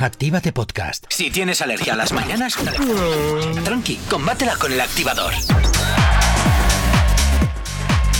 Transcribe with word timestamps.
Actívate 0.00 0.52
Podcast. 0.52 1.06
Si 1.08 1.28
tienes 1.28 1.60
alergia 1.60 1.94
a 1.94 1.96
las 1.96 2.12
mañanas, 2.12 2.56
tranqui, 3.64 3.96
combátela 4.08 4.54
con 4.54 4.72
el 4.72 4.80
activador. 4.80 5.34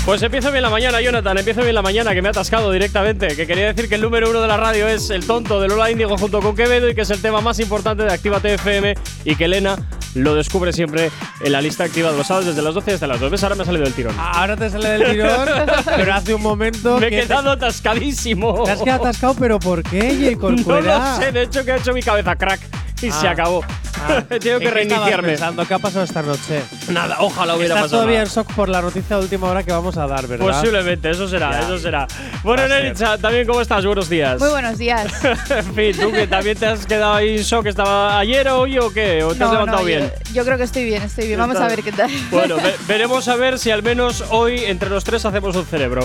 Pues 0.05 0.21
empiezo 0.23 0.51
bien 0.51 0.63
la 0.63 0.71
mañana, 0.71 1.01
Jonathan. 1.01 1.39
Empiezo 1.39 1.63
bien 1.63 1.77
la 1.77 1.83
mañana, 1.83 2.15
que 2.15 2.23
me 2.23 2.29
ha 2.29 2.31
atascado 2.33 2.73
directamente. 2.73 3.29
Que 3.37 3.47
quería 3.47 3.67
decir 3.67 3.89
que 3.89 3.95
el 3.95 4.01
número 4.01 4.29
uno 4.29 4.41
de 4.41 4.49
la 4.49 4.57
radio 4.57 4.89
es 4.89 5.11
El 5.11 5.25
Tonto 5.25 5.61
de 5.61 5.69
Lola 5.69 5.89
Índigo 5.89 6.19
junto 6.19 6.41
con 6.41 6.57
Quevedo 6.57 6.89
y 6.89 6.97
que 6.97 7.03
es 7.03 7.11
el 7.11 7.23
tema 7.23 7.41
más 7.41 7.61
importante 7.61 8.03
de 8.03 8.13
Actívate 8.13 8.55
FM 8.55 8.95
y 9.25 9.37
que 9.37 9.45
Elena 9.45 9.77
lo 10.15 10.35
descubre 10.35 10.73
siempre 10.73 11.11
en 11.41 11.53
la 11.53 11.61
lista 11.61 11.85
activa 11.85 12.11
de 12.11 12.17
los 12.17 12.27
sábados 12.27 12.47
desde 12.47 12.63
las 12.63 12.75
12 12.75 12.95
hasta 12.95 13.07
las 13.07 13.21
2. 13.21 13.31
¿Ves? 13.31 13.43
Ahora 13.43 13.55
me 13.57 13.63
ha 13.63 13.67
salido 13.67 13.85
del 13.85 13.95
tirón. 13.95 14.15
Ahora 14.19 14.57
te 14.57 14.71
sale 14.71 14.89
del 14.91 15.11
tirón, 15.11 15.49
pero 15.97 16.15
hace 16.15 16.35
un 16.35 16.43
momento. 16.43 16.99
me 16.99 17.07
he 17.07 17.11
que 17.11 17.21
quedado 17.23 17.51
atascadísimo. 17.51 18.65
Te 18.65 18.73
has 18.73 18.83
quedado 18.83 19.05
atascado, 19.05 19.35
pero 19.39 19.59
¿por 19.59 19.83
qué, 19.83 20.37
J. 20.39 20.49
No 20.67 20.81
lo 20.81 21.17
sé, 21.17 21.33
de 21.33 21.43
hecho 21.43 21.65
que 21.65 21.73
ha 21.73 21.77
hecho 21.77 21.93
mi 21.93 22.03
cabeza 22.03 22.37
crack 22.37 22.61
y 23.03 23.11
se 23.11 23.27
Ah. 23.29 23.33
acabó. 23.33 23.65
Ah, 24.01 24.23
He 24.31 24.39
tenido 24.39 24.61
que 24.61 24.67
¿en 24.69 24.75
reiniciarme. 24.75 25.29
pensando? 25.31 25.67
¿Qué 25.67 25.75
ha 25.75 25.79
pasado 25.81 26.05
esta 26.05 26.23
noche? 26.23 26.63
Nada, 26.91 27.17
ojalá 27.19 27.57
hubiera 27.57 27.75
Estás 27.75 27.85
pasado. 27.87 28.03
todavía 28.03 28.19
nada. 28.21 28.29
en 28.31 28.35
shock 28.35 28.53
por 28.55 28.69
la 28.69 28.81
noticia 28.81 29.17
de 29.17 29.23
última 29.23 29.49
hora 29.49 29.65
que 29.65 29.73
vamos 29.73 29.97
a 29.97 30.07
dar, 30.07 30.27
¿verdad? 30.29 30.47
Posiblemente, 30.47 31.11
eso 31.11 31.27
será, 31.27 31.51
Ya. 31.53 31.61
eso 31.61 31.79
será. 31.79 32.07
Bueno, 32.45 32.63
Va 32.63 32.67
a 32.67 32.69
ser. 32.71 32.83
Neritza, 32.85 33.19
también 33.19 33.47
cómo 33.47 33.61
estás, 33.61 33.85
buenos 33.85 34.09
días. 34.09 34.39
Muy 34.39 34.51
buenos 34.51 34.79
días. 34.79 35.13
en 35.51 35.75
fin, 35.75 35.97
tú 36.01 36.13
que 36.13 36.27
también 36.29 36.57
te 36.57 36.67
has 36.67 36.87
quedado 36.87 37.15
ahí 37.15 37.39
en 37.39 37.43
shock, 37.43 37.67
¿estaba 37.67 38.19
ayer 38.21 38.47
o 38.49 38.61
hoy 38.61 38.79
o 38.79 38.93
qué? 38.93 39.25
¿O 39.25 39.35
te 39.35 39.43
has 39.43 39.49
No, 39.51 39.53
levantado 39.55 39.81
no, 39.81 39.85
bien? 39.87 40.13
Yo, 40.27 40.35
yo 40.35 40.45
creo 40.45 40.59
que 40.59 40.65
estoy 40.65 40.85
bien, 40.85 41.03
estoy 41.03 41.27
bien. 41.27 41.39
Vamos 41.41 41.55
Está- 41.57 41.67
a 41.67 41.69
ver 41.69 41.83
qué 41.83 41.91
tal. 41.93 42.11
Bueno, 42.31 42.57
ve- 42.57 42.77
veremos 42.87 43.27
a 43.27 43.35
ver 43.35 43.59
si 43.59 43.73
al 43.73 43.83
menos 43.83 44.25
hoy 44.31 44.65
entre 44.65 44.91
los 44.91 45.03
tres 45.03 45.25
hacemos 45.25 45.57
un 45.57 45.67
cerebro. 45.67 46.03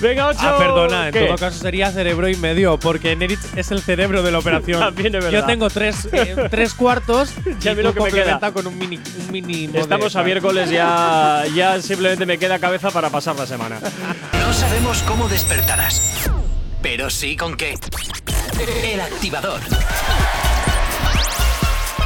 Venga, 0.00 0.28
ocho. 0.28 0.38
Ah, 0.42 0.56
perdona, 0.58 1.08
en 1.08 1.12
¿qué? 1.12 1.26
todo 1.26 1.38
caso 1.38 1.58
sería 1.58 1.90
cerebro 1.90 2.28
y 2.28 2.36
medio, 2.36 2.78
porque 2.78 3.16
Neritz 3.16 3.56
es 3.56 3.72
el 3.72 3.80
cerebro 3.82 4.22
de 4.22 4.30
la 4.30 4.38
operación. 4.38 4.78
También 4.78 5.14
es 5.16 5.24
Yo 5.24 5.30
verdad. 5.32 5.46
tengo 5.46 5.68
tres, 5.70 6.08
eh, 6.12 6.31
tres 6.50 6.74
cuartos 6.74 7.30
Ya 7.60 7.72
y 7.72 7.76
lo 7.76 7.94
que 7.94 8.00
me 8.00 8.10
queda. 8.10 8.52
con 8.52 8.66
un 8.66 8.78
mini, 8.78 8.96
un 8.96 9.32
mini 9.32 9.70
Estamos 9.74 10.14
a 10.16 10.22
miércoles, 10.22 10.70
ya, 10.70 11.44
ya 11.54 11.80
simplemente 11.80 12.26
me 12.26 12.38
queda 12.38 12.58
cabeza 12.58 12.90
para 12.90 13.10
pasar 13.10 13.36
la 13.36 13.46
semana. 13.46 13.78
No 14.40 14.52
sabemos 14.52 15.02
cómo 15.06 15.28
despertarás, 15.28 16.30
pero 16.82 17.10
sí 17.10 17.36
con 17.36 17.56
qué. 17.56 17.78
El 18.82 19.00
activador. 19.00 19.60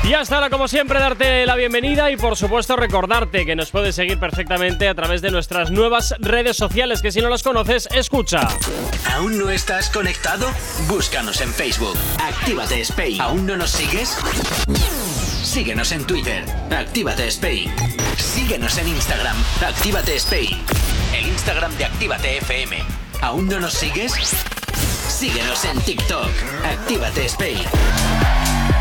Y 0.07 0.15
hasta 0.15 0.37
ahora, 0.37 0.51
como 0.51 0.69
siempre, 0.69 1.01
darte 1.01 1.45
la 1.47 1.57
bienvenida 1.57 2.13
y 2.13 2.17
por 2.17 2.37
supuesto 2.37 2.77
recordarte 2.77 3.45
que 3.45 3.57
nos 3.57 3.73
puedes 3.73 3.97
seguir 3.97 4.21
perfectamente 4.21 4.89
a 4.89 4.95
través 4.95 5.21
de 5.21 5.33
nuestras 5.33 5.73
nuevas 5.73 6.15
redes 6.21 6.57
sociales, 6.57 7.03
que 7.03 7.11
si 7.11 7.21
no 7.21 7.29
las 7.29 7.43
conoces, 7.43 7.89
escucha. 7.93 8.47
¿Aún 9.13 9.37
no 9.37 9.51
estás 9.51 9.91
conectado? 9.91 10.49
Búscanos 10.87 11.41
en 11.41 11.53
Facebook. 11.53 11.99
Actívate 12.23 12.83
Spain. 12.83 13.21
¿Aún 13.21 13.47
no 13.47 13.57
nos 13.57 13.71
sigues? 13.71 14.17
Síguenos 15.43 15.91
en 15.91 16.07
Twitter. 16.07 16.45
Actívate 16.71 17.27
Spain. 17.27 17.69
Síguenos 18.17 18.79
en 18.79 18.87
Instagram. 18.87 19.37
Actívate 19.61 20.15
Spain. 20.15 20.57
El 21.19 21.27
Instagram 21.27 21.77
de 21.79 21.85
Actívate 21.85 22.37
FM. 22.37 22.77
¿Aún 23.23 23.49
no 23.49 23.59
nos 23.59 23.75
sigues? 23.75 24.13
Síguenos 25.09 25.65
en 25.65 25.81
TikTok. 25.81 26.31
Actívate 26.65 27.27
Spain. 27.27 27.59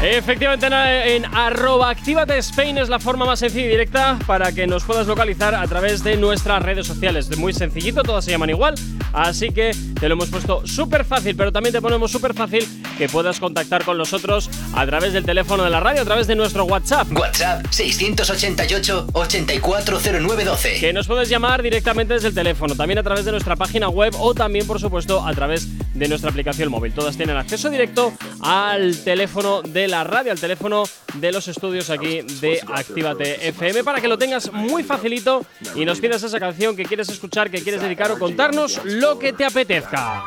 Efectivamente, 0.02 0.68
en, 1.16 1.26
arroba 1.26 1.90
Actívate 1.90 2.38
Spain 2.38 2.78
es 2.78 2.90
la 2.90 3.00
forma 3.00 3.26
más 3.26 3.40
sencilla 3.40 3.66
y 3.66 3.70
directa 3.70 4.20
para 4.28 4.52
que 4.52 4.68
nos 4.68 4.84
puedas 4.84 5.08
localizar 5.08 5.56
a 5.56 5.66
través 5.68 6.04
de 6.04 6.18
nuestras 6.18 6.62
redes 6.62 6.86
sociales. 6.86 7.36
Muy 7.38 7.54
sencillito, 7.54 8.04
todas 8.04 8.26
se 8.26 8.32
llaman 8.32 8.50
igual, 8.50 8.76
así 9.16 9.50
que 9.50 9.72
te 10.00 10.08
lo 10.08 10.14
hemos 10.14 10.30
puesto 10.30 10.66
súper 10.68 11.06
fácil, 11.06 11.36
pero 11.36 11.52
también 11.52 11.74
te 11.74 11.82
ponemos 11.82 12.12
súper 12.12 12.34
fácil 12.34 12.68
que 12.98 13.08
puedas 13.10 13.40
contactar 13.40 13.84
con 13.84 13.98
nosotros 13.98 14.50
a 14.74 14.86
través 14.86 15.14
del 15.14 15.26
teléfono 15.26 15.64
de 15.64 15.70
la 15.70 15.80
radio, 15.80 16.02
a 16.02 16.06
través 16.06 16.28
de 16.28 16.36
nuestro 16.36 16.66
WhatsApp. 16.66 17.08
WhatsApp 17.18 17.66
688 17.70 19.08
840912. 19.14 20.80
Que 20.80 20.94
nos 20.94 21.08
puedes 21.08 21.30
llamar 21.30 21.64
directamente 21.64 22.14
desde 22.14 22.28
el 22.30 22.36
teléfono, 22.36 22.76
también 22.76 23.00
a 23.00 23.04
través 23.04 23.26
de 23.26 23.32
nuestra 23.32 23.56
página 23.56 23.90
web 23.90 24.14
o 24.20 24.34
también, 24.34 24.68
por 24.68 24.80
supuesto, 24.80 25.26
a 25.26 25.34
través 25.34 25.68
de 25.94 26.08
nuestra 26.08 26.30
aplicación 26.30 26.70
móvil. 26.70 26.94
Todas 26.94 27.18
tienen 27.18 27.38
acceso 27.38 27.70
directo 27.70 28.14
al 28.42 28.98
teléfono 29.04 29.62
de 29.62 29.88
la 29.88 30.04
radio, 30.04 30.32
al 30.32 30.40
teléfono 30.40 30.84
de 31.16 31.32
los 31.32 31.48
estudios 31.48 31.90
aquí 31.90 32.22
de 32.42 32.62
Actívate 32.68 33.48
FM, 33.48 33.84
para 33.84 34.02
que 34.02 34.08
lo 34.08 34.18
tengas 34.18 34.52
muy 34.52 34.84
facilito 34.84 35.46
y 35.76 35.86
nos 35.86 36.00
pidas 36.00 36.24
esa 36.24 36.40
canción 36.40 36.76
que 36.76 36.84
quieres 36.84 37.10
escuchar, 37.10 37.50
que 37.50 37.62
quieres 37.62 37.82
dedicar 37.82 38.12
o 38.12 38.20
contarnos 38.20 38.82
lo 38.84 39.05
que 39.14 39.32
te 39.32 39.46
apetezca. 39.46 40.24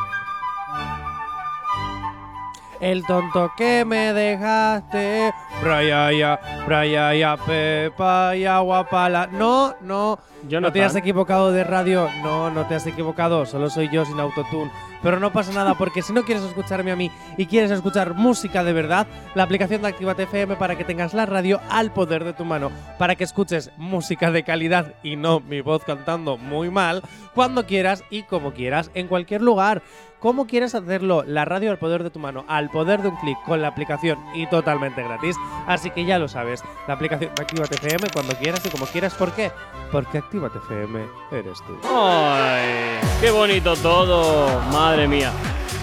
El 2.80 3.04
tonto 3.04 3.50
que 3.56 3.84
me 3.84 4.12
dejaste. 4.12 5.32
Brayaya, 5.62 6.38
brayaya, 6.64 7.36
pepa 7.36 8.36
y 8.36 8.44
aguapala. 8.44 9.26
No, 9.26 9.74
no. 9.80 10.18
Jonathan. 10.44 10.62
No 10.62 10.72
te 10.72 10.84
has 10.84 10.94
equivocado 10.94 11.50
de 11.50 11.64
radio. 11.64 12.08
No, 12.22 12.50
no 12.50 12.66
te 12.66 12.76
has 12.76 12.86
equivocado. 12.86 13.44
Solo 13.46 13.68
soy 13.68 13.88
yo 13.90 14.04
sin 14.04 14.20
autotune. 14.20 14.70
Pero 15.02 15.20
no 15.20 15.32
pasa 15.32 15.52
nada 15.52 15.74
porque 15.74 16.02
si 16.02 16.12
no 16.12 16.24
quieres 16.24 16.44
escucharme 16.44 16.90
a 16.90 16.96
mí 16.96 17.10
y 17.36 17.46
quieres 17.46 17.70
escuchar 17.70 18.14
música 18.14 18.64
de 18.64 18.72
verdad, 18.72 19.06
la 19.34 19.44
aplicación 19.44 19.82
de 19.82 19.88
Actívate 19.88 20.24
FM 20.24 20.56
para 20.56 20.76
que 20.76 20.84
tengas 20.84 21.14
la 21.14 21.24
radio 21.24 21.60
al 21.70 21.92
poder 21.92 22.24
de 22.24 22.32
tu 22.32 22.44
mano, 22.44 22.72
para 22.98 23.14
que 23.14 23.24
escuches 23.24 23.70
música 23.76 24.30
de 24.32 24.42
calidad 24.42 24.94
y 25.02 25.16
no 25.16 25.40
mi 25.40 25.60
voz 25.60 25.84
cantando 25.84 26.36
muy 26.36 26.70
mal, 26.70 27.02
cuando 27.34 27.66
quieras 27.66 28.02
y 28.10 28.24
como 28.24 28.52
quieras, 28.52 28.90
en 28.94 29.06
cualquier 29.06 29.42
lugar. 29.42 29.82
¿Cómo 30.20 30.48
quieres 30.48 30.74
hacerlo? 30.74 31.22
La 31.24 31.44
radio 31.44 31.70
al 31.70 31.78
poder 31.78 32.02
de 32.02 32.10
tu 32.10 32.18
mano, 32.18 32.44
al 32.48 32.70
poder 32.70 33.02
de 33.02 33.08
un 33.08 33.16
clic 33.16 33.38
con 33.44 33.62
la 33.62 33.68
aplicación 33.68 34.18
y 34.34 34.48
totalmente 34.48 35.02
gratis. 35.02 35.36
Así 35.66 35.90
que 35.90 36.04
ya 36.04 36.18
lo 36.18 36.26
sabes, 36.26 36.64
la 36.88 36.94
aplicación 36.94 37.32
de 37.36 37.42
Actívate 37.42 37.76
FM 37.76 38.08
cuando 38.12 38.34
quieras 38.34 38.66
y 38.66 38.68
como 38.68 38.86
quieras. 38.86 39.14
¿Por 39.14 39.32
qué? 39.32 39.52
Porque 39.92 40.18
Actívate 40.18 40.58
FM 40.58 41.06
eres 41.30 41.58
tú. 41.64 41.78
¡Ay! 41.88 42.98
¡Qué 43.20 43.30
bonito 43.30 43.76
todo! 43.76 44.60
¡Madre 44.72 45.06
mía! 45.06 45.30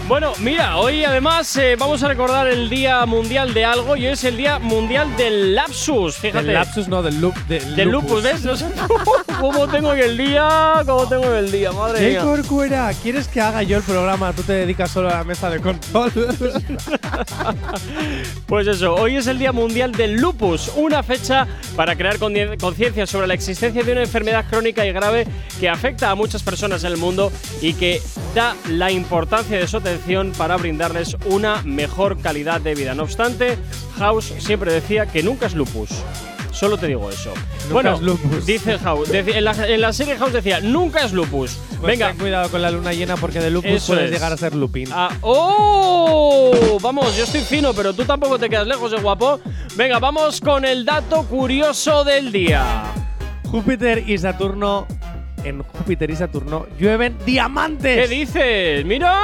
Bueno, 0.07 0.33
mira, 0.39 0.77
hoy 0.77 1.03
además 1.03 1.55
eh, 1.57 1.75
vamos 1.79 2.03
a 2.03 2.07
recordar 2.07 2.47
el 2.47 2.69
Día 2.69 3.03
Mundial 3.07 3.55
de 3.55 3.65
algo 3.65 3.97
y 3.97 4.05
hoy 4.05 4.13
es 4.13 4.23
el 4.23 4.37
Día 4.37 4.59
Mundial 4.59 5.17
del 5.17 5.55
Lapsus. 5.55 6.17
Fíjate. 6.17 6.45
Del 6.45 6.53
lapsus, 6.53 6.87
no, 6.87 7.01
del 7.01 7.19
loop. 7.19 7.35
Del, 7.47 7.75
Del 7.75 7.89
lupus, 7.89 8.21
¿ves? 8.21 8.43
No 8.43 8.55
sé 8.55 8.67
cómo 9.39 9.67
tengo 9.67 9.93
el 9.93 10.15
día, 10.15 10.83
cómo 10.85 11.07
tengo 11.07 11.33
el 11.33 11.51
día, 11.51 11.71
madre 11.71 12.09
mía. 12.09 12.21
Corcuera, 12.21 12.91
¿quieres 13.01 13.27
que 13.27 13.41
haga 13.41 13.63
yo 13.63 13.77
el 13.77 13.83
programa? 13.83 14.31
Tú 14.33 14.43
te 14.43 14.53
dedicas 14.53 14.91
solo 14.91 15.09
a 15.09 15.15
la 15.15 15.23
mesa 15.23 15.49
de 15.49 15.59
control. 15.59 16.11
Pues 18.47 18.67
eso, 18.67 18.93
hoy 18.93 19.15
es 19.15 19.27
el 19.27 19.39
Día 19.39 19.51
Mundial 19.51 19.91
del 19.91 20.15
Lupus, 20.15 20.71
una 20.75 21.01
fecha 21.01 21.47
para 21.75 21.95
crear 21.95 22.17
conciencia 22.19 23.07
sobre 23.07 23.25
la 23.27 23.33
existencia 23.33 23.83
de 23.83 23.91
una 23.91 24.01
enfermedad 24.01 24.45
crónica 24.49 24.85
y 24.85 24.91
grave 24.91 25.25
que 25.59 25.67
afecta 25.67 26.11
a 26.11 26.15
muchas 26.15 26.43
personas 26.43 26.83
en 26.83 26.91
el 26.91 26.97
mundo 26.97 27.31
y 27.61 27.73
que 27.73 28.01
da 28.35 28.55
la 28.69 28.91
importancia 28.91 29.57
de 29.57 29.67
su 29.67 29.77
atención 29.95 30.31
para 30.37 30.57
brindarles 30.57 31.15
una 31.25 31.61
mejor 31.63 32.17
calidad 32.19 32.61
de 32.61 32.75
vida. 32.75 32.93
No 32.93 33.03
obstante, 33.03 33.57
House 33.97 34.33
siempre 34.39 34.71
decía 34.73 35.05
que 35.05 35.23
nunca 35.23 35.45
es 35.45 35.55
lupus. 35.55 35.89
Solo 36.51 36.77
te 36.77 36.87
digo 36.87 37.09
eso. 37.09 37.33
bueno, 37.71 37.95
es 37.95 38.01
lupus. 38.01 38.45
dice 38.45 38.77
House. 38.79 39.09
en, 39.13 39.43
la, 39.43 39.51
en 39.67 39.81
la 39.81 39.91
serie 39.91 40.17
House 40.17 40.31
decía, 40.33 40.59
nunca 40.61 41.03
es 41.03 41.11
lupus. 41.11 41.57
Pues 41.81 41.81
Venga, 41.81 42.07
ten 42.09 42.17
cuidado 42.17 42.49
con 42.49 42.61
la 42.61 42.71
luna 42.71 42.93
llena 42.93 43.17
porque 43.17 43.39
de 43.39 43.49
lupus 43.51 43.71
Eso 43.71 43.87
puedes 43.87 44.05
es. 44.05 44.11
llegar 44.11 44.31
a 44.31 44.37
ser 44.37 44.55
lupín. 44.55 44.87
Ah, 44.91 45.09
¡Oh! 45.21 46.77
Vamos, 46.81 47.15
yo 47.17 47.23
estoy 47.25 47.41
fino, 47.41 47.73
pero 47.73 47.93
tú 47.93 48.05
tampoco 48.05 48.39
te 48.39 48.49
quedas 48.49 48.67
lejos, 48.67 48.91
de 48.91 48.97
guapo. 49.01 49.39
Venga, 49.75 49.99
vamos 49.99 50.39
con 50.39 50.63
el 50.65 50.85
dato 50.85 51.23
curioso 51.23 52.03
del 52.05 52.31
día. 52.31 52.83
Júpiter 53.51 54.03
y 54.09 54.17
Saturno. 54.17 54.87
En 55.45 55.61
Júpiter 55.61 56.09
y 56.09 56.15
Saturno 56.15 56.65
llueven 56.79 57.17
¿Qué 57.19 57.25
diamantes. 57.25 58.09
dices? 58.09 58.83
¡Mira! 58.83 59.23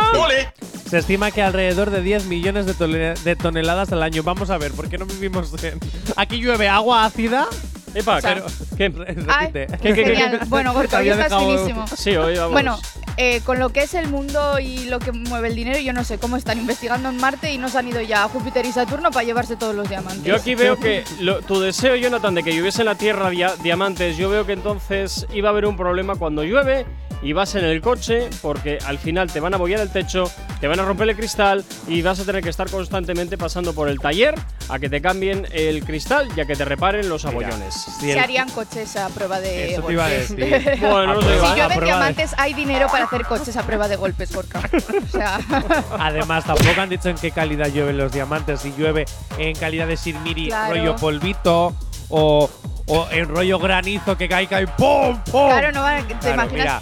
Se 0.88 1.00
estima 1.00 1.32
que 1.32 1.42
alrededor 1.42 1.90
de 1.90 2.02
10 2.02 2.26
millones 2.26 2.66
de, 2.68 3.36
toneladas 3.36 3.92
al 3.92 4.04
año. 4.04 4.22
Vamos 4.24 4.50
a 4.52 4.58
ver, 4.58 4.72
¿por 4.72 4.88
qué 4.88 4.98
no 4.98 5.06
vivimos 5.06 5.52
en. 5.64 5.80
Aquí 6.16 6.38
llueve 6.38 6.70
agua 6.70 7.06
ácida. 7.06 7.48
Epa, 7.96 8.18
O 8.18 8.22
sea, 8.22 8.44
¿qué? 8.78 8.94
Ay. 9.28 9.52
¿Qué, 9.52 9.68
qué, 9.82 9.94
qué, 9.94 10.04
qué? 10.04 10.40
Bueno, 10.48 10.74
Gorka, 10.74 11.00
hoy 11.00 11.10
estás 11.10 11.34
finísimo. 11.34 11.86
Sí, 11.88 12.16
hoy 12.16 12.38
vamos. 12.38 12.52
Bueno, 12.52 12.80
eh, 13.18 13.42
con 13.42 13.60
lo 13.60 13.70
que 13.70 13.84
es 13.84 13.94
el 13.94 14.08
mundo 14.08 14.60
y 14.60 14.86
lo 14.86 15.00
que 15.00 15.12
mueve 15.12 15.50
el 15.50 15.56
dinero, 15.56 15.80
yo 15.80 15.94
no 15.94 16.04
sé 16.04 16.18
cómo 16.18 16.38
están 16.38 16.58
investigando 16.60 17.10
en 17.10 17.18
Marte 17.18 17.54
y 17.54 17.58
no 17.58 17.70
se 17.70 17.78
han 17.78 17.88
ido 17.88 18.02
ya 18.02 18.24
a 18.24 18.30
Júpiter 18.30 18.66
y 18.66 18.72
Saturno 18.72 19.12
para 19.12 19.24
llevarse 19.26 19.56
todos 19.56 19.76
los 19.76 19.88
diamantes. 19.90 20.24
yo 20.24 20.36
aquí 20.36 20.56
veo 20.56 20.78
que 20.78 21.04
tu 21.48 21.60
deseo, 21.60 21.96
Jonathan, 21.96 22.34
de 22.36 22.44
que 22.44 22.56
lloviese 22.56 22.82
en 22.82 22.86
la 22.88 22.96
Tierra 22.96 23.30
dia- 23.30 23.56
diamantes, 23.62 24.18
yo 24.18 24.30
veo 24.30 24.46
que 24.46 24.54
entonces 24.54 25.28
iba 25.34 25.50
a 25.50 25.52
haber 25.52 25.66
un 25.66 25.78
problema 25.78 26.16
cuando 26.16 26.44
llueve 26.44 26.86
y 27.22 27.34
vas 27.34 27.54
en 27.56 27.66
el 27.66 27.82
coche 27.82 28.30
porque 28.42 28.80
al 28.86 28.98
final 28.98 29.32
te 29.32 29.40
van 29.40 29.54
a 29.54 29.58
bollar 29.58 29.80
el 29.80 29.90
techo, 29.92 30.30
te 30.60 30.68
van 30.68 30.80
a 30.80 30.84
romper 30.86 31.10
el 31.10 31.16
cristal 31.16 31.64
y 31.88 32.02
vas 32.02 32.20
a 32.20 32.26
tener 32.26 32.42
que 32.44 32.50
estar 32.50 32.70
constantemente 32.70 33.38
pasando 33.38 33.74
por 33.74 33.90
el 33.90 34.00
taller 34.00 34.34
a 34.70 34.80
que 34.80 34.90
te 34.90 35.02
cambien 35.02 35.48
el 35.52 35.84
cristal 35.84 36.30
y 36.36 36.40
a 36.42 36.46
que 36.46 36.56
te 36.56 36.66
reparen 36.66 37.10
los 37.10 37.26
abollones. 37.26 37.74
Si 38.00 38.12
Se 38.12 38.20
harían 38.20 38.50
coches 38.50 38.96
a 38.96 39.10
prueba 39.10 39.40
de 39.40 39.74
Eso 39.74 39.84
te 39.84 39.94
iba 39.94 40.06
a 40.06 40.10
golpes. 40.10 40.36
decir. 40.36 40.80
Bueno, 40.82 41.14
no 41.16 41.22
sé, 41.22 41.28
A 41.28 41.34
Si 41.34 41.40
va. 41.40 41.42
prueba- 41.42 41.52
a 41.52 41.56
llueven 41.56 41.78
prueba 41.78 41.80
de- 41.80 41.86
diamantes, 41.86 42.36
hay 42.38 42.54
dinero 42.54 42.88
para 42.92 43.06
hacer 43.06 43.24
coches 43.26 43.56
a 43.58 43.64
prueba 43.64 43.88
de 43.88 43.96
golpes, 43.98 44.34
Gorka. 44.34 44.62
O 45.04 45.08
sea, 45.12 45.40
Además, 46.00 46.46
tampoco 46.46 46.82
han 46.82 46.90
dicho 46.90 47.10
en 47.10 47.18
qué 47.18 47.32
calidad 47.32 47.68
llueven 47.68 47.98
los 47.98 48.12
diamantes. 48.12 48.62
Si 48.62 48.74
llueve 48.78 49.06
en 49.38 49.56
calidad 49.56 49.88
de 49.88 49.98
sirmiri, 49.98 50.48
Claro. 50.48 50.74
rollo 50.76 50.96
polvito, 50.96 51.76
o, 52.10 52.50
o 52.88 53.08
en 53.12 53.28
rollo 53.28 53.60
granizo 53.60 54.18
que 54.18 54.28
cae, 54.28 54.48
cae, 54.48 54.68
¡pum! 54.68 55.18
¡pum! 55.32 55.48
claro, 55.50 55.72
no 55.72 55.86
¿Te 55.86 56.14
Claro, 56.20 56.34
imaginas? 56.34 56.52
mira, 56.52 56.82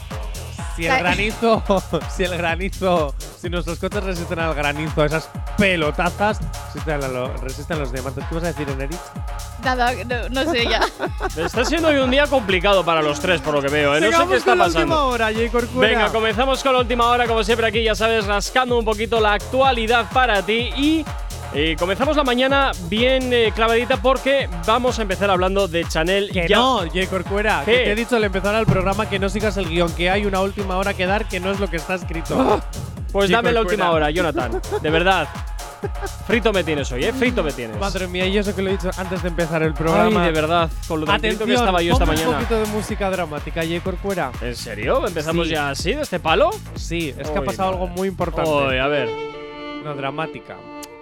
si 0.79 0.87
el 0.87 0.99
granizo, 0.99 1.63
si 2.15 2.23
el 2.23 2.37
granizo, 2.37 3.13
si 3.39 3.49
nuestros 3.49 3.79
coches 3.79 4.03
resisten 4.03 4.39
al 4.39 4.53
granizo, 4.55 5.03
esas 5.05 5.29
pelotazas, 5.57 6.39
resisten 6.73 7.03
a, 7.03 7.07
lo- 7.07 7.37
resisten 7.37 7.77
a 7.77 7.79
los 7.81 7.91
diamantes. 7.91 8.23
¿Qué 8.27 8.35
vas 8.35 8.43
a 8.43 8.47
decir, 8.47 8.69
Enerich? 8.69 8.99
Nada, 9.63 9.91
no, 10.05 10.29
no 10.29 10.51
sé 10.51 10.63
ya. 10.65 10.81
Está 11.37 11.65
siendo 11.65 11.89
hoy 11.89 11.97
un 11.97 12.09
día 12.11 12.27
complicado 12.27 12.83
para 12.85 13.01
los 13.01 13.19
tres, 13.19 13.41
por 13.41 13.53
lo 13.53 13.61
que 13.61 13.67
veo. 13.67 13.95
¿eh? 13.95 14.01
No 14.01 14.11
sé 14.11 14.27
qué 14.27 14.35
está 14.37 14.55
pasando. 14.55 15.07
hora. 15.07 15.29
Venga, 15.75 16.09
comenzamos 16.11 16.63
con 16.63 16.73
la 16.73 16.79
última 16.79 17.05
hora, 17.07 17.27
como 17.27 17.43
siempre 17.43 17.67
aquí, 17.67 17.83
ya 17.83 17.95
sabes, 17.95 18.25
rascando 18.25 18.77
un 18.77 18.85
poquito 18.85 19.19
la 19.19 19.33
actualidad 19.33 20.05
para 20.13 20.41
ti 20.43 20.69
y 20.77 21.05
eh, 21.53 21.75
comenzamos 21.79 22.15
la 22.15 22.23
mañana 22.23 22.71
bien 22.89 23.33
eh, 23.33 23.51
clavadita 23.55 23.97
porque 23.97 24.47
vamos 24.67 24.99
a 24.99 25.01
empezar 25.01 25.29
hablando 25.29 25.67
de 25.67 25.83
Chanel. 25.85 26.29
Que 26.31 26.47
Ya- 26.47 26.57
no, 26.57 26.81
Jay 26.93 27.07
Corcuera. 27.07 27.63
¿Qué? 27.65 27.71
Que 27.71 27.77
te 27.85 27.91
he 27.91 27.95
dicho 27.95 28.15
al 28.15 28.23
empezar 28.23 28.53
el 28.55 28.65
programa 28.65 29.09
que 29.09 29.17
no 29.19 29.29
sigas 29.29 29.57
el 29.57 29.67
guion, 29.67 29.91
que 29.93 30.09
hay 30.09 30.25
una 30.25 30.41
última 30.41 30.77
hora 30.77 30.93
que 30.93 31.05
dar 31.05 31.27
que 31.27 31.39
no 31.39 31.51
es 31.51 31.59
lo 31.59 31.69
que 31.69 31.77
está 31.77 31.95
escrito. 31.95 32.61
Pues 33.11 33.27
Sí, 33.27 33.33
dame 33.33 33.51
la 33.51 33.61
Corcuera. 33.61 33.85
última 33.85 33.91
hora, 33.91 34.11
Jonathan. 34.11 34.61
De 34.81 34.89
verdad. 34.91 35.27
Frito 36.27 36.51
me 36.51 36.63
tienes 36.63 36.91
hoy, 36.91 37.05
¿eh? 37.05 37.13
Frito 37.13 37.41
me 37.41 37.53
tienes. 37.53 37.79
Madre 37.79 38.05
mía, 38.07 38.25
y 38.27 38.37
eso 38.37 38.53
que 38.53 38.61
lo 38.61 38.69
he 38.69 38.73
dicho 38.73 38.91
antes 38.97 39.23
de 39.23 39.29
empezar 39.29 39.63
el 39.63 39.69
Ay, 39.69 39.73
programa. 39.75 40.25
de 40.25 40.31
verdad. 40.33 40.69
Con 40.87 40.99
lo 40.99 41.09
Atención, 41.11 41.47
que 41.47 41.55
estaba 41.55 41.81
yo 41.81 41.93
esta 41.93 42.05
mañana. 42.05 42.27
un 42.29 42.33
poquito 42.35 42.59
de 42.59 42.65
música 42.67 43.09
dramática, 43.09 43.61
Jay 43.61 43.79
Corcuera. 43.79 44.31
¿En 44.41 44.55
serio? 44.57 45.07
¿Empezamos 45.07 45.47
Sí. 45.47 45.53
ya 45.53 45.69
así, 45.69 45.93
de 45.93 46.01
este 46.01 46.19
palo? 46.19 46.49
Sí, 46.75 47.15
es 47.17 47.29
que 47.29 47.37
ha 47.39 47.41
pasado 47.43 47.71
madre. 47.71 47.83
algo 47.83 47.95
muy 47.95 48.07
importante. 48.09 48.51
Uy, 48.51 48.77
a 48.77 48.87
ver. 48.87 49.09
No, 49.85 49.95
dramática. 49.95 50.55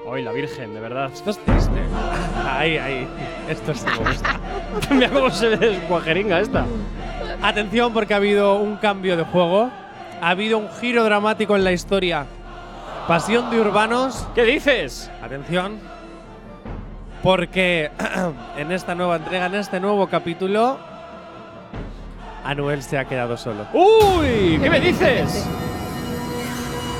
Hoy 0.09 0.21
la 0.21 0.31
Virgen, 0.31 0.73
de 0.73 0.79
verdad. 0.79 1.11
Esto 1.13 1.31
es 1.31 1.37
triste. 1.39 1.81
ahí, 2.49 2.77
ahí. 2.77 3.05
Esto 3.49 3.73
sí 3.73 3.85
me 3.85 4.09
gusta. 4.09 4.39
Mira 4.89 5.09
cómo 5.09 5.29
se 5.29 5.49
ve 5.49 5.57
descuajeringa 5.57 6.39
esta. 6.39 6.65
Atención 7.43 7.91
porque 7.91 8.13
ha 8.13 8.17
habido 8.17 8.55
un 8.55 8.77
cambio 8.77 9.17
de 9.17 9.23
juego. 9.23 9.69
Ha 10.21 10.29
habido 10.29 10.59
un 10.59 10.69
giro 10.79 11.03
dramático 11.03 11.57
en 11.57 11.65
la 11.65 11.73
historia. 11.73 12.25
Pasión 13.05 13.49
de 13.49 13.59
urbanos. 13.59 14.25
¿Qué 14.33 14.45
dices? 14.45 15.11
Atención. 15.21 15.77
Porque 17.21 17.91
en 18.57 18.71
esta 18.71 18.95
nueva 18.95 19.17
entrega, 19.17 19.47
en 19.47 19.55
este 19.55 19.81
nuevo 19.81 20.07
capítulo, 20.07 20.77
Anuel 22.45 22.81
se 22.81 22.97
ha 22.97 23.03
quedado 23.03 23.35
solo. 23.35 23.67
¡Uy! 23.73 24.57
¿Qué 24.63 24.69
me 24.69 24.79
dices? 24.79 25.45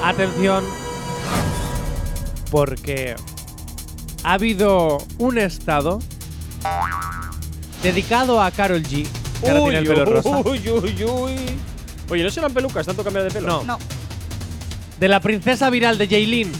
Atención. 0.04 0.87
Porque 2.52 3.16
ha 4.24 4.34
habido 4.34 5.00
un 5.18 5.38
estado 5.38 6.00
dedicado 7.84 8.42
a 8.42 8.52
Carol 8.52 8.82
G. 8.84 9.06
Que 9.42 9.50
ahora 9.50 9.62
tiene 9.64 9.78
el 9.80 9.88
pelo 9.88 10.06
rosa. 10.06 10.30
uy, 10.46 10.70
uy, 10.70 11.04
uy. 11.04 11.36
Oye, 12.10 12.24
¿no 12.24 12.30
serán 12.32 12.54
pelucas 12.54 12.86
tanto 12.86 13.04
cambiar 13.04 13.26
de 13.26 13.32
pelo? 13.32 13.48
No. 13.48 13.64
No. 13.64 13.80
De 15.00 15.08
la 15.08 15.20
princesa 15.20 15.70
viral 15.70 15.98
de 15.98 16.08
Jaylin. 16.08 16.52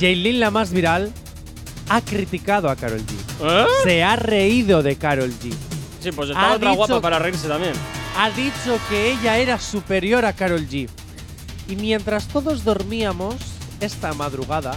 Jaylin, 0.00 0.40
la 0.40 0.50
más 0.50 0.72
viral, 0.72 1.12
ha 1.88 2.00
criticado 2.00 2.68
a 2.68 2.76
Carol 2.76 3.00
G. 3.00 3.12
¿Eh? 3.42 3.66
Se 3.84 4.02
ha 4.02 4.16
reído 4.16 4.82
de 4.82 4.96
Carol 4.96 5.30
G. 5.30 5.52
Sí, 6.02 6.10
pues 6.12 6.30
estaba 6.30 6.52
Ha 6.52 6.56
otra 6.56 6.70
dicho- 6.70 6.76
guapa 6.78 7.00
para 7.00 7.18
reírse 7.18 7.48
también. 7.48 7.72
Ha 8.18 8.30
dicho 8.30 8.78
que 8.88 9.12
ella 9.12 9.38
era 9.38 9.58
superior 9.60 10.24
a 10.24 10.32
Carol 10.32 10.66
G. 10.68 10.88
Y 11.68 11.76
mientras 11.76 12.26
todos 12.28 12.64
dormíamos, 12.64 13.36
esta 13.80 14.12
madrugada, 14.14 14.76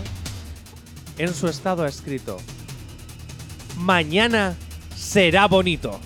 en 1.17 1.33
su 1.33 1.47
estado 1.47 1.83
ha 1.83 1.89
escrito: 1.89 2.37
Mañana 3.77 4.55
será 4.95 5.47
bonito. 5.47 5.99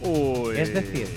Uy. 0.00 0.56
Es 0.56 0.72
decir, 0.72 1.08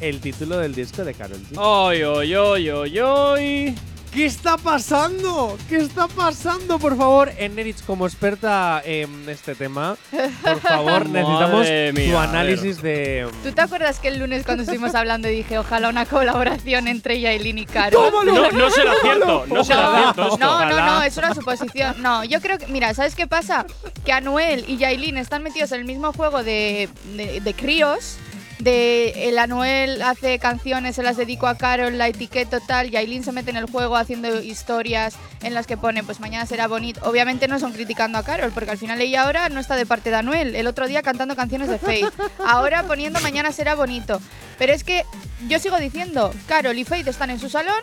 el 0.00 0.20
título 0.20 0.58
del 0.58 0.74
disco 0.74 1.04
de 1.04 1.14
Carol 1.14 1.40
G. 1.50 1.58
¡Ay, 1.58 2.02
ay, 2.02 2.34
ay, 2.34 2.68
ay, 2.68 2.98
ay! 2.98 3.74
¿Qué 4.16 4.24
está 4.24 4.56
pasando? 4.56 5.58
¿Qué 5.68 5.76
está 5.76 6.08
pasando? 6.08 6.78
Por 6.78 6.96
favor, 6.96 7.30
Enerich, 7.36 7.84
como 7.84 8.06
experta 8.06 8.80
en 8.82 9.28
este 9.28 9.54
tema, 9.54 9.98
por 10.42 10.58
favor, 10.58 11.06
necesitamos 11.10 11.52
Madre 11.52 11.92
mía, 11.92 12.12
tu 12.12 12.16
análisis 12.16 12.80
de. 12.80 13.28
¿Tú 13.42 13.52
te 13.52 13.60
acuerdas 13.60 13.98
que 13.98 14.08
el 14.08 14.18
lunes 14.18 14.46
cuando 14.46 14.62
estuvimos 14.62 14.94
hablando 14.94 15.28
dije 15.28 15.58
ojalá 15.58 15.90
una 15.90 16.06
colaboración 16.06 16.88
entre 16.88 17.20
Yailin 17.20 17.58
y 17.58 17.66
Caro? 17.66 18.10
No, 18.10 18.24
no 18.52 18.70
será 18.70 18.94
cierto, 19.02 19.44
no 19.48 19.62
será 19.62 19.98
cierto 19.98 20.22
esto. 20.22 20.38
No, 20.38 20.64
no, 20.64 20.86
no, 20.86 21.02
es 21.02 21.14
una 21.18 21.34
suposición. 21.34 22.00
No, 22.00 22.24
yo 22.24 22.40
creo 22.40 22.56
que, 22.56 22.68
mira, 22.68 22.94
¿sabes 22.94 23.14
qué 23.16 23.26
pasa? 23.26 23.66
Que 24.06 24.12
Anuel 24.12 24.64
y 24.66 24.78
Yailin 24.78 25.18
están 25.18 25.42
metidos 25.42 25.72
en 25.72 25.80
el 25.80 25.84
mismo 25.84 26.14
juego 26.14 26.42
de, 26.42 26.88
de, 27.16 27.42
de 27.42 27.54
críos. 27.54 28.16
De 28.58 29.28
el 29.28 29.38
Anuel 29.38 30.00
hace 30.00 30.38
canciones, 30.38 30.96
se 30.96 31.02
las 31.02 31.16
dedico 31.16 31.46
a 31.46 31.56
Carol, 31.56 31.98
la 31.98 32.08
etiqueto 32.08 32.58
tal, 32.60 32.90
Yailin 32.90 33.22
se 33.22 33.32
mete 33.32 33.50
en 33.50 33.56
el 33.56 33.70
juego 33.70 33.96
haciendo 33.96 34.40
historias 34.42 35.16
en 35.42 35.52
las 35.52 35.66
que 35.66 35.76
pone, 35.76 36.02
pues 36.02 36.20
mañana 36.20 36.46
será 36.46 36.66
bonito. 36.66 37.00
Obviamente 37.04 37.48
no 37.48 37.58
son 37.58 37.72
criticando 37.72 38.16
a 38.18 38.22
Carol, 38.22 38.52
porque 38.52 38.70
al 38.70 38.78
final 38.78 39.00
ella 39.00 39.24
ahora 39.24 39.48
no 39.50 39.60
está 39.60 39.76
de 39.76 39.84
parte 39.84 40.10
de 40.10 40.16
Anuel. 40.16 40.56
El 40.56 40.66
otro 40.66 40.88
día 40.88 41.02
cantando 41.02 41.36
canciones 41.36 41.68
de 41.68 41.78
Faith, 41.78 42.12
ahora 42.46 42.82
poniendo 42.84 43.20
mañana 43.20 43.52
será 43.52 43.74
bonito. 43.74 44.20
Pero 44.58 44.72
es 44.72 44.84
que 44.84 45.04
yo 45.48 45.58
sigo 45.58 45.78
diciendo, 45.78 46.32
Carol 46.46 46.78
y 46.78 46.84
Faith 46.84 47.08
están 47.08 47.30
en 47.30 47.38
su 47.38 47.50
salón 47.50 47.82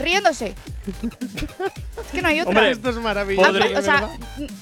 riéndose. 0.00 0.54
Es 0.88 2.10
que 2.12 2.22
no 2.22 2.28
hay 2.28 2.40
otra. 2.40 2.50
Hombre, 2.50 2.70
Esto 2.70 2.90
es 2.90 2.96
maravilloso. 2.96 3.48
podría- 3.52 3.78
o 3.78 3.82
sea, 3.82 4.08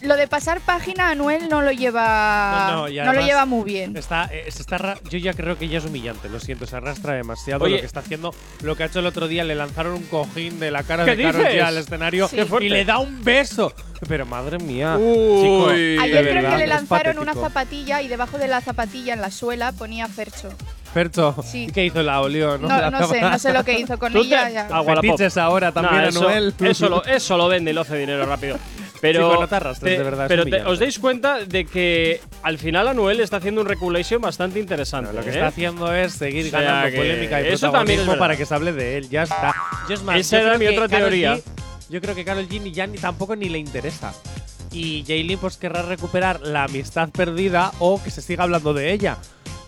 lo 0.03 0.17
de 0.17 0.27
pasar 0.29 0.61
página 0.61 1.11
Anuel 1.11 1.49
no 1.49 1.63
lo 1.63 1.71
lleva. 1.73 2.69
No, 2.73 3.13
lo 3.13 3.21
lleva 3.21 3.47
muy 3.47 3.65
bien. 3.65 3.97
Está, 3.97 4.25
eh, 4.33 4.47
se 4.51 4.63
está 4.63 4.97
yo 5.09 5.19
ya 5.19 5.33
creo 5.33 5.57
que 5.59 5.69
ya 5.69 5.79
es 5.79 5.85
humillante, 5.85 6.29
lo 6.29 6.41
siento, 6.41 6.67
se 6.67 6.77
arrastra 6.77 7.15
demasiado 7.15 7.65
Oye. 7.65 7.75
lo 7.77 7.81
que 7.81 7.87
está 7.87 8.01
haciendo. 8.01 8.35
Lo 8.63 8.77
que 8.77 8.83
ha 8.83 8.87
hecho 8.87 8.99
el 9.01 9.07
otro 9.07 9.29
día, 9.29 9.45
le 9.45 9.55
lanzaron 9.55 9.95
un 9.95 10.03
cojín 10.05 10.59
de 10.61 10.71
la 10.71 10.83
cara 10.83 11.05
¿Qué 11.05 11.17
de 11.17 11.23
Karol? 11.25 11.45
G 11.47 11.61
al 11.63 11.79
escenario 11.79 12.29
Sí. 12.29 12.37
Y 12.61 12.69
le 12.69 12.85
da 12.85 12.99
un 12.99 13.23
beso. 13.25 13.73
Pero 14.09 14.27
madre 14.27 14.59
mía, 14.59 14.97
Uy. 14.99 15.41
chico, 15.41 15.69
Ayer 16.03 16.23
creo 16.23 16.35
verdad, 16.35 16.51
que 16.53 16.59
le 16.59 16.67
lanzaron 16.67 17.19
una 17.19 17.33
zapatilla 17.35 18.03
y 18.03 18.09
debajo 18.09 18.37
de 18.39 18.49
la 18.49 18.61
zapatilla 18.61 19.15
en 19.15 19.21
la 19.23 19.31
suela 19.31 19.73
ponía 19.73 20.07
Fercho. 20.09 20.51
Fercho, 20.97 21.35
Sí. 21.45 21.67
¿qué 21.75 21.85
hizo 21.85 22.03
la 22.03 22.23
olió? 22.23 22.57
No, 22.57 22.69
No, 22.69 22.91
no 22.91 23.07
sé, 23.09 23.21
no 23.21 23.39
sé 23.39 23.53
lo 23.53 23.63
que 23.65 23.79
hizo 23.79 23.99
con 23.99 24.11
Tú 24.15 24.21
te- 24.23 24.29
ella. 24.29 24.49
ya. 24.49 24.83
Fetiches 24.83 25.37
ahora 25.37 25.71
también, 25.71 26.05
Nah, 26.05 26.09
eso, 26.09 26.21
Anuel. 26.27 26.55
Eso 26.65 26.89
lo, 26.89 27.05
eso 27.05 27.37
lo 27.37 27.49
vende 27.49 27.71
y 27.73 27.75
lo 27.75 27.83
hace 27.83 27.99
dinero 27.99 28.25
rápido. 28.25 28.59
Pero, 29.03 29.39
no 29.39 29.47
te 29.47 29.55
arrastres, 29.57 29.99
de 29.99 30.03
verdad, 30.03 30.25
pero 30.27 30.47
te- 30.47 30.63
os 30.63 30.79
dais 30.79 30.99
cuenta 30.99 31.41
de 31.45 31.67
que 31.67 32.23
al 32.43 32.57
final 32.57 32.89
Anuel 32.89 33.21
está 33.21 33.37
haciendo 33.37 33.61
un 33.61 33.67
regulation 33.69 34.23
bastante 34.23 34.59
interesante. 34.59 35.13
Lo 35.13 35.21
que 35.21 35.29
¿eh? 35.29 35.33
está 35.35 35.49
haciendo 35.49 35.93
es 35.95 36.15
seguir 36.15 36.47
O 36.47 36.51
sea 36.51 36.61
ganando 36.63 36.91
que 36.93 36.97
polémica 36.97 37.43
y 37.43 37.49
eso 37.49 37.71
también 37.71 38.01
es 38.01 38.17
para 38.17 38.35
que 38.39 38.47
se 38.47 38.55
hable 38.55 38.73
de 38.73 38.97
él. 38.97 39.11
Ya 39.11 39.25
está. 39.25 39.55
Yo 39.91 39.95
es 39.97 40.03
más, 40.03 40.17
Esa 40.19 40.39
yo 40.39 40.47
era 40.47 40.57
creo 40.57 40.59
mi 40.71 40.75
que 40.75 40.81
otra 40.81 40.89
Karol 40.97 41.11
teoría. 41.11 41.35
G- 41.37 41.43
yo 41.91 42.01
creo 42.01 42.15
que 42.15 42.25
Carol 42.25 42.49
G 42.49 42.59
ni 42.63 42.73
ya 42.73 42.87
ni 42.87 42.97
tampoco 42.97 43.37
ni 43.37 43.51
le 43.51 43.59
interesa. 43.59 44.15
Y 44.73 45.05
Jaylin 45.07 45.39
pues 45.39 45.59
querrá 45.59 45.83
recuperar 45.83 46.41
la 46.41 46.65
amistad 46.65 47.11
perdida 47.11 47.73
o 47.81 48.03
que 48.03 48.11
se 48.11 48.23
siga 48.23 48.45
hablando 48.45 48.73
de 48.73 48.93
ella. 48.95 49.19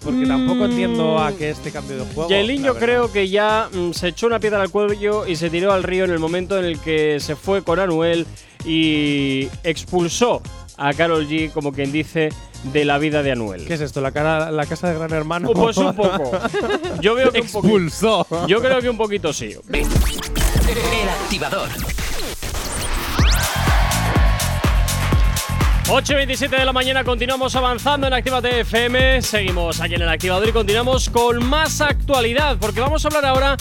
Porque 0.05 0.26
tampoco 0.26 0.61
Mm. 0.61 0.71
entiendo 0.71 1.19
a 1.19 1.33
qué 1.33 1.50
este 1.50 1.71
cambio 1.73 1.97
de 1.99 2.14
juego. 2.14 2.31
La 2.31 2.40
yo 2.43 2.62
verdad. 2.75 2.81
creo 2.81 3.12
que 3.12 3.28
ya 3.28 3.69
mm, 3.73 3.93
se 3.93 4.09
echó 4.09 4.26
una 4.26 4.38
piedra 4.40 4.62
al 4.62 4.71
cuello 4.71 5.26
y 5.26 5.37
se 5.37 5.50
tiró 5.50 5.73
al 5.73 5.83
río 5.83 6.05
en 6.05 6.11
el 6.12 6.19
momento 6.19 6.59
en 6.59 6.64
el 6.64 6.78
que 6.78 7.19
se 7.21 7.35
fue 7.37 7.62
con 7.62 7.78
Anuel 7.81 8.26
y 8.64 9.49
expulsó 9.64 10.40
a 10.76 10.93
Carol 10.95 11.26
G, 11.28 11.50
como 11.52 11.73
quien 11.73 11.90
dice, 11.90 12.28
de 12.73 12.85
la 12.85 12.99
vida 12.99 13.23
de 13.25 13.33
Anuel. 13.33 13.67
¿Qué 13.67 13.75
es 13.75 13.81
esto? 13.81 14.00
¿La, 14.00 14.12
cara, 14.12 14.50
la 14.52 14.67
casa 14.67 14.88
de 14.88 14.95
Gran 14.99 15.12
Hermano? 15.12 15.49
Oh, 15.50 15.55
Pues 15.55 15.76
un 15.76 15.95
poco. 15.95 16.31
Yo 17.00 17.14
veo 17.17 17.33
que 17.33 17.40
un 17.40 17.47
poquito. 17.49 17.76
Expulsó. 17.76 18.26
Yo 18.47 18.61
creo 18.61 18.81
que 18.81 18.88
un 18.88 18.97
poquito 18.97 19.33
sí. 19.33 19.55
El 19.73 21.09
activador. 21.09 21.69
8 25.90 26.12
y 26.12 26.16
27 26.16 26.54
de 26.54 26.64
la 26.66 26.73
mañana 26.75 27.02
continuamos 27.02 27.57
avanzando 27.57 28.07
en 28.07 28.12
Actívate 28.12 28.61
FM. 28.61 29.23
Seguimos 29.23 29.80
aquí 29.80 29.95
en 29.95 30.02
el 30.02 30.09
activador 30.11 30.47
y 30.47 30.52
continuamos 30.52 31.09
con 31.09 31.42
más 31.49 31.80
actualidad, 31.80 32.59
porque 32.61 32.80
vamos 32.80 33.02
a 33.02 33.09
hablar 33.09 33.25
ahora 33.25 33.57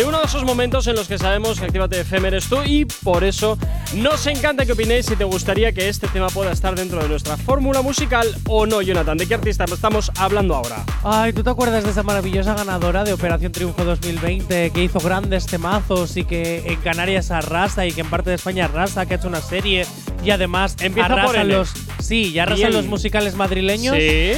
de 0.00 0.06
uno 0.06 0.18
de 0.18 0.24
esos 0.24 0.44
momentos 0.44 0.86
en 0.86 0.96
los 0.96 1.08
que 1.08 1.18
sabemos 1.18 1.60
que 1.60 1.66
Actívate 1.66 2.00
FM 2.00 2.28
eres 2.28 2.46
tú 2.48 2.62
y 2.64 2.86
por 2.86 3.22
eso 3.22 3.58
nos 3.96 4.26
encanta 4.26 4.64
que 4.64 4.72
opinéis 4.72 5.04
si 5.04 5.14
te 5.14 5.24
gustaría 5.24 5.72
que 5.72 5.90
este 5.90 6.08
tema 6.08 6.28
pueda 6.28 6.52
estar 6.52 6.74
dentro 6.74 7.02
de 7.02 7.08
nuestra 7.10 7.36
fórmula 7.36 7.82
musical 7.82 8.26
o 8.48 8.64
no, 8.64 8.80
Jonathan. 8.80 9.18
¿De 9.18 9.26
qué 9.26 9.34
artista 9.34 9.64
estamos 9.64 10.10
hablando 10.16 10.54
ahora? 10.54 10.84
Ay, 11.04 11.34
¿tú 11.34 11.42
te 11.42 11.50
acuerdas 11.50 11.84
de 11.84 11.90
esa 11.90 12.02
maravillosa 12.02 12.54
ganadora 12.54 13.04
de 13.04 13.12
Operación 13.12 13.52
Triunfo 13.52 13.84
2020 13.84 14.70
que 14.70 14.82
hizo 14.82 15.00
grandes 15.00 15.44
temazos 15.44 16.16
y 16.16 16.24
que 16.24 16.62
en 16.64 16.80
Canarias 16.80 17.30
arrasa 17.30 17.84
y 17.84 17.92
que 17.92 18.00
en 18.00 18.08
parte 18.08 18.30
de 18.30 18.36
España 18.36 18.64
arrasa, 18.64 19.04
que 19.04 19.12
ha 19.12 19.16
hecho 19.18 19.28
una 19.28 19.42
serie 19.42 19.84
y 20.24 20.30
además 20.30 20.76
Empieza 20.80 21.14
por 21.26 21.44
los 21.44 21.74
sí, 21.98 22.30
y 22.30 22.38
arrasan 22.38 22.70
Bien. 22.70 22.72
los 22.72 22.86
musicales 22.86 23.34
madrileños? 23.34 23.94
Sí. 23.94 24.32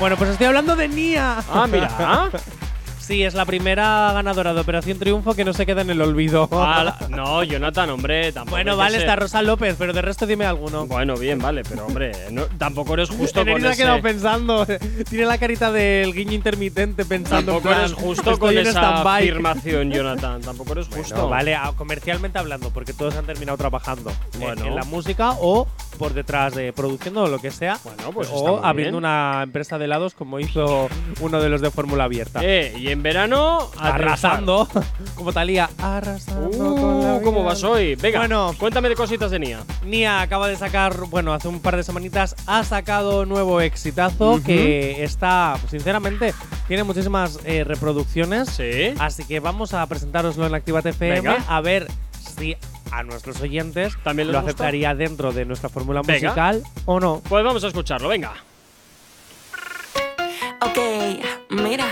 Bueno, 0.00 0.16
pues 0.16 0.30
estoy 0.30 0.46
hablando 0.46 0.74
de 0.74 0.88
Nia. 0.88 1.44
Ah, 1.52 1.66
mira. 1.70 2.30
Sí, 3.12 3.22
es 3.24 3.34
la 3.34 3.44
primera 3.44 4.10
ganadora 4.14 4.54
de 4.54 4.60
Operación 4.62 4.98
Triunfo 4.98 5.34
que 5.34 5.44
no 5.44 5.52
se 5.52 5.66
queda 5.66 5.82
en 5.82 5.90
el 5.90 6.00
olvido. 6.00 6.48
Ah, 6.50 6.96
la- 6.98 7.08
no, 7.10 7.44
Jonathan, 7.44 7.90
hombre, 7.90 8.32
tampoco. 8.32 8.56
bueno, 8.56 8.74
vale, 8.74 8.96
está 8.96 9.16
Rosa 9.16 9.42
López, 9.42 9.76
pero 9.78 9.92
de 9.92 10.00
resto 10.00 10.24
dime 10.26 10.46
alguno. 10.46 10.86
Bueno, 10.86 11.14
bien, 11.18 11.38
vale, 11.38 11.62
pero 11.62 11.84
hombre, 11.84 12.12
no- 12.30 12.46
tampoco 12.56 12.94
eres 12.94 13.10
justo 13.10 13.44
con 13.44 13.60
se 13.60 13.66
ha 13.66 13.70
ese. 13.72 13.82
quedado 13.82 14.00
pensando. 14.00 14.66
Tiene 15.10 15.26
la 15.26 15.36
carita 15.36 15.70
del 15.70 16.14
guiño 16.14 16.32
intermitente 16.32 17.04
pensando. 17.04 17.52
en 17.52 17.58
Tampoco 17.58 17.68
plan, 17.68 17.80
eres 17.80 17.92
justo 17.92 18.30
estoy 18.32 18.38
con 18.38 18.56
en 18.56 18.66
esa 18.66 18.80
stand-by. 18.80 19.22
afirmación, 19.28 19.90
Jonathan. 19.90 20.40
Tampoco 20.40 20.72
eres 20.72 20.88
justo. 20.88 21.14
No, 21.14 21.28
vale, 21.28 21.54
ah, 21.54 21.70
comercialmente 21.76 22.38
hablando, 22.38 22.70
porque 22.70 22.94
todos 22.94 23.14
han 23.16 23.26
terminado 23.26 23.58
trabajando 23.58 24.10
en- 24.32 24.40
Bueno. 24.40 24.64
en, 24.68 24.74
la 24.74 24.84
música 24.84 25.32
o 25.38 25.68
por 26.02 26.14
detrás 26.14 26.52
de 26.56 26.72
produciendo 26.72 27.28
lo 27.28 27.38
que 27.38 27.52
sea. 27.52 27.78
Bueno, 27.84 28.10
pues 28.12 28.28
o 28.32 28.64
abriendo 28.64 28.98
bien. 28.98 29.04
una 29.04 29.40
empresa 29.44 29.78
de 29.78 29.84
helados 29.84 30.14
como 30.14 30.40
hizo 30.40 30.88
uno 31.20 31.40
de 31.40 31.48
los 31.48 31.60
de 31.60 31.70
Fórmula 31.70 32.04
Abierta. 32.04 32.40
Eh, 32.42 32.74
y 32.76 32.88
en 32.88 33.04
verano, 33.04 33.70
Arrasando, 33.78 34.66
como 35.14 35.32
Talía, 35.32 35.70
arrasando. 35.78 36.74
con 36.74 37.00
la 37.04 37.12
Uh, 37.14 37.22
¿Cómo 37.22 37.44
vas 37.44 37.62
hoy? 37.62 37.94
Venga, 37.94 38.18
Bueno. 38.18 38.52
cuéntame 38.58 38.88
de 38.88 38.96
cositas 38.96 39.30
de 39.30 39.38
Nia. 39.38 39.60
Nia 39.86 40.22
acaba 40.22 40.48
de 40.48 40.56
sacar, 40.56 40.96
bueno, 41.08 41.34
hace 41.34 41.46
un 41.46 41.60
par 41.60 41.76
de 41.76 41.84
semanitas 41.84 42.34
ha 42.48 42.64
sacado 42.64 43.24
nuevo 43.26 43.60
exitazo 43.60 44.40
que 44.44 45.04
está, 45.04 45.56
sinceramente, 45.70 46.34
tiene 46.66 46.82
muchísimas 46.82 47.38
eh, 47.44 47.62
reproducciones. 47.62 48.48
Sí. 48.48 48.92
Así 48.98 49.22
que 49.24 49.38
vamos 49.38 49.72
a 49.72 49.86
presentároslo 49.86 50.46
en 50.48 50.54
Activate 50.56 50.88
FM 50.88 51.20
Venga. 51.20 51.44
a 51.46 51.60
ver 51.60 51.86
si 52.36 52.56
a 52.92 53.02
nuestros 53.02 53.40
oyentes 53.40 53.94
¿También 54.04 54.28
les 54.28 54.32
lo 54.34 54.40
gusta? 54.40 54.50
aceptaría 54.50 54.94
dentro 54.94 55.32
de 55.32 55.44
nuestra 55.44 55.68
fórmula 55.68 56.02
Venga. 56.04 56.28
musical 56.28 56.62
o 56.84 57.00
no. 57.00 57.20
Pues 57.28 57.42
vamos 57.44 57.64
a 57.64 57.68
escucharlo, 57.68 58.08
venga. 58.08 58.32
Ok, 60.60 60.78
mira. 61.50 61.86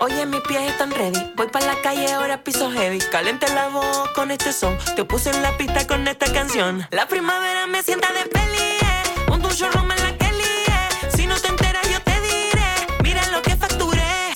Oye, 0.00 0.26
mis 0.26 0.40
pies 0.42 0.62
están 0.70 0.90
ready. 0.90 1.32
Voy 1.36 1.46
para 1.48 1.66
la 1.66 1.80
calle, 1.82 2.12
ahora 2.12 2.42
piso 2.42 2.70
heavy. 2.70 2.98
Caliente 3.10 3.46
la 3.54 3.68
voz 3.68 4.10
con 4.14 4.30
este 4.30 4.52
son. 4.52 4.76
Te 4.94 5.04
puse 5.04 5.30
en 5.30 5.42
la 5.42 5.56
pista 5.56 5.86
con 5.86 6.06
esta 6.06 6.30
canción. 6.32 6.86
La 6.90 7.06
primavera 7.08 7.66
me 7.66 7.82
sienta 7.82 8.08
de 8.12 8.28
peli. 8.28 8.78
eh. 8.82 9.32
Un 9.32 9.40
showroom 9.42 9.90
en 9.92 10.02
la 10.02 10.15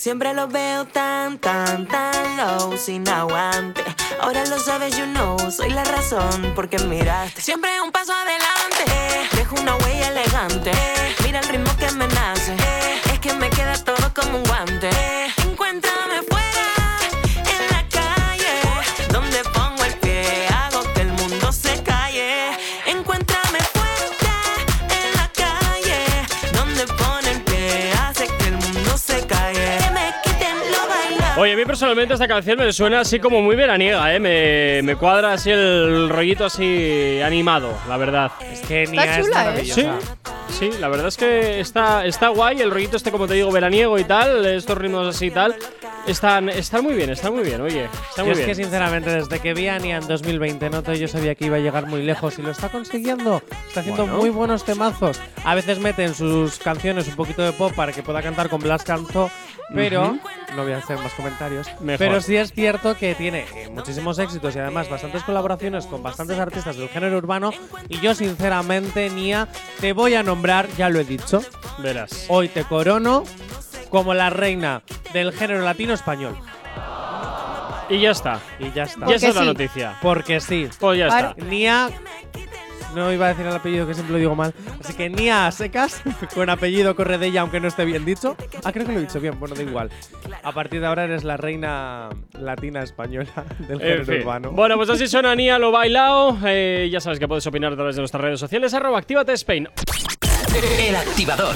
Siempre 0.00 0.32
los 0.32 0.50
veo 0.50 0.86
tan, 0.86 1.36
tan, 1.36 1.86
tan 1.86 2.36
low. 2.38 2.74
Sin 2.78 3.06
aguante. 3.06 3.84
Ahora 4.22 4.46
lo 4.46 4.58
sabes, 4.58 4.96
you 4.96 5.04
know. 5.04 5.36
Soy 5.50 5.68
la 5.68 5.84
razón 5.84 6.54
porque 6.56 6.78
miraste. 6.78 7.42
Siempre 7.42 7.78
un 7.82 7.92
paso 7.92 8.14
adelante. 8.14 9.36
Dejo 9.36 9.56
una 9.60 9.76
huella 9.76 10.08
elegante. 10.08 10.72
Mira 11.22 11.40
el 11.40 11.48
ritmo 11.48 11.70
que 11.76 11.92
me 11.92 12.08
nace. 12.08 12.56
Es 13.12 13.18
que 13.18 13.34
me 13.34 13.50
queda 13.50 13.74
todo 13.74 14.10
como 14.14 14.38
un 14.38 14.44
guante. 14.44 14.88
Encuéntrame 15.44 16.22
fuera, 16.22 16.39
Oye, 31.40 31.54
a 31.54 31.56
mí 31.56 31.64
personalmente 31.64 32.12
esta 32.12 32.28
canción 32.28 32.58
me 32.58 32.70
suena 32.70 33.00
así 33.00 33.18
como 33.18 33.40
muy 33.40 33.56
veraniega, 33.56 34.14
¿eh? 34.14 34.20
Me, 34.20 34.82
me 34.82 34.94
cuadra 34.96 35.32
así 35.32 35.50
el 35.50 36.10
rollito 36.10 36.44
así 36.44 37.18
animado, 37.24 37.72
la 37.88 37.96
verdad. 37.96 38.30
Es 38.52 38.60
que 38.60 38.82
Está 38.82 38.92
Nia 38.92 39.18
es 39.18 39.24
chula, 39.26 39.40
¿eh? 39.40 39.44
maravillosa. 39.46 39.94
Sí, 40.50 40.70
la 40.78 40.88
verdad 40.88 41.06
es 41.08 41.16
que 41.16 41.60
está, 41.60 42.04
está 42.04 42.28
guay, 42.28 42.60
el 42.60 42.70
rollito 42.70 42.98
este 42.98 43.10
como 43.10 43.26
te 43.26 43.34
digo 43.34 43.50
veraniego 43.50 43.98
y 43.98 44.04
tal, 44.04 44.44
estos 44.44 44.76
ritmos 44.76 45.06
así 45.16 45.26
y 45.26 45.30
tal, 45.30 45.54
están, 46.06 46.50
están 46.50 46.82
muy 46.82 46.92
bien, 46.94 47.08
están 47.08 47.32
muy 47.32 47.44
bien, 47.44 47.60
oye, 47.62 47.84
están 48.10 48.16
Yo 48.16 48.22
muy 48.24 48.32
es 48.32 48.36
bien. 48.38 48.48
que 48.48 48.54
sinceramente 48.56 49.10
desde 49.10 49.38
que 49.38 49.54
vi 49.54 49.68
a 49.68 49.78
Nia 49.78 49.96
en 49.96 50.06
2020 50.08 50.68
noto 50.68 50.92
yo 50.92 51.08
sabía 51.08 51.34
que 51.36 51.46
iba 51.46 51.56
a 51.56 51.60
llegar 51.60 51.86
muy 51.86 52.02
lejos 52.02 52.38
y 52.38 52.42
lo 52.42 52.50
está 52.50 52.68
consiguiendo. 52.68 53.42
Está 53.68 53.80
haciendo 53.80 54.02
Bueno. 54.02 54.18
muy 54.18 54.28
buenos 54.28 54.64
temazos. 54.64 55.18
A 55.44 55.54
veces 55.54 55.78
mete 55.78 56.04
en 56.04 56.14
sus 56.14 56.58
canciones 56.58 57.08
un 57.08 57.14
poquito 57.16 57.40
de 57.42 57.52
pop 57.52 57.72
para 57.74 57.92
que 57.92 58.02
pueda 58.02 58.20
cantar 58.20 58.50
con 58.50 58.60
Blas 58.60 58.82
Canto, 58.82 59.30
pero 59.74 60.18
no 60.56 60.62
voy 60.62 60.72
a 60.72 60.78
hacer 60.78 60.98
más 60.98 61.12
comentarios. 61.14 61.66
Mejor. 61.80 61.98
Pero 61.98 62.20
sí 62.20 62.36
es 62.36 62.52
cierto 62.52 62.96
que 62.96 63.14
tiene 63.14 63.46
eh, 63.54 63.68
muchísimos 63.70 64.18
éxitos 64.18 64.54
y 64.56 64.58
además 64.58 64.88
bastantes 64.88 65.22
colaboraciones 65.22 65.86
con 65.86 66.02
bastantes 66.02 66.38
artistas 66.38 66.76
del 66.76 66.88
género 66.88 67.18
urbano 67.18 67.52
y 67.88 68.00
yo 68.00 68.14
sinceramente 68.14 69.10
Nia 69.10 69.48
te 69.80 69.92
voy 69.92 70.14
a 70.14 70.22
nombrar, 70.22 70.68
ya 70.76 70.88
lo 70.88 71.00
he 71.00 71.04
dicho, 71.04 71.42
Verás. 71.78 72.26
hoy 72.28 72.48
te 72.48 72.64
corono 72.64 73.24
como 73.90 74.14
la 74.14 74.30
reina 74.30 74.82
del 75.12 75.32
género 75.32 75.62
latino 75.64 75.94
español. 75.94 76.36
Y 77.88 77.98
ya 78.00 78.12
está. 78.12 78.40
Y 78.60 78.70
ya 78.70 78.84
está. 78.84 79.10
Y 79.10 79.14
esa 79.14 79.28
es 79.28 79.34
la 79.34 79.44
noticia. 79.44 79.96
Porque 80.00 80.40
sí. 80.40 80.68
Pues 80.78 80.98
ya 80.98 81.08
está. 81.08 81.34
Nia. 81.44 81.90
No 82.94 83.12
iba 83.12 83.26
a 83.26 83.28
decir 83.28 83.46
el 83.46 83.52
apellido 83.54 83.86
que 83.86 83.94
siempre 83.94 84.12
lo 84.14 84.18
digo 84.18 84.34
mal. 84.34 84.52
Así 84.82 84.94
que 84.94 85.08
Nia 85.08 85.46
a 85.46 85.52
secas, 85.52 86.02
con 86.34 86.50
apellido 86.50 86.96
corre 86.96 87.18
de 87.18 87.28
ella, 87.28 87.42
aunque 87.42 87.60
no 87.60 87.68
esté 87.68 87.84
bien 87.84 88.04
dicho. 88.04 88.36
Ah, 88.64 88.72
creo 88.72 88.84
que 88.86 88.92
lo 88.92 88.98
he 88.98 89.02
dicho 89.02 89.20
bien, 89.20 89.38
bueno, 89.38 89.54
da 89.54 89.62
igual. 89.62 89.90
A 90.42 90.52
partir 90.52 90.80
de 90.80 90.86
ahora 90.86 91.04
eres 91.04 91.22
la 91.22 91.36
reina 91.36 92.08
latina 92.38 92.82
española 92.82 93.30
del 93.60 93.80
En 93.80 93.80
género 93.80 94.04
fin. 94.04 94.20
urbano. 94.22 94.50
Bueno, 94.52 94.76
pues 94.76 94.90
así 94.90 95.06
suena 95.06 95.34
Nia 95.36 95.58
lo 95.58 95.70
bailado. 95.70 96.36
Eh, 96.44 96.88
ya 96.90 97.00
sabes 97.00 97.18
que 97.18 97.28
puedes 97.28 97.46
opinar 97.46 97.72
a 97.72 97.76
través 97.76 97.94
de 97.96 98.00
nuestras 98.02 98.20
redes 98.22 98.40
sociales. 98.40 98.74
Arroba 98.74 98.98
Actívate 98.98 99.32
Spain. 99.34 99.68
El 100.78 100.96
activador. 100.96 101.54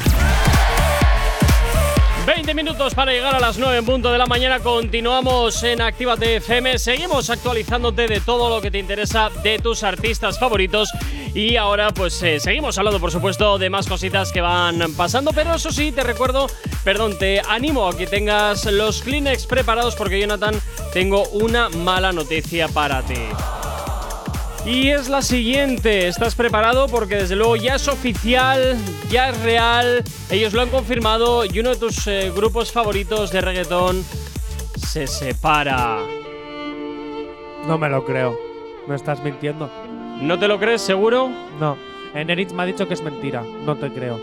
20 2.26 2.54
minutos 2.54 2.94
para 2.94 3.12
llegar 3.12 3.34
a 3.34 3.38
las 3.40 3.58
9 3.58 3.76
en 3.78 3.84
punto 3.84 4.10
de 4.10 4.16
la 4.16 4.24
mañana. 4.24 4.58
Continuamos 4.60 5.62
en 5.62 5.82
Actívate 5.82 6.36
FM. 6.36 6.78
Seguimos 6.78 7.28
actualizándote 7.28 8.06
de 8.06 8.20
todo 8.20 8.48
lo 8.48 8.62
que 8.62 8.70
te 8.70 8.78
interesa 8.78 9.28
de 9.42 9.58
tus 9.58 9.82
artistas 9.82 10.38
favoritos. 10.38 10.88
Y 11.34 11.56
ahora, 11.56 11.90
pues 11.90 12.22
eh, 12.22 12.38
seguimos 12.38 12.78
hablando, 12.78 13.00
por 13.00 13.10
supuesto, 13.10 13.58
de 13.58 13.68
más 13.68 13.88
cositas 13.88 14.30
que 14.30 14.40
van 14.40 14.80
pasando. 14.96 15.32
Pero 15.32 15.54
eso 15.54 15.72
sí, 15.72 15.90
te 15.90 16.04
recuerdo, 16.04 16.46
perdón, 16.84 17.18
te 17.18 17.40
animo 17.40 17.88
a 17.88 17.96
que 17.96 18.06
tengas 18.06 18.64
los 18.66 19.02
Kleenex 19.02 19.46
preparados 19.46 19.96
porque, 19.96 20.20
Jonathan, 20.20 20.54
tengo 20.92 21.24
una 21.30 21.68
mala 21.70 22.12
noticia 22.12 22.68
para 22.68 23.02
ti. 23.02 23.20
Y 24.64 24.90
es 24.90 25.08
la 25.08 25.22
siguiente, 25.22 26.06
¿estás 26.06 26.36
preparado? 26.36 26.86
Porque 26.86 27.16
desde 27.16 27.36
luego 27.36 27.56
ya 27.56 27.74
es 27.74 27.88
oficial, 27.88 28.78
ya 29.10 29.28
es 29.28 29.40
real, 29.42 30.04
ellos 30.30 30.54
lo 30.54 30.62
han 30.62 30.70
confirmado 30.70 31.44
y 31.44 31.58
uno 31.58 31.70
de 31.70 31.76
tus 31.76 32.06
eh, 32.06 32.32
grupos 32.34 32.72
favoritos 32.72 33.30
de 33.30 33.40
reggaetón 33.42 34.04
se 34.76 35.06
separa. 35.06 35.98
No 37.66 37.76
me 37.76 37.90
lo 37.90 38.04
creo. 38.04 38.38
Me 38.86 38.94
estás 38.94 39.22
mintiendo. 39.22 39.70
¿No 40.20 40.38
te 40.38 40.48
lo 40.48 40.58
crees 40.58 40.82
seguro? 40.82 41.28
No. 41.60 41.76
Eneritz 42.14 42.52
me 42.52 42.62
ha 42.62 42.66
dicho 42.66 42.86
que 42.86 42.94
es 42.94 43.02
mentira. 43.02 43.42
No 43.64 43.76
te 43.76 43.90
creo. 43.92 44.18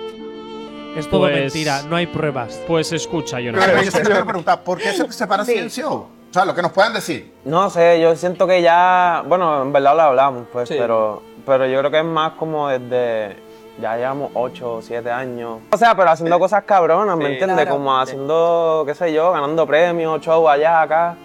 Es 0.95 1.10
todo 1.10 1.21
Pues- 1.21 1.36
mentira. 1.36 1.81
No 1.83 1.95
hay 1.95 2.07
pruebas. 2.07 2.60
Pues 2.67 2.91
escucha, 2.91 3.38
Pero 3.38 3.53
Jonathan. 3.57 3.83
yo 3.86 3.91
te 3.91 4.01
quiero 4.01 4.25
preguntar, 4.25 4.63
¿por 4.63 4.77
qué 4.77 4.91
se 4.93 5.12
separa 5.12 5.45
Ciencio? 5.45 5.91
O 5.91 6.33
sea, 6.33 6.45
lo 6.45 6.55
que 6.55 6.62
nos 6.62 6.71
puedan 6.71 6.93
decir. 6.93 7.33
No 7.43 7.69
sé, 7.69 8.00
yo 8.01 8.15
siento 8.15 8.48
que 8.48 8.62
ya, 8.62 9.24
bueno, 9.27 9.62
en 9.63 9.74
verdad 9.74 9.95
lo 9.95 10.01
hablamos, 10.03 10.45
pues, 10.51 10.69
pero, 10.69 11.21
pero 11.45 11.65
yo 11.67 11.79
creo 11.79 11.91
que 11.91 12.00
es 12.00 12.05
más 12.05 12.33
como 12.33 12.69
desde, 12.69 13.36
ya 13.81 13.98
llevamos 13.98 14.31
8 14.33 14.75
o 14.75 14.81
7 14.81 15.12
años. 15.12 15.60
O 15.71 15.77
sea, 15.77 15.93
pero 15.95 16.10
haciendo 16.10 16.39
cosas 16.39 16.63
cabronas, 16.63 17.17
¿me 17.17 17.33
entiendes? 17.33 17.67
Como 17.67 17.98
haciendo, 18.00 18.83
qué 18.88 18.95
sé 18.95 19.12
yo, 19.12 19.33
ganando 19.33 19.67
premios, 19.67 20.21
show 20.21 20.48
allá, 20.48 20.81
acá. 20.83 21.15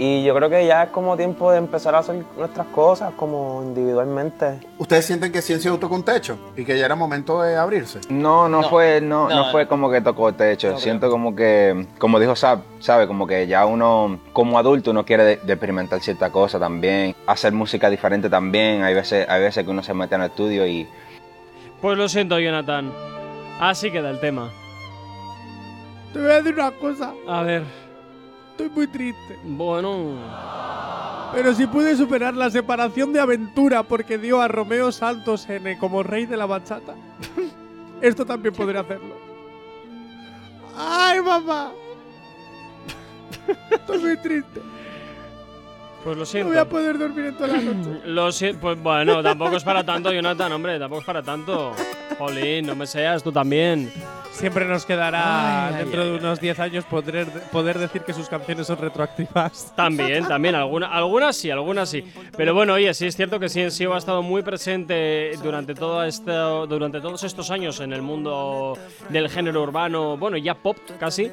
Y 0.00 0.22
yo 0.22 0.32
creo 0.36 0.48
que 0.48 0.64
ya 0.64 0.84
es 0.84 0.90
como 0.90 1.16
tiempo 1.16 1.50
de 1.50 1.58
empezar 1.58 1.92
a 1.96 1.98
hacer 1.98 2.24
nuestras 2.36 2.68
cosas 2.68 3.12
como 3.16 3.64
individualmente. 3.64 4.60
¿Ustedes 4.78 5.04
sienten 5.04 5.32
que 5.32 5.42
Ciencio 5.42 5.76
tocó 5.76 5.96
un 5.96 6.04
techo 6.04 6.38
y 6.56 6.64
que 6.64 6.78
ya 6.78 6.86
era 6.86 6.94
momento 6.94 7.42
de 7.42 7.56
abrirse? 7.56 8.00
No, 8.08 8.48
no, 8.48 8.62
fue, 8.62 9.00
no, 9.00 9.28
no, 9.28 9.50
fue 9.50 9.66
como 9.66 9.90
que 9.90 10.00
tocó 10.00 10.32
techo. 10.32 10.78
Siento 10.78 11.10
como 11.10 11.34
que, 11.34 11.88
como 11.98 12.20
dijo 12.20 12.36
Sab, 12.36 12.60
sabe, 12.78 13.08
como 13.08 13.26
que 13.26 13.48
ya 13.48 13.66
uno, 13.66 14.20
como 14.32 14.56
adulto, 14.56 14.92
uno 14.92 15.04
quiere 15.04 15.24
de, 15.24 15.36
de 15.38 15.52
experimentar 15.52 16.00
cierta 16.00 16.30
cosa 16.30 16.60
también, 16.60 17.16
hacer 17.26 17.52
música 17.52 17.90
diferente 17.90 18.30
también. 18.30 18.84
Hay 18.84 18.94
veces, 18.94 19.28
hay 19.28 19.40
veces 19.42 19.64
que 19.64 19.70
uno 19.70 19.82
se 19.82 19.94
mete 19.94 20.14
en 20.14 20.20
el 20.20 20.28
estudio 20.28 20.64
y 20.64 20.86
Pues 21.82 21.98
lo 21.98 22.08
siento, 22.08 22.38
Jonathan. 22.38 22.92
Así 23.58 23.90
queda 23.90 24.10
el 24.10 24.20
tema. 24.20 24.48
Te 26.12 26.20
voy 26.20 26.30
a 26.30 26.34
decir 26.36 26.54
una 26.54 26.70
cosa. 26.70 27.12
A 27.26 27.42
ver. 27.42 27.87
Estoy 28.58 28.74
muy 28.74 28.88
triste. 28.88 29.38
Bueno. 29.44 30.16
Pero 31.32 31.54
si 31.54 31.64
pude 31.68 31.94
superar 31.94 32.34
la 32.34 32.50
separación 32.50 33.12
de 33.12 33.20
aventura 33.20 33.84
porque 33.84 34.18
dio 34.18 34.40
a 34.40 34.48
Romeo 34.48 34.90
Santos 34.90 35.48
N 35.48 35.78
como 35.78 36.02
rey 36.02 36.26
de 36.26 36.36
la 36.36 36.44
bachata, 36.44 36.96
esto 38.00 38.26
también 38.26 38.52
podré 38.52 38.80
hacerlo. 38.80 39.14
¡Ay, 40.76 41.22
mamá! 41.22 41.70
Estoy 43.70 43.98
muy 43.98 44.16
triste. 44.16 44.60
Pues 46.04 46.16
lo 46.16 46.20
No 46.22 46.26
siento. 46.26 46.48
voy 46.50 46.58
a 46.58 46.64
poder 46.68 46.98
dormir 46.98 47.26
en 47.26 47.34
toda 47.36 47.48
la 47.48 47.60
noche. 47.60 48.00
Lo 48.06 48.32
siento. 48.32 48.60
Pues 48.60 48.80
bueno, 48.82 49.22
tampoco 49.22 49.56
es 49.56 49.64
para 49.64 49.84
tanto, 49.84 50.12
Jonathan, 50.12 50.52
hombre, 50.52 50.78
tampoco 50.78 51.00
es 51.00 51.06
para 51.06 51.22
tanto. 51.22 51.72
Jolín, 52.18 52.66
no 52.66 52.74
me 52.74 52.86
seas, 52.86 53.22
tú 53.22 53.30
también. 53.32 53.92
Siempre 54.32 54.64
nos 54.66 54.86
quedará 54.86 55.66
Ay, 55.68 55.74
dentro 55.84 56.02
ay, 56.02 56.10
de 56.10 56.16
unos 56.18 56.40
10 56.40 56.60
años 56.60 56.84
poder, 56.84 57.26
poder 57.50 57.76
decir 57.78 58.02
que 58.02 58.12
sus 58.12 58.28
canciones 58.28 58.68
son 58.68 58.78
retroactivas. 58.78 59.72
También, 59.74 60.28
también, 60.28 60.54
alguna, 60.54 60.86
algunas 60.88 61.36
sí, 61.36 61.50
algunas 61.50 61.88
sí. 61.88 62.04
Pero 62.36 62.54
bueno, 62.54 62.74
oye, 62.74 62.92
sí 62.94 63.06
es 63.06 63.16
cierto 63.16 63.40
que 63.40 63.48
CNCO 63.48 63.94
ha 63.94 63.98
estado 63.98 64.22
muy 64.22 64.42
presente 64.42 65.32
durante, 65.42 65.74
todo 65.74 66.04
esto, 66.04 66.66
durante 66.68 67.00
todos 67.00 67.24
estos 67.24 67.50
años 67.50 67.80
en 67.80 67.92
el 67.92 68.02
mundo 68.02 68.78
del 69.08 69.28
género 69.28 69.62
urbano, 69.62 70.16
bueno, 70.16 70.36
ya 70.36 70.54
pop 70.54 70.76
casi. 71.00 71.32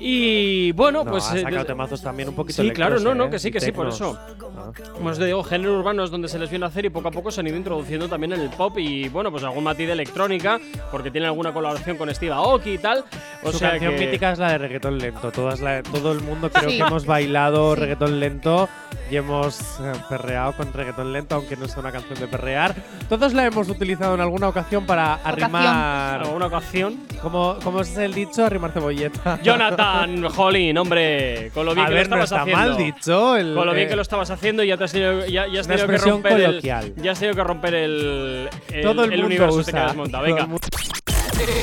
Y 0.00 0.72
bueno, 0.72 1.04
No, 1.04 1.10
pues. 1.10 1.30
ha 1.30 1.38
eh, 1.38 1.42
sacado 1.42 1.66
temazos 1.66 2.02
también 2.02 2.28
un 2.30 2.34
poquito 2.34 2.62
Sí, 2.62 2.70
claro, 2.70 2.98
no, 2.98 3.14
no, 3.14 3.26
¿eh? 3.26 3.30
que 3.30 3.38
sí, 3.38 3.50
que 3.52 3.60
sí, 3.60 3.70
por 3.70 3.86
tecnos. 3.90 3.99
Eso. 4.00 4.18
Ah. 4.56 4.72
Como 4.94 5.10
os 5.10 5.18
digo, 5.18 5.42
género 5.44 5.78
urbano 5.78 6.04
es 6.04 6.10
donde 6.10 6.28
se 6.28 6.38
les 6.38 6.48
viene 6.50 6.64
a 6.64 6.68
hacer 6.68 6.84
y 6.84 6.90
poco 6.90 7.08
a 7.08 7.10
poco 7.10 7.30
se 7.30 7.40
han 7.40 7.46
ido 7.46 7.56
introduciendo 7.56 8.08
también 8.08 8.32
en 8.32 8.40
el 8.40 8.50
pop 8.50 8.78
y 8.78 9.08
bueno, 9.08 9.30
pues 9.30 9.44
algún 9.44 9.64
matiz 9.64 9.86
de 9.86 9.92
electrónica, 9.92 10.58
porque 10.90 11.10
tiene 11.10 11.26
alguna 11.26 11.52
colaboración 11.52 11.96
con 11.96 12.12
Steve 12.14 12.32
Aoki 12.32 12.72
y 12.74 12.78
tal. 12.78 13.04
O 13.42 13.52
Su 13.52 13.58
sea 13.58 13.70
canción 13.72 13.94
que- 13.96 14.06
mítica 14.06 14.32
es 14.32 14.38
la 14.38 14.52
de 14.52 14.58
reggaetón 14.58 14.98
lento. 14.98 15.30
Todas 15.32 15.60
la- 15.60 15.82
todo 15.82 16.12
el 16.12 16.20
mundo 16.20 16.50
creo 16.50 16.70
Sí. 16.70 16.78
que 16.78 16.82
hemos 16.82 17.06
bailado 17.06 17.74
Sí. 17.74 17.80
reggaetón 17.80 18.20
lento 18.20 18.68
y 19.10 19.16
hemos 19.16 19.60
eh, 19.80 19.92
perreado 20.08 20.52
con 20.52 20.72
reggaetón 20.72 21.12
lento, 21.12 21.34
aunque 21.36 21.56
no 21.56 21.66
sea 21.68 21.80
una 21.80 21.92
canción 21.92 22.18
de 22.18 22.28
perrear. 22.28 22.74
Todos 23.08 23.32
la 23.34 23.44
hemos 23.46 23.68
utilizado 23.68 24.14
en 24.14 24.20
alguna 24.20 24.48
ocasión 24.48 24.86
para 24.86 25.14
arrimar. 25.14 26.20
alguna 26.22 26.46
ocasión. 26.46 26.96
Como, 27.22 27.56
como 27.62 27.80
es 27.80 27.96
el 27.96 28.14
dicho, 28.14 28.44
arrimar 28.44 28.70
cebolleta. 28.72 29.38
Jonathan, 29.42 30.28
jolín, 30.30 30.78
hombre, 30.78 31.50
con 31.52 31.66
lo 31.66 31.74
bien 31.74 31.86
A 31.86 31.88
que 31.88 31.94
ver, 31.94 32.08
lo 32.08 32.16
no 32.16 32.22
estabas 32.24 32.46
está 32.48 32.58
haciendo. 32.58 32.76
mal 32.76 32.76
dicho. 32.94 33.36
El, 33.36 33.54
Con 33.54 33.66
lo 33.66 33.74
bien 33.74 33.88
que 33.90 33.96
lo 33.96 34.02
estabas 34.02 34.30
haciendo, 34.30 34.62
ya 34.64 34.76
te 34.76 34.84
has 34.84 34.92
tenido, 34.92 35.26
ya, 35.26 35.46
ya 35.46 35.60
has 35.60 35.66
tenido 35.68 35.86
que 35.86 35.98
romper 35.98 36.44
coloquial. 36.46 36.84
el, 36.96 37.02
ya 37.02 37.12
has 37.12 37.18
tenido 37.18 37.34
que 37.36 37.44
romper 37.44 37.74
el, 37.74 38.48
el, 38.72 38.82
Todo 38.82 39.04
el, 39.04 39.12
el 39.12 39.20
mundo 39.20 39.26
universo 39.26 39.60
este 39.60 39.72
que 39.72 39.78
usa. 39.78 39.86
has 39.90 39.96
montado. 39.96 40.24
Todo 40.24 40.34
Venga, 40.36 40.48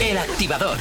El 0.10 0.17
activador. 0.17 0.77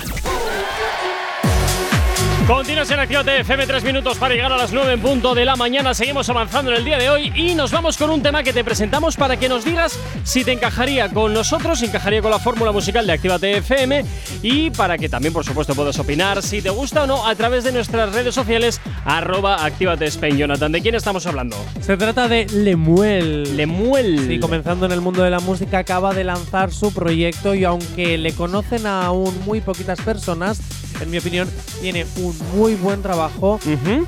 Continúas 2.47 2.89
en 2.93 3.01
Actívate 3.01 3.41
FM, 3.41 3.67
tres 3.67 3.83
minutos 3.83 4.19
para 4.19 4.33
llegar 4.33 4.53
a 4.53 4.57
las 4.57 4.73
9 4.73 4.93
en 4.93 5.01
punto 5.01 5.35
de 5.35 5.45
la 5.45 5.57
mañana. 5.57 5.95
Seguimos 5.95 6.29
avanzando 6.29 6.71
en 6.71 6.77
el 6.77 6.85
día 6.85 6.97
de 6.97 7.11
hoy 7.11 7.33
y 7.35 7.57
nos 7.57 7.73
vamos 7.73 7.97
con 7.97 8.09
un 8.09 8.23
tema 8.23 8.45
que 8.45 8.53
te 8.53 8.63
presentamos 8.63 9.17
para 9.17 9.37
que 9.37 9.49
nos 9.49 9.65
digas 9.65 9.99
si 10.23 10.45
te 10.45 10.53
encajaría 10.53 11.09
con 11.09 11.35
nosotros, 11.35 11.81
si 11.81 11.87
encajaría 11.87 12.23
con 12.23 12.31
la 12.31 12.39
fórmula 12.39 12.71
musical 12.71 13.05
de 13.05 13.15
Actívate 13.15 13.57
FM 13.57 14.05
y 14.43 14.71
para 14.71 14.97
que 14.97 15.09
también, 15.09 15.35
por 15.35 15.45
supuesto, 15.45 15.75
puedas 15.75 15.99
opinar 15.99 16.41
si 16.41 16.63
te 16.63 16.71
gusta 16.71 17.03
o 17.03 17.07
no 17.09 17.27
a 17.27 17.35
través 17.35 17.65
de 17.65 17.73
nuestras 17.73 18.15
redes 18.15 18.33
sociales, 18.33 18.81
arroba 19.05 19.65
Actívate 19.65 20.05
Spain. 20.05 20.39
Jonathan, 20.39 20.71
¿de 20.71 20.81
quién 20.83 20.95
estamos 20.95 21.27
hablando? 21.27 21.57
Se 21.81 21.97
trata 21.97 22.29
de 22.29 22.47
Lemuel. 22.47 23.57
Lemuel. 23.57 24.29
Sí, 24.29 24.39
comenzando 24.39 24.87
en 24.87 24.93
el 24.93 25.01
mundo 25.01 25.25
de 25.25 25.31
la 25.31 25.41
música, 25.41 25.79
acaba 25.79 26.15
de 26.15 26.23
lanzar 26.23 26.71
su 26.71 26.95
proyecto 26.95 27.57
y 27.57 27.65
aunque 27.65 28.17
le 28.19 28.33
conocen 28.35 28.87
aún 28.87 29.37
muy 29.45 29.61
poquitas 29.61 30.01
personas, 30.01 30.61
en 31.01 31.11
mi 31.11 31.19
opinión, 31.19 31.49
tiene 31.81 32.07
un 32.17 32.37
muy 32.55 32.75
buen 32.75 33.03
trabajo. 33.03 33.59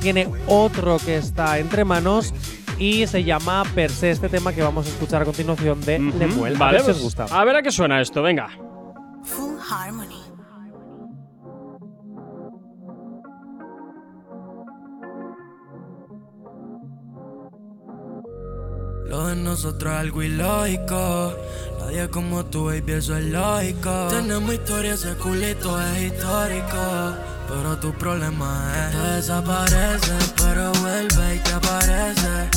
Tiene 0.00 0.28
otro 0.46 0.98
que 0.98 1.16
está 1.16 1.58
entre 1.58 1.84
manos 1.84 2.32
y 2.78 3.06
se 3.06 3.24
llama 3.24 3.64
Per 3.74 3.90
se, 3.90 4.10
este 4.10 4.28
tema 4.28 4.52
que 4.52 4.62
vamos 4.62 4.86
a 4.86 4.90
escuchar 4.90 5.22
a 5.22 5.24
continuación 5.24 5.80
de. 5.80 5.98
Lemuel. 5.98 6.56
a 6.56 6.58
Vale, 6.58 6.72
ver 6.78 6.84
si 6.84 6.90
os 6.90 6.96
pues, 6.98 7.04
gusta. 7.16 7.24
A 7.24 7.44
ver 7.44 7.56
a 7.56 7.62
qué 7.62 7.70
suena 7.72 8.00
esto, 8.00 8.22
venga. 8.22 8.48
Full 9.24 9.58
Harmony. 9.70 9.97
Lo 19.08 19.26
de 19.26 19.36
nosotros 19.36 19.94
es 19.94 20.00
algo 20.00 20.22
ilógico. 20.22 21.34
Nadie 21.80 22.10
como 22.10 22.44
tú, 22.44 22.66
baby, 22.66 22.92
eso 22.92 23.16
es 23.16 23.24
lógico. 23.24 24.08
Tenemos 24.10 24.52
historia, 24.52 24.94
ese 24.94 25.14
culito 25.14 25.80
es 25.80 26.12
histórico. 26.12 27.14
Pero 27.48 27.78
tu 27.78 27.92
problema 27.94 28.70
es 28.76 28.92
te 28.92 29.08
desaparece, 29.16 30.12
pero 30.36 30.72
vuelve 30.72 31.36
y 31.36 31.38
te 31.38 31.52
aparece. 31.54 32.50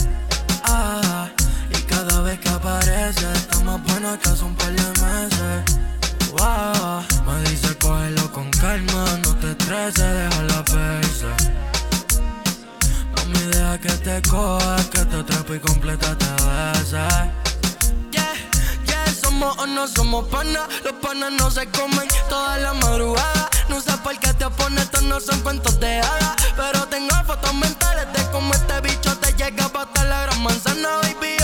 Ah, 0.65 1.29
y 1.69 1.81
cada 1.83 2.21
vez 2.21 2.37
que 2.41 2.49
aparece, 2.49 3.31
está 3.31 3.59
más 3.61 3.81
bueno 3.85 4.19
que 4.21 4.29
hace 4.29 4.43
un 4.43 4.55
par 4.55 4.71
de 4.71 5.01
meses. 5.01 5.79
Wow, 6.31 7.03
me 7.25 7.49
dice 7.49 7.73
cógelo 7.77 8.29
con 8.33 8.51
calma, 8.51 9.05
no 9.23 9.35
te 9.37 9.51
estreses, 9.51 9.95
déjala 9.95 10.63
verse. 10.73 11.70
Que 13.51 13.91
te 13.97 14.21
coja, 14.29 14.77
que 14.91 15.03
te 15.03 15.15
atrape 15.17 15.55
y 15.55 15.59
completa 15.59 16.17
te 16.17 16.25
besa. 16.25 17.33
Yeah, 18.11 18.33
yeah, 18.85 19.13
somos 19.21 19.57
o 19.57 19.67
no 19.67 19.87
somos 19.89 20.25
panas. 20.29 20.69
Los 20.85 20.93
panas 20.93 21.33
no 21.33 21.51
se 21.51 21.67
comen 21.67 22.07
toda 22.29 22.57
la 22.59 22.73
madrugada. 22.73 23.49
No 23.67 23.81
sé 23.81 23.91
por 24.03 24.17
qué 24.19 24.33
te 24.35 24.45
opones, 24.45 24.83
estos 24.83 25.03
no 25.03 25.19
son 25.19 25.41
cuentos 25.41 25.77
de 25.81 25.99
hadas. 25.99 26.35
Pero 26.55 26.85
tengo 26.87 27.13
fotos 27.25 27.53
mentales 27.55 28.07
de 28.13 28.31
cómo 28.31 28.53
este 28.53 28.79
bicho 28.81 29.17
te 29.17 29.33
llega 29.33 29.65
hasta 29.65 30.03
la 30.05 30.21
gran 30.21 30.43
manzana, 30.43 30.89
baby. 31.01 31.40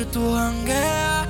Que 0.00 0.06
tú 0.06 0.34
jangueas. 0.34 1.28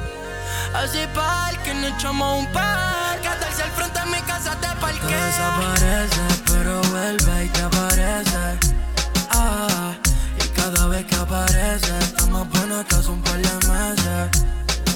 Así 0.74 1.00
para 1.12 1.60
que 1.64 1.74
nos 1.74 1.90
echamos 1.92 2.38
un 2.40 2.46
par. 2.52 3.18
Quedarse 3.20 3.62
al 3.64 3.70
frente 3.70 3.98
de 3.98 4.06
mi 4.06 4.20
casa 4.22 4.54
te 4.60 4.68
parquea. 4.80 5.26
Desaparece, 5.26 6.24
pero 6.46 6.80
vuelve 6.92 7.44
y 7.46 7.48
te 7.48 7.62
aparece. 7.62 8.44
Ah, 9.32 9.92
y 10.38 10.48
cada 10.60 10.86
vez 10.86 11.04
que 11.06 11.16
aparece, 11.16 11.98
está 11.98 12.26
más 12.26 12.48
bueno 12.50 12.84
que 12.86 12.94
hace 12.94 13.10
un 13.10 13.22
par 13.22 13.38
de 13.38 13.54
meses. 13.68 14.24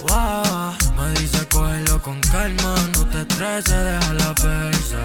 Wow, 0.07 0.75
me 0.97 1.21
dice 1.21 1.45
cógelo 1.49 2.01
con 2.01 2.21
calma, 2.33 2.75
no 2.95 3.05
te 3.07 3.23
estreses, 3.23 3.81
déjala 3.89 4.35
verse. 4.45 5.03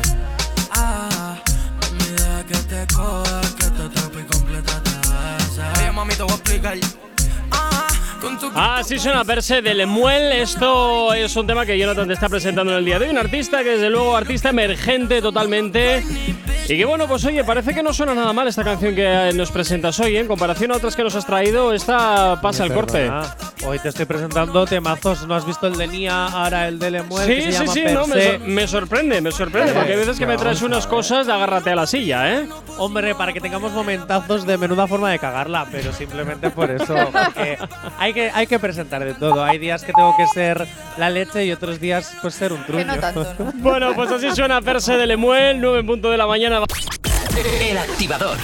Ah, 0.76 1.36
mami, 1.82 2.06
deja 2.18 2.44
que 2.50 2.58
te 2.72 2.94
coja, 2.94 3.42
que 3.58 3.68
te 3.76 3.84
atrape 3.84 4.20
y 4.20 4.26
completa 4.26 4.74
te 4.84 4.96
besa. 5.10 5.74
Oye, 5.80 5.92
mami, 5.92 6.14
te 6.14 6.24
voy 6.24 6.34
a 6.34 6.36
explicar. 6.36 7.09
Ah, 8.56 8.78
Así 8.80 8.98
suena 9.00 9.24
verse 9.24 9.62
de 9.62 9.74
Lemuel. 9.74 10.32
Esto 10.34 11.14
es 11.14 11.36
un 11.36 11.48
tema 11.48 11.66
que 11.66 11.78
Jonathan 11.78 12.08
te 12.08 12.14
está 12.14 12.30
presentando 12.30 12.72
en 12.72 12.80
el 12.80 12.86
día 12.86 13.00
de 13.00 13.06
hoy. 13.06 13.12
Un 13.12 13.18
artista 13.18 13.64
que, 13.64 13.72
desde 13.72 13.90
luego, 13.90 14.16
artista 14.16 14.50
emergente 14.50 15.22
totalmente. 15.22 16.04
Y 16.68 16.78
que, 16.78 16.86
bueno, 16.86 17.08
pues 17.08 17.26
oye, 17.26 17.44
parece 17.44 17.74
que 17.74 17.82
no 17.82 17.92
suena 17.94 18.14
nada 18.14 18.32
mal 18.32 18.48
esta 18.48 18.64
canción 18.64 18.94
que 18.94 19.04
eh, 19.30 19.34
nos 19.34 19.50
presentas 19.52 20.00
hoy. 20.00 20.16
¿eh? 20.18 20.20
En 20.20 20.28
comparación 20.28 20.72
a 20.72 20.76
otras 20.76 20.96
que 20.96 21.04
nos 21.04 21.16
has 21.16 21.26
traído, 21.26 21.74
esta 21.74 22.40
pasa 22.42 22.64
el 22.66 22.74
corte. 22.74 23.10
Hoy 23.66 23.80
te 23.80 23.90
estoy 23.90 24.06
presentando 24.06 24.66
temazos. 24.66 25.26
¿No 25.26 25.34
has 25.36 25.46
visto 25.48 25.66
el 25.68 25.76
de 25.78 25.88
Nia, 25.88 26.28
ahora 26.28 26.68
el 26.68 26.78
de 26.78 26.92
Lemuel? 26.92 27.28
que 27.28 27.42
Sí, 27.42 27.52
se 27.52 27.52
sí, 27.52 27.60
llama 27.60 27.74
sí, 27.74 27.84
no, 27.92 28.08
me, 28.08 28.22
sor- 28.24 28.40
me 28.42 28.68
sorprende, 28.68 29.22
me 29.22 29.32
sorprende, 29.32 29.74
porque 29.74 29.94
hay 29.94 29.98
veces 29.98 30.20
que 30.20 30.28
me 30.28 30.38
traes 30.38 30.62
unas 30.62 30.86
cosas 30.86 31.26
de 31.28 31.34
agárrate 31.34 31.72
a 31.72 31.76
la 31.76 31.88
silla, 31.88 32.34
¿eh? 32.36 32.48
Hombre, 32.78 33.16
para 33.16 33.34
que 33.34 33.42
tengamos 33.42 33.72
momentazos 33.74 34.46
de 34.46 34.58
menuda 34.58 34.86
forma 34.88 35.10
de 35.12 35.18
cagarla, 35.20 35.66
pero 35.72 35.92
simplemente 35.92 36.52
por 36.52 36.70
eso. 36.70 36.96
porque 37.12 37.58
hay 37.98 38.14
que, 38.14 38.19
hay 38.34 38.48
que 38.48 38.60
presentar 38.60 39.04
de 39.06 39.14
todo. 39.14 39.44
Hay 39.44 39.58
días 39.58 39.84
que 39.84 39.94
tengo 39.94 40.16
que 40.18 40.28
ser 40.28 40.68
la 40.98 41.10
leche 41.10 41.46
y 41.46 41.52
otros 41.52 41.80
días 41.80 42.14
pues 42.22 42.34
ser 42.36 42.52
un 42.54 42.60
Que 42.64 42.72
truño. 42.72 42.86
no 42.86 42.98
tanto, 43.00 43.36
¿no? 43.40 43.52
Bueno, 43.56 43.94
pues 43.96 44.12
así 44.12 44.30
suena 44.36 44.60
verse 44.60 44.98
de 44.98 45.06
Lemuel, 45.08 45.60
9 45.62 45.80
en 45.80 45.86
punto 45.88 46.10
de 46.12 46.18
la 46.18 46.28
mañana. 46.28 46.60
El 47.70 47.78
activador. 47.78 48.38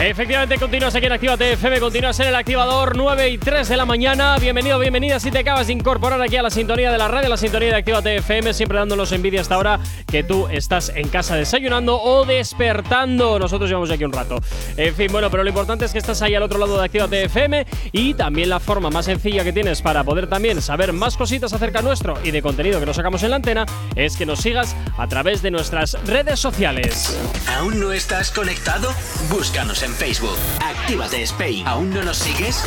Efectivamente, 0.00 0.58
continúas 0.58 0.94
aquí 0.94 1.06
en 1.06 1.12
Actívate 1.12 1.52
FM, 1.54 1.80
continúas 1.80 2.20
en 2.20 2.28
el 2.28 2.36
activador 2.36 2.96
9 2.96 3.30
y 3.30 3.36
3 3.36 3.68
de 3.68 3.76
la 3.76 3.84
mañana. 3.84 4.38
Bienvenido, 4.38 4.78
bienvenida 4.78 5.18
si 5.18 5.32
te 5.32 5.40
acabas 5.40 5.66
de 5.66 5.72
incorporar 5.72 6.22
aquí 6.22 6.36
a 6.36 6.42
la 6.42 6.50
sintonía 6.50 6.92
de 6.92 6.98
la 6.98 7.08
radio, 7.08 7.28
la 7.28 7.36
sintonía 7.36 7.70
de 7.70 7.74
Actívate 7.74 8.16
FM, 8.18 8.54
siempre 8.54 8.78
dándonos 8.78 9.10
envidia 9.10 9.40
hasta 9.40 9.56
ahora 9.56 9.80
que 10.06 10.22
tú 10.22 10.46
estás 10.52 10.92
en 10.94 11.08
casa 11.08 11.34
desayunando 11.34 12.00
o 12.00 12.24
despertando. 12.24 13.40
Nosotros 13.40 13.68
llevamos 13.68 13.90
aquí 13.90 14.04
un 14.04 14.12
rato. 14.12 14.40
En 14.76 14.94
fin, 14.94 15.08
bueno, 15.10 15.32
pero 15.32 15.42
lo 15.42 15.48
importante 15.48 15.84
es 15.84 15.92
que 15.92 15.98
estás 15.98 16.22
ahí 16.22 16.36
al 16.36 16.44
otro 16.44 16.60
lado 16.60 16.78
de 16.78 16.84
Actívate 16.84 17.24
FM 17.24 17.66
y 17.90 18.14
también 18.14 18.50
la 18.50 18.60
forma 18.60 18.90
más 18.90 19.06
sencilla 19.06 19.42
que 19.42 19.52
tienes 19.52 19.82
para 19.82 20.04
poder 20.04 20.28
también 20.28 20.62
saber 20.62 20.92
más 20.92 21.16
cositas 21.16 21.52
acerca 21.52 21.82
nuestro 21.82 22.14
y 22.22 22.30
de 22.30 22.40
contenido 22.40 22.78
que 22.78 22.86
nos 22.86 22.94
sacamos 22.94 23.24
en 23.24 23.30
la 23.30 23.36
antena 23.36 23.66
es 23.96 24.16
que 24.16 24.26
nos 24.26 24.38
sigas 24.38 24.76
a 24.96 25.08
través 25.08 25.42
de 25.42 25.50
nuestras 25.50 25.96
redes 26.04 26.38
sociales. 26.38 27.18
¿Aún 27.56 27.80
no 27.80 27.90
estás 27.90 28.30
conectado? 28.30 28.94
Búscanos 29.28 29.82
en 29.82 29.87
Facebook. 29.94 30.38
Actívate 30.60 31.22
Spain. 31.22 31.66
¿Aún 31.66 31.90
no 31.90 32.02
nos 32.02 32.18
sigues? 32.18 32.64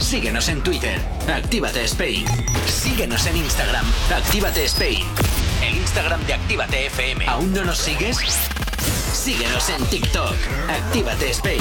Síguenos 0.00 0.48
en 0.48 0.62
Twitter. 0.62 1.00
Actívate 1.32 1.84
Spain. 1.84 2.24
Síguenos 2.66 3.26
en 3.26 3.36
Instagram. 3.36 3.84
Actívate 4.14 4.64
Spain. 4.64 5.04
El 5.62 5.76
Instagram 5.76 6.24
de 6.26 6.34
Actívate 6.34 6.86
FM. 6.86 7.26
¿Aún 7.26 7.52
no 7.52 7.64
nos 7.64 7.78
sigues? 7.78 8.18
Síguenos 9.12 9.68
en 9.70 9.84
TikTok. 9.86 10.34
Actívate 10.68 11.30
Spain. 11.30 11.60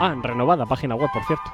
Ah, 0.00 0.14
renovada 0.22 0.66
página 0.66 0.94
web, 0.94 1.10
por 1.12 1.24
cierto. 1.24 1.50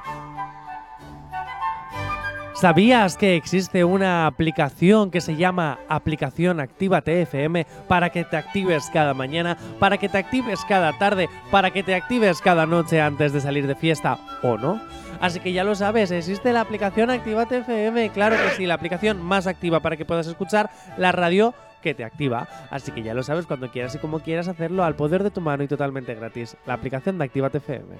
¿Sabías 2.55 3.17
que 3.17 3.35
existe 3.35 3.85
una 3.85 4.27
aplicación 4.27 5.11
que 5.11 5.21
se 5.21 5.35
llama 5.35 5.81
Aplicación 5.89 6.61
Actívate 6.61 7.21
FM 7.23 7.67
para 7.89 8.11
que 8.11 8.25
te 8.25 8.37
actives 8.37 8.89
cada 8.93 9.13
mañana, 9.13 9.59
para 9.81 9.99
que 9.99 10.09
te 10.09 10.19
actives 10.19 10.65
cada 10.69 10.97
tarde, 10.97 11.29
para 11.51 11.73
que 11.73 11.83
te 11.83 11.97
actives 11.97 12.41
cada 12.41 12.65
noche 12.65 13.01
antes 13.01 13.33
de 13.33 13.41
salir 13.41 13.67
de 13.67 13.75
fiesta 13.75 14.19
o 14.43 14.57
no? 14.57 14.81
Así 15.21 15.41
que 15.41 15.53
ya 15.53 15.65
lo 15.65 15.75
sabes, 15.75 16.13
existe 16.13 16.53
la 16.53 16.61
aplicación 16.61 17.11
Actívate 17.11 17.59
FM, 17.59 18.11
claro 18.11 18.37
que 18.37 18.57
sí, 18.57 18.67
la 18.67 18.75
aplicación 18.75 19.21
más 19.21 19.47
activa 19.47 19.81
para 19.81 19.97
que 19.97 20.05
puedas 20.05 20.27
escuchar 20.27 20.71
la 20.97 21.13
radio 21.13 21.55
que 21.85 21.95
te 21.95 22.03
activa. 22.03 22.49
Así 22.71 22.91
que 22.91 23.03
ya 23.03 23.15
lo 23.15 23.23
sabes 23.23 23.47
cuando 23.47 23.71
quieras 23.71 23.95
y 23.95 23.99
como 23.99 24.21
quieras 24.21 24.49
hacerlo 24.49 24.83
al 24.83 24.97
poder 24.97 25.23
de 25.23 25.31
tu 25.31 25.41
mano 25.41 25.63
y 25.63 25.69
totalmente 25.69 26.15
gratis. 26.15 26.57
La 26.67 26.75
aplicación 26.75 27.19
de 27.19 27.25
Actívate 27.27 27.59
FM. 27.59 27.99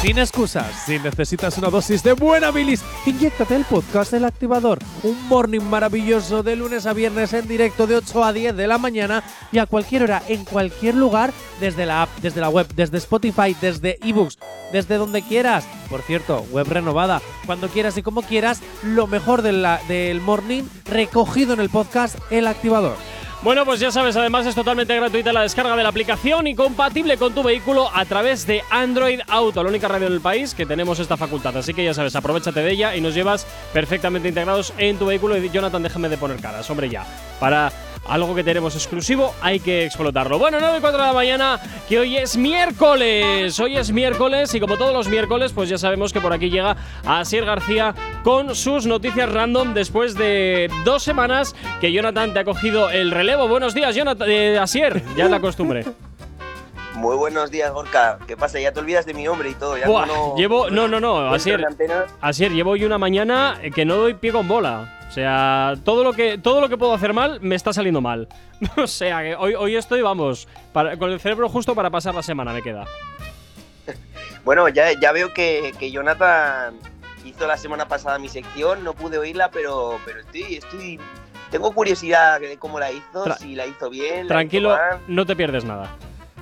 Sin 0.00 0.18
excusas, 0.18 0.84
si 0.86 0.98
necesitas 0.98 1.58
una 1.58 1.70
dosis 1.70 2.02
de 2.04 2.12
buena 2.12 2.52
bilis, 2.52 2.84
inyectate 3.04 3.56
el 3.56 3.64
podcast 3.64 4.12
El 4.12 4.24
Activador. 4.24 4.78
Un 5.02 5.28
morning 5.28 5.60
maravilloso 5.60 6.42
de 6.42 6.54
lunes 6.54 6.86
a 6.86 6.92
viernes 6.92 7.32
en 7.32 7.48
directo 7.48 7.86
de 7.86 7.96
8 7.96 8.24
a 8.24 8.32
10 8.32 8.56
de 8.56 8.66
la 8.68 8.78
mañana 8.78 9.24
y 9.50 9.58
a 9.58 9.66
cualquier 9.66 10.04
hora, 10.04 10.22
en 10.28 10.44
cualquier 10.44 10.94
lugar, 10.94 11.32
desde 11.60 11.84
la 11.84 12.02
app, 12.02 12.10
desde 12.22 12.40
la 12.40 12.48
web, 12.48 12.68
desde 12.76 12.98
Spotify, 12.98 13.56
desde 13.60 13.98
ebooks, 14.02 14.38
desde 14.72 14.98
donde 14.98 15.22
quieras. 15.22 15.66
Por 15.90 16.02
cierto, 16.02 16.46
web 16.52 16.68
renovada. 16.68 17.20
Cuando 17.46 17.68
quieras 17.68 17.96
y 17.96 18.02
como 18.02 18.22
quieras, 18.22 18.62
lo 18.84 19.06
mejor 19.08 19.42
del 19.42 20.20
morning 20.20 20.62
recogido 20.84 21.54
en 21.54 21.60
el 21.60 21.70
podcast 21.70 22.07
El 22.30 22.46
Activador. 22.46 22.96
Bueno, 23.40 23.64
pues 23.64 23.78
ya 23.78 23.92
sabes, 23.92 24.16
además 24.16 24.46
es 24.46 24.56
totalmente 24.56 24.96
gratuita 24.96 25.32
la 25.32 25.42
descarga 25.42 25.76
de 25.76 25.84
la 25.84 25.90
aplicación 25.90 26.48
y 26.48 26.56
compatible 26.56 27.16
con 27.18 27.34
tu 27.34 27.44
vehículo 27.44 27.88
a 27.94 28.04
través 28.04 28.48
de 28.48 28.62
Android 28.68 29.20
Auto, 29.28 29.62
la 29.62 29.68
única 29.68 29.86
radio 29.86 30.10
del 30.10 30.20
país 30.20 30.54
que 30.54 30.66
tenemos 30.66 30.98
esta 30.98 31.16
facultad. 31.16 31.56
Así 31.56 31.72
que 31.72 31.84
ya 31.84 31.94
sabes, 31.94 32.16
aprovechate 32.16 32.60
de 32.60 32.72
ella 32.72 32.96
y 32.96 33.00
nos 33.00 33.14
llevas 33.14 33.46
perfectamente 33.72 34.26
integrados 34.26 34.72
en 34.76 34.98
tu 34.98 35.06
vehículo. 35.06 35.36
Y 35.36 35.50
Jonathan, 35.50 35.84
déjame 35.84 36.08
de 36.08 36.18
poner 36.18 36.40
caras, 36.40 36.68
hombre, 36.68 36.88
ya. 36.88 37.06
Para 37.38 37.70
algo 38.08 38.34
que 38.34 38.42
tenemos 38.42 38.74
exclusivo, 38.74 39.34
hay 39.42 39.60
que 39.60 39.84
explotarlo. 39.84 40.38
Bueno, 40.38 40.58
9 40.60 40.78
y 40.78 40.80
4 40.80 40.98
de 41.00 41.06
la 41.06 41.12
mañana, 41.12 41.60
que 41.88 41.98
hoy 41.98 42.16
es 42.16 42.36
miércoles. 42.36 43.58
Hoy 43.60 43.76
es 43.76 43.92
miércoles 43.92 44.54
y 44.54 44.60
como 44.60 44.76
todos 44.76 44.92
los 44.94 45.08
miércoles, 45.08 45.52
pues 45.52 45.68
ya 45.68 45.78
sabemos 45.78 46.12
que 46.12 46.20
por 46.20 46.32
aquí 46.32 46.50
llega 46.50 46.76
Asier 47.04 47.44
García 47.44 47.94
con 48.24 48.54
sus 48.54 48.86
noticias 48.86 49.30
random 49.30 49.74
después 49.74 50.14
de 50.14 50.70
dos 50.84 51.02
semanas 51.02 51.54
que 51.80 51.92
Jonathan 51.92 52.32
te 52.32 52.40
ha 52.40 52.44
cogido 52.44 52.90
el 52.90 53.10
relevo. 53.10 53.46
Buenos 53.48 53.74
días, 53.74 53.94
Jonathan. 53.94 54.28
eh, 54.30 54.58
Asier, 54.58 55.02
ya 55.16 55.28
la 55.28 55.40
costumbre. 55.40 55.84
Muy 56.94 57.16
buenos 57.16 57.50
días, 57.52 57.70
Gorka. 57.72 58.18
¿Qué 58.26 58.36
pasa? 58.36 58.58
Ya 58.58 58.72
te 58.72 58.80
olvidas 58.80 59.06
de 59.06 59.14
mi 59.14 59.22
nombre 59.22 59.50
y 59.50 59.54
todo. 59.54 59.78
Ya 59.78 59.86
Buah, 59.86 60.06
no, 60.06 60.34
llevo. 60.36 60.68
No, 60.68 60.88
no, 60.88 60.98
no, 60.98 61.32
Asier. 61.32 61.64
Asier, 62.20 62.50
llevo 62.52 62.72
hoy 62.72 62.84
una 62.84 62.98
mañana 62.98 63.56
que 63.72 63.84
no 63.84 63.94
doy 63.96 64.14
pie 64.14 64.32
con 64.32 64.48
bola. 64.48 64.97
O 65.08 65.10
sea, 65.10 65.74
todo 65.84 66.04
lo 66.04 66.12
que, 66.12 66.36
todo 66.38 66.60
lo 66.60 66.68
que 66.68 66.76
puedo 66.76 66.92
hacer 66.92 67.12
mal 67.14 67.40
me 67.40 67.54
está 67.54 67.72
saliendo 67.72 68.00
mal. 68.00 68.28
o 68.76 68.86
sea, 68.86 69.22
que 69.22 69.34
hoy, 69.36 69.54
hoy 69.54 69.76
estoy, 69.76 70.02
vamos, 70.02 70.46
para- 70.72 70.96
con 70.98 71.10
el 71.10 71.18
cerebro 71.18 71.48
justo 71.48 71.74
para 71.74 71.88
pasar 71.90 72.14
la 72.14 72.22
semana 72.22 72.52
me 72.52 72.62
queda. 72.62 72.84
Bueno, 74.44 74.68
ya, 74.68 74.92
ya 75.00 75.12
veo 75.12 75.32
que, 75.34 75.72
que 75.78 75.90
Jonathan 75.90 76.74
hizo 77.24 77.46
la 77.46 77.56
semana 77.56 77.86
pasada 77.88 78.18
mi 78.18 78.28
sección. 78.28 78.84
No 78.84 78.94
pude 78.94 79.18
oírla, 79.18 79.50
pero, 79.50 79.98
pero 80.04 80.20
estoy, 80.20 80.56
estoy. 80.56 81.00
Tengo 81.50 81.72
curiosidad 81.72 82.40
de 82.40 82.56
cómo 82.58 82.78
la 82.78 82.92
hizo, 82.92 83.24
Tra- 83.24 83.36
si 83.38 83.54
la 83.54 83.66
hizo 83.66 83.88
bien. 83.90 84.26
Tranquilo, 84.26 84.74
hizo 84.74 85.00
no 85.08 85.26
te 85.26 85.34
pierdes 85.36 85.64
nada. 85.64 85.88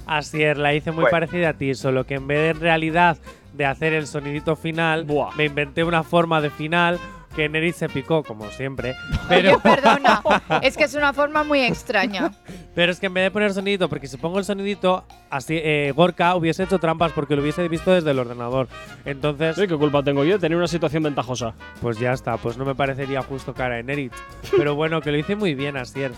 Asier 0.07 0.57
la 0.59 0.73
hice 0.75 0.91
muy 0.93 1.03
Bueno. 1.03 1.11
parecida 1.11 1.51
a 1.51 1.53
ti, 1.55 1.75
solo 1.75 2.05
que 2.05 2.15
en 2.15 2.27
vez 2.29 2.39
de 2.39 2.49
en 2.51 2.61
realidad 2.61 3.17
de 3.53 3.67
hacer 3.67 3.93
el 3.93 4.07
sonidito 4.07 4.55
final, 4.55 5.05
Buah. 5.05 5.35
me 5.37 5.45
inventé 5.47 5.83
una 5.83 6.03
forma 6.05 6.41
de 6.41 6.51
final 6.51 6.99
que 7.37 7.49
Nerit 7.51 7.75
se 7.77 7.89
picó, 7.91 8.25
como 8.25 8.51
siempre. 8.51 8.97
Oye, 9.29 9.43
Pero, 9.43 9.61
perdona. 9.61 10.23
es 10.63 10.77
que 10.77 10.85
es 10.85 10.95
una 10.95 11.13
forma 11.13 11.45
muy 11.45 11.61
extraña. 11.61 12.33
pero 12.77 12.93
es 12.93 13.01
que 13.01 13.07
en 13.07 13.15
vez 13.15 13.25
de 13.25 13.31
poner 13.33 13.53
sonidito, 13.53 13.89
porque 13.89 14.07
si 14.07 14.17
pongo 14.19 14.39
el 14.39 14.45
sonidito, 14.45 15.05
así 15.31 15.59
eh, 15.61 15.93
Gorka 15.97 16.37
hubiese 16.37 16.63
hecho 16.63 16.79
trampas 16.79 17.11
porque 17.11 17.35
lo 17.35 17.43
hubiese 17.43 17.67
visto 17.67 17.91
desde 17.91 18.13
el 18.13 18.19
ordenador. 18.21 18.69
Entonces, 19.05 19.57
Sí, 19.57 19.67
¿Qué 19.67 19.77
culpa 19.77 20.03
tengo 20.05 20.23
yo 20.23 20.35
de 20.35 20.39
tener 20.39 20.57
una 20.57 20.69
situación 20.69 21.03
ventajosa? 21.03 21.55
pues 21.81 21.99
ya 21.99 22.13
está, 22.13 22.37
pues 22.37 22.57
no 22.57 22.65
me 22.65 22.77
parecería 22.77 23.23
justo 23.23 23.53
cara 23.55 23.75
de 23.77 23.83
Nerit. 23.83 24.13
Pero 24.57 24.77
bueno, 24.77 25.01
que 25.01 25.11
lo 25.11 25.19
hice 25.19 25.35
muy 25.35 25.55
bien, 25.57 25.77
Asier. 25.77 26.13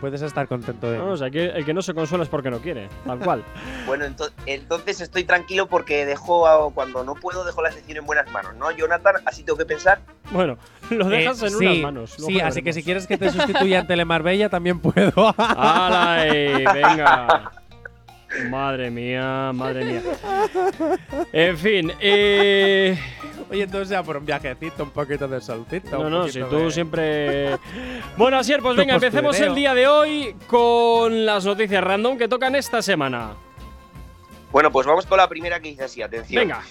Puedes 0.00 0.20
estar 0.22 0.48
contento 0.48 0.90
de 0.90 0.98
No, 0.98 1.06
mí. 1.06 1.12
o 1.12 1.16
sea, 1.16 1.30
que 1.30 1.44
el 1.46 1.64
que 1.64 1.72
no 1.72 1.80
se 1.80 1.94
consuela 1.94 2.24
es 2.24 2.28
porque 2.30 2.50
no 2.50 2.58
quiere, 2.58 2.88
tal 3.06 3.18
cual. 3.18 3.42
Bueno, 3.86 4.04
ento- 4.04 4.30
entonces 4.46 5.00
estoy 5.00 5.24
tranquilo 5.24 5.66
porque 5.66 6.06
dejo 6.06 6.46
a- 6.46 6.72
cuando 6.72 7.02
no 7.04 7.14
puedo 7.14 7.44
dejo 7.44 7.62
la 7.62 7.70
sección 7.72 7.98
en 7.98 8.06
buenas 8.06 8.30
manos, 8.32 8.54
¿no, 8.56 8.70
Jonathan? 8.72 9.16
Así 9.26 9.42
tengo 9.44 9.58
que 9.58 9.64
pensar. 9.64 10.00
Bueno, 10.32 10.56
lo 10.90 11.08
dejas 11.08 11.40
Eh, 11.42 11.46
en 11.46 11.52
sí, 11.52 11.66
unas 11.66 11.78
manos. 11.78 12.14
luego 12.18 12.32
Sí, 12.32 12.40
así 12.40 12.62
que 12.62 12.72
si 12.72 12.82
quieres 12.82 13.06
que 13.06 13.16
te 13.18 13.30
sustituya 13.30 13.80
en 13.80 13.86
Telemarbella, 13.86 14.48
también 14.48 14.80
puedo. 14.80 15.34
¡Hala! 15.38 16.01
Eh, 16.24 16.64
venga. 16.72 17.50
Madre 18.48 18.90
mía, 18.90 19.50
madre 19.54 19.84
mía. 19.84 20.02
En 21.32 21.58
fin, 21.58 21.92
eh. 22.00 22.98
Oye, 23.50 23.64
entonces 23.64 23.90
ya 23.90 24.02
por 24.02 24.16
un 24.16 24.24
viajecito, 24.24 24.84
un 24.84 24.90
poquito 24.90 25.28
de 25.28 25.40
solcito. 25.42 25.98
No, 25.98 26.08
no, 26.08 26.28
si 26.28 26.40
tú 26.40 26.56
de- 26.56 26.70
siempre. 26.70 27.58
Bueno, 28.16 28.38
Asier, 28.38 28.62
pues 28.62 28.76
venga, 28.76 28.94
empecemos 28.94 29.38
el 29.38 29.54
día 29.54 29.74
de 29.74 29.86
hoy 29.86 30.34
con 30.46 31.26
las 31.26 31.44
noticias 31.44 31.84
random 31.84 32.16
que 32.16 32.28
tocan 32.28 32.54
esta 32.54 32.80
semana. 32.80 33.32
Bueno, 34.50 34.70
pues 34.72 34.86
vamos 34.86 35.04
con 35.06 35.18
la 35.18 35.28
primera 35.28 35.60
que 35.60 35.68
dice 35.68 35.84
así, 35.84 36.00
atención. 36.02 36.42
Venga. 36.48 36.62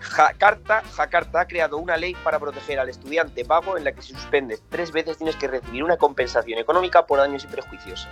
Jakarta, 0.00 0.82
Jakarta 0.94 1.40
ha 1.40 1.46
creado 1.48 1.76
una 1.78 1.96
ley 1.96 2.14
para 2.22 2.38
proteger 2.38 2.78
al 2.78 2.88
estudiante 2.88 3.42
vago 3.42 3.76
en 3.76 3.82
la 3.82 3.90
que 3.90 4.02
si 4.02 4.12
suspendes 4.12 4.62
tres 4.68 4.92
veces 4.92 5.16
tienes 5.18 5.34
que 5.34 5.48
recibir 5.48 5.82
una 5.82 5.96
compensación 5.96 6.60
económica 6.60 7.04
por 7.06 7.18
daños 7.18 7.42
y 7.42 7.48
prejuicios. 7.48 8.06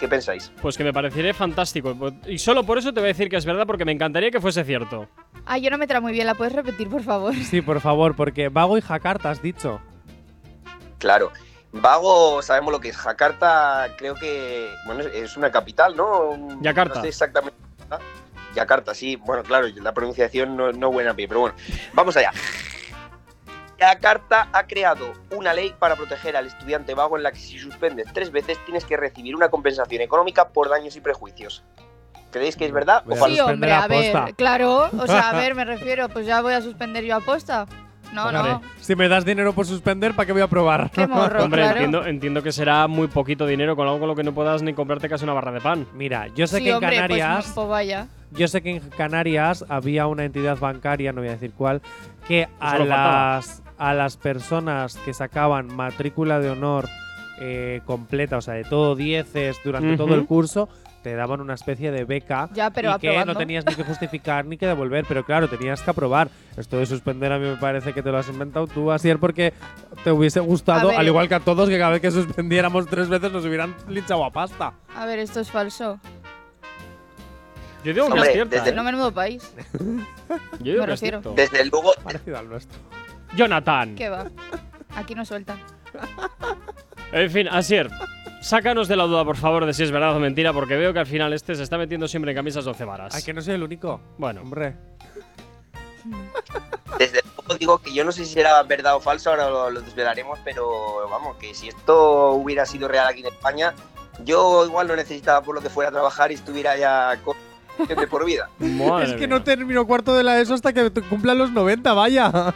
¿Qué 0.00 0.08
pensáis? 0.08 0.50
Pues 0.62 0.78
que 0.78 0.82
me 0.84 0.92
parecería 0.94 1.34
fantástico. 1.34 1.94
Y 2.26 2.38
solo 2.38 2.64
por 2.64 2.78
eso 2.78 2.92
te 2.92 3.00
voy 3.00 3.08
a 3.08 3.12
decir 3.12 3.28
que 3.28 3.36
es 3.36 3.44
verdad, 3.44 3.66
porque 3.66 3.84
me 3.84 3.92
encantaría 3.92 4.30
que 4.30 4.40
fuese 4.40 4.64
cierto. 4.64 5.06
Ah, 5.44 5.58
yo 5.58 5.68
no 5.70 5.76
me 5.76 5.86
trae 5.86 6.00
muy 6.00 6.12
bien. 6.12 6.26
¿La 6.26 6.34
puedes 6.34 6.54
repetir, 6.54 6.88
por 6.88 7.02
favor? 7.02 7.34
Sí, 7.34 7.60
por 7.60 7.80
favor, 7.82 8.16
porque 8.16 8.48
Vago 8.48 8.78
y 8.78 8.80
Jakarta 8.80 9.30
has 9.30 9.42
dicho. 9.42 9.80
Claro. 10.98 11.30
Vago, 11.72 12.40
sabemos 12.42 12.72
lo 12.72 12.80
que 12.80 12.88
es. 12.88 12.96
Jakarta, 12.96 13.94
creo 13.98 14.14
que. 14.14 14.70
Bueno, 14.86 15.02
es- 15.02 15.36
una 15.36 15.50
capital, 15.52 15.94
¿no? 15.96 16.58
Yakarta. 16.62 16.96
No 16.96 17.02
sé 17.02 17.08
exactamente. 17.08 17.58
Yakarta, 18.54 18.94
sí. 18.94 19.16
Bueno, 19.16 19.42
claro, 19.42 19.68
la 19.68 19.92
pronunciación 19.92 20.56
no, 20.56 20.72
no 20.72 20.90
buena 20.90 21.10
a 21.10 21.14
pie, 21.14 21.28
pero 21.28 21.40
bueno. 21.40 21.54
Vamos 21.92 22.16
allá. 22.16 22.32
Yakarta 23.80 24.48
ha 24.52 24.66
creado 24.66 25.14
una 25.30 25.54
ley 25.54 25.74
para 25.78 25.96
proteger 25.96 26.36
al 26.36 26.46
estudiante 26.46 26.94
vago 26.94 27.16
en 27.16 27.22
la 27.22 27.32
que 27.32 27.38
si 27.38 27.58
suspendes 27.58 28.06
tres 28.12 28.30
veces 28.30 28.58
tienes 28.66 28.84
que 28.84 28.96
recibir 28.96 29.34
una 29.34 29.48
compensación 29.48 30.02
económica 30.02 30.48
por 30.48 30.68
daños 30.68 30.96
y 30.96 31.00
prejuicios. 31.00 31.64
¿Creéis 32.30 32.56
que 32.56 32.66
es 32.66 32.72
verdad? 32.72 33.02
Voy 33.06 33.14
o 33.14 33.16
a 33.16 33.20
falso? 33.20 33.34
Sí, 33.34 33.40
hombre, 33.40 33.72
a 33.72 33.88
ver. 33.88 34.34
Claro, 34.36 34.90
o 34.96 35.06
sea, 35.06 35.30
a 35.30 35.32
ver, 35.36 35.54
me 35.54 35.64
refiero, 35.64 36.08
pues 36.10 36.26
ya 36.26 36.42
voy 36.42 36.52
a 36.52 36.60
suspender 36.60 37.04
yo 37.04 37.16
aposta. 37.16 37.66
No, 38.12 38.24
Hombre, 38.26 38.42
no. 38.52 38.62
Si 38.80 38.96
me 38.96 39.08
das 39.08 39.24
dinero 39.24 39.52
por 39.52 39.66
suspender, 39.66 40.14
¿para 40.14 40.26
qué 40.26 40.32
voy 40.32 40.42
a 40.42 40.48
probar? 40.48 40.90
Qué 40.90 41.06
morro, 41.06 41.42
Hombre, 41.44 41.60
claro. 41.62 41.76
entiendo, 41.76 42.06
entiendo 42.06 42.42
que 42.42 42.50
será 42.52 42.86
muy 42.88 43.06
poquito 43.08 43.46
dinero 43.46 43.76
con 43.76 43.86
algo 43.86 44.00
con 44.00 44.08
lo 44.08 44.16
que 44.16 44.24
no 44.24 44.32
puedas 44.32 44.62
ni 44.62 44.72
comprarte 44.74 45.08
casi 45.08 45.24
una 45.24 45.32
barra 45.34 45.52
de 45.52 45.60
pan. 45.60 45.86
Mira, 45.94 46.26
yo 46.34 46.46
sé 46.46 46.58
Sí, 46.58 46.64
que 46.64 46.68
en 46.70 46.74
hombre, 46.76 46.88
pues 46.90 46.98
Canarias. 47.20 47.52
pues 47.54 47.68
vaya. 47.68 48.06
Yo 48.32 48.48
sé 48.48 48.62
que 48.62 48.70
en 48.70 48.80
Canarias 48.90 49.64
había 49.68 50.06
una 50.06 50.24
entidad 50.24 50.58
bancaria, 50.58 51.12
no 51.12 51.20
voy 51.20 51.28
a 51.28 51.32
decir 51.32 51.52
cuál, 51.56 51.82
que 52.26 52.48
a 52.60 52.72
Solo 52.72 52.86
faltaba. 52.86 53.34
las, 53.36 53.62
a 53.78 53.94
las 53.94 54.16
personas 54.16 54.96
que 55.04 55.12
sacaban 55.14 55.74
matrícula 55.74 56.38
de 56.40 56.50
honor 56.50 56.88
eh, 57.40 57.80
completa, 57.86 58.36
o 58.36 58.40
sea, 58.40 58.54
de 58.54 58.64
todo 58.64 58.94
dieces 58.96 59.58
durante 59.64 59.96
todo 59.96 60.14
el 60.14 60.26
curso, 60.26 60.68
te 61.02 61.14
daban 61.14 61.40
una 61.40 61.54
especie 61.54 61.90
de 61.90 62.04
beca 62.04 62.48
Ya, 62.52 62.70
pero 62.70 62.94
y 62.96 62.98
que 62.98 63.24
no 63.24 63.34
tenías 63.34 63.64
ni 63.66 63.74
que 63.74 63.84
justificar 63.84 64.44
ni 64.44 64.56
que 64.58 64.66
devolver, 64.66 65.04
pero 65.08 65.24
claro, 65.24 65.48
tenías 65.48 65.80
que 65.82 65.90
aprobar. 65.90 66.28
Esto 66.56 66.78
de 66.78 66.86
suspender 66.86 67.32
a 67.32 67.38
mí 67.38 67.46
me 67.48 67.56
parece 67.56 67.92
que 67.94 68.02
te 68.02 68.10
lo 68.10 68.18
has 68.18 68.28
inventado 68.28 68.66
tú, 68.66 68.90
Asier, 68.92 69.18
porque 69.18 69.52
te 70.04 70.12
hubiese 70.12 70.40
gustado, 70.40 70.90
al 70.90 71.06
igual 71.06 71.28
que 71.28 71.34
a 71.36 71.40
todos, 71.40 71.68
que 71.68 71.78
cada 71.78 71.90
vez 71.92 72.00
que 72.02 72.10
suspendiéramos 72.10 72.86
tres 72.86 73.08
veces 73.08 73.32
nos 73.32 73.44
hubieran 73.44 73.74
linchado 73.88 74.24
a 74.24 74.30
pasta. 74.30 74.72
A 74.94 75.06
ver, 75.06 75.18
esto 75.20 75.40
es 75.40 75.50
falso. 75.50 75.98
Yo 77.82 77.94
digo 77.94 78.06
que 78.08 78.12
Hombre, 78.12 78.28
es 78.28 78.34
cierta. 78.34 78.56
desde- 78.56 78.70
¿eh? 78.70 78.74
No 78.74 78.84
menudo 78.84 79.10
país. 79.12 79.54
Yo 80.60 80.72
digo 80.72 80.80
me 80.80 80.86
que 80.86 80.92
es 80.92 81.00
refiero. 81.00 81.22
cierto. 81.22 81.32
Desde 81.34 81.64
luego, 81.64 81.92
Parecido 82.04 82.38
al 82.38 82.48
nuestro. 82.48 82.78
Jonathan. 83.34 83.94
¿Qué 83.94 84.10
va? 84.10 84.26
Aquí 84.96 85.14
no 85.14 85.24
sueltan. 85.24 85.58
En 87.12 87.30
fin, 87.30 87.48
Asier, 87.48 87.88
sácanos 88.40 88.88
de 88.88 88.96
la 88.96 89.04
duda, 89.04 89.24
por 89.24 89.36
favor, 89.36 89.66
de 89.66 89.74
si 89.74 89.82
es 89.82 89.90
verdad 89.90 90.16
o 90.16 90.20
mentira, 90.20 90.52
porque 90.52 90.76
veo 90.76 90.92
que 90.92 90.98
al 90.98 91.06
final 91.06 91.32
este 91.32 91.54
se 91.54 91.62
está 91.62 91.78
metiendo 91.78 92.08
siempre 92.08 92.32
en 92.32 92.36
camisas 92.36 92.64
12 92.64 92.84
varas. 92.84 93.14
Ay, 93.14 93.22
que 93.22 93.32
no 93.32 93.42
soy 93.42 93.54
el 93.54 93.62
único. 93.62 94.00
Bueno, 94.18 94.42
Hombre. 94.42 94.76
desde 96.98 97.20
luego 97.22 97.54
digo 97.58 97.78
que 97.78 97.92
yo 97.92 98.04
no 98.04 98.12
sé 98.12 98.24
si 98.24 98.34
será 98.34 98.62
verdad 98.62 98.96
o 98.96 99.00
falso, 99.00 99.30
ahora 99.30 99.50
lo, 99.50 99.70
lo 99.70 99.80
desvelaremos, 99.82 100.38
pero 100.44 101.08
vamos, 101.08 101.36
que 101.36 101.54
si 101.54 101.68
esto 101.68 102.32
hubiera 102.32 102.64
sido 102.66 102.88
real 102.88 103.06
aquí 103.08 103.20
en 103.20 103.26
España, 103.26 103.74
yo 104.24 104.64
igual 104.66 104.88
no 104.88 104.96
necesitaba 104.96 105.42
por 105.42 105.54
lo 105.54 105.60
que 105.60 105.70
fuera 105.70 105.90
a 105.90 105.92
trabajar 105.92 106.30
y 106.30 106.34
estuviera 106.34 106.76
ya 106.76 107.18
con 107.24 107.36
de 107.88 108.06
por 108.06 108.24
vida. 108.24 108.48
madre 108.58 109.04
es 109.06 109.12
que 109.12 109.26
mía. 109.26 109.28
no 109.28 109.42
termino 109.42 109.86
cuarto 109.86 110.14
de 110.14 110.22
la 110.22 110.38
ESO 110.40 110.54
hasta 110.54 110.72
que 110.72 110.90
te 110.90 111.02
cumplan 111.02 111.38
los 111.38 111.50
90, 111.50 111.92
vaya. 111.94 112.54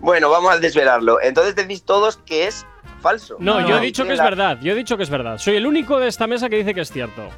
Bueno, 0.00 0.30
vamos 0.30 0.52
a 0.52 0.58
desvelarlo. 0.58 1.20
Entonces 1.22 1.54
decís 1.54 1.84
todos 1.84 2.16
que 2.16 2.48
es 2.48 2.66
falso. 3.02 3.36
No, 3.38 3.60
No, 3.60 3.68
yo 3.68 3.76
he 3.76 3.80
dicho 3.80 4.04
que 4.04 4.12
es 4.12 4.18
la- 4.18 4.24
verdad. 4.24 4.58
Yo 4.62 4.72
he 4.72 4.74
dicho 4.74 4.96
que 4.96 5.02
es 5.02 5.10
verdad. 5.10 5.36
Soy 5.38 5.56
el 5.56 5.66
único 5.66 5.98
de 6.00 6.08
esta 6.08 6.26
mesa 6.26 6.48
que 6.48 6.56
dice 6.56 6.72
que 6.74 6.80
es 6.82 6.90
cierto. 6.90 7.28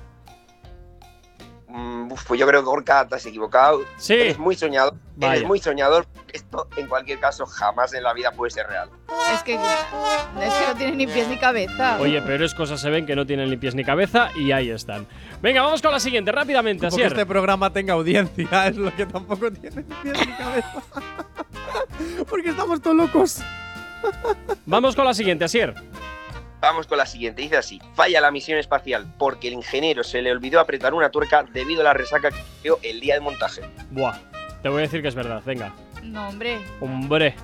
Mm, 1.69 2.13
uf, 2.13 2.25
pues 2.29 2.39
yo 2.39 2.47
creo 2.47 2.61
que 2.61 2.67
Gorka 2.67 3.09
te 3.09 3.17
has 3.17 3.27
equivocado. 3.27 3.81
Sí. 3.97 4.15
Eres 4.15 4.39
muy 4.39 4.55
soñador. 4.55 4.95
Vaya. 5.17 5.35
Eres 5.35 5.49
muy 5.49 5.59
soñador. 5.59 6.07
Esto, 6.33 6.69
en 6.77 6.87
cualquier 6.87 7.19
caso, 7.19 7.47
jamás 7.47 7.93
en 7.95 8.03
la 8.05 8.13
vida 8.13 8.31
puede 8.31 8.51
ser 8.51 8.67
real. 8.69 8.89
Es 9.33 9.43
que, 9.43 9.55
es 9.55 9.61
que 10.55 10.67
no 10.69 10.75
tiene 10.77 10.97
ni 10.97 11.07
pies 11.09 11.27
ni 11.29 11.37
cabeza. 11.37 11.99
Oye, 12.01 12.21
peores 12.23 12.55
cosas 12.55 12.81
se 12.81 12.91
ven 12.91 13.07
que 13.07 13.17
no 13.17 13.27
tienen 13.27 13.51
ni 13.51 13.57
pies 13.57 13.75
ni 13.75 13.85
cabeza 13.85 14.31
y 14.37 14.53
ahí 14.53 14.71
están. 14.71 15.07
Venga, 15.43 15.63
vamos 15.63 15.83
con 15.83 15.91
la 15.93 15.99
siguiente, 16.01 16.31
rápidamente, 16.31 16.83
Tampoco 16.83 16.97
Asier. 17.03 17.13
este 17.13 17.27
programa 17.27 17.73
tenga 17.73 17.95
audiencia, 17.95 18.67
es 18.69 18.77
lo 18.77 18.95
que 18.95 19.07
tampoco 19.07 19.51
tiene 19.51 19.77
ni 19.83 19.95
pies 20.13 20.27
ni 20.29 20.33
cabeza. 20.35 20.83
Porque 22.29 22.51
estamos 22.51 22.81
todos 22.81 22.97
locos. 22.97 23.41
Vamos 24.67 24.95
con 24.97 25.05
la 25.05 25.15
siguiente, 25.15 25.45
Asier. 25.45 25.75
Vamos 26.61 26.87
con 26.87 26.97
la 26.99 27.07
siguiente. 27.07 27.43
Dice 27.43 27.57
así: 27.57 27.81
falla 27.95 28.21
la 28.21 28.31
misión 28.31 28.59
espacial 28.59 29.07
porque 29.19 29.49
el 29.49 29.55
ingeniero 29.55 30.03
se 30.03 30.23
le 30.23 30.33
olvidó 30.33 30.61
apretar 30.61 30.95
una 30.95 31.11
tuerca 31.11 31.45
debido 31.53 31.83
a 31.83 31.85
la 31.85 31.93
resaca 31.93 32.31
que 32.31 32.39
dio 32.63 32.79
el 32.83 33.01
día 33.01 33.15
del 33.15 33.23
montaje. 33.23 33.63
Buah, 33.91 34.17
te 34.63 34.69
voy 34.69 34.79
a 34.79 34.83
decir 34.83 35.03
que 35.03 35.09
es 35.09 35.15
verdad. 35.15 35.43
Venga, 35.45 35.73
No, 36.03 36.29
hombre. 36.29 36.59
hombre. 36.81 37.35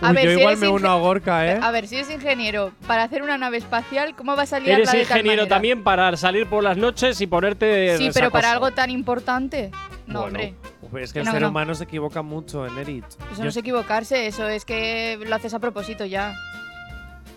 A 0.00 0.10
Uy, 0.10 0.14
ver, 0.14 0.24
yo 0.26 0.30
si 0.34 0.38
igual 0.38 0.56
me 0.58 0.68
uno 0.68 0.90
a 0.92 0.94
Gorka, 1.00 1.44
¿eh? 1.46 1.58
A 1.60 1.72
ver, 1.72 1.88
si 1.88 1.96
eres 1.96 2.08
ingeniero, 2.08 2.70
para 2.86 3.02
hacer 3.02 3.20
una 3.20 3.36
nave 3.36 3.56
espacial, 3.56 4.14
¿cómo 4.14 4.36
va 4.36 4.44
a 4.44 4.46
salir 4.46 4.70
Eres 4.70 4.86
la 4.86 4.92
de 4.92 4.98
tal 5.04 5.16
ingeniero 5.18 5.42
manera? 5.42 5.56
también 5.56 5.82
para 5.82 6.16
salir 6.16 6.46
por 6.48 6.62
las 6.62 6.76
noches 6.76 7.20
y 7.20 7.26
ponerte. 7.26 7.98
Sí, 7.98 8.10
pero 8.14 8.30
para 8.30 8.42
resacoso. 8.48 8.66
algo 8.66 8.76
tan 8.76 8.90
importante. 8.90 9.72
No, 10.06 10.20
Bueno. 10.20 10.26
hombre. 10.26 10.54
Es 10.96 11.12
que 11.12 11.20
el 11.20 11.24
No, 11.26 11.32
ser 11.32 11.42
no. 11.42 11.48
humano 11.48 11.74
se 11.74 11.84
equivoca 11.84 12.22
mucho 12.22 12.66
en 12.66 12.78
Erich. 12.78 13.04
Eso 13.06 13.36
Yo- 13.38 13.42
no 13.44 13.48
es 13.50 13.56
equivocarse, 13.56 14.26
eso 14.26 14.48
es 14.48 14.64
que 14.64 15.18
lo 15.26 15.34
haces 15.34 15.52
a 15.54 15.58
propósito 15.58 16.04
ya. 16.04 16.34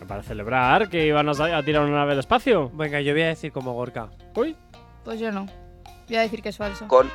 Para 0.08 0.24
celebrar 0.24 0.90
que 0.90 1.06
iban 1.06 1.30
a, 1.30 1.64
tirar 1.64 1.84
una 1.84 1.98
nave 1.98 2.14
al 2.14 2.20
espacio. 2.20 2.70
Venga, 2.74 3.02
yo 3.02 3.14
voy 3.14 3.22
a 3.24 3.28
decir 3.28 3.52
como 3.52 3.74
Gorka. 3.74 4.10
Uy. 4.36 4.56
Pues 5.04 5.20
yo 5.20 5.32
no. 5.32 5.46
Voy 6.08 6.18
a 6.18 6.22
decir 6.22 6.42
que 6.42 6.50
es 6.50 6.58
falso. 6.58 6.88
Con, 6.88 7.10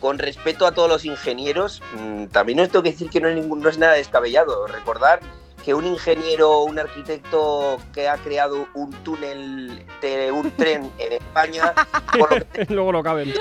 con 0.00 0.18
respeto 0.18 0.66
a 0.66 0.72
todos 0.72 0.88
los 0.88 1.04
ingenieros, 1.04 1.82
mm, 1.98 2.26
también 2.26 2.60
os 2.60 2.68
tengo 2.68 2.82
que 2.84 2.90
decir 2.92 3.10
que 3.10 3.20
no 3.20 3.28
es, 3.28 3.34
ningún, 3.34 3.60
no 3.60 3.68
es 3.68 3.78
nada 3.78 3.94
descabellado. 3.94 4.66
Recordar 4.68 5.20
que 5.64 5.74
un 5.74 5.84
ingeniero, 5.86 6.60
un 6.62 6.78
arquitecto 6.78 7.78
que 7.92 8.08
ha 8.08 8.16
creado 8.18 8.68
un 8.74 8.90
túnel 9.02 9.84
de 10.00 10.30
un 10.30 10.52
tren 10.52 10.90
en 10.98 11.12
España, 11.14 11.72
por 12.18 12.38
lo 12.38 12.48
que 12.48 12.64
Luego 12.72 12.92
lo 12.92 13.02
caben. 13.02 13.34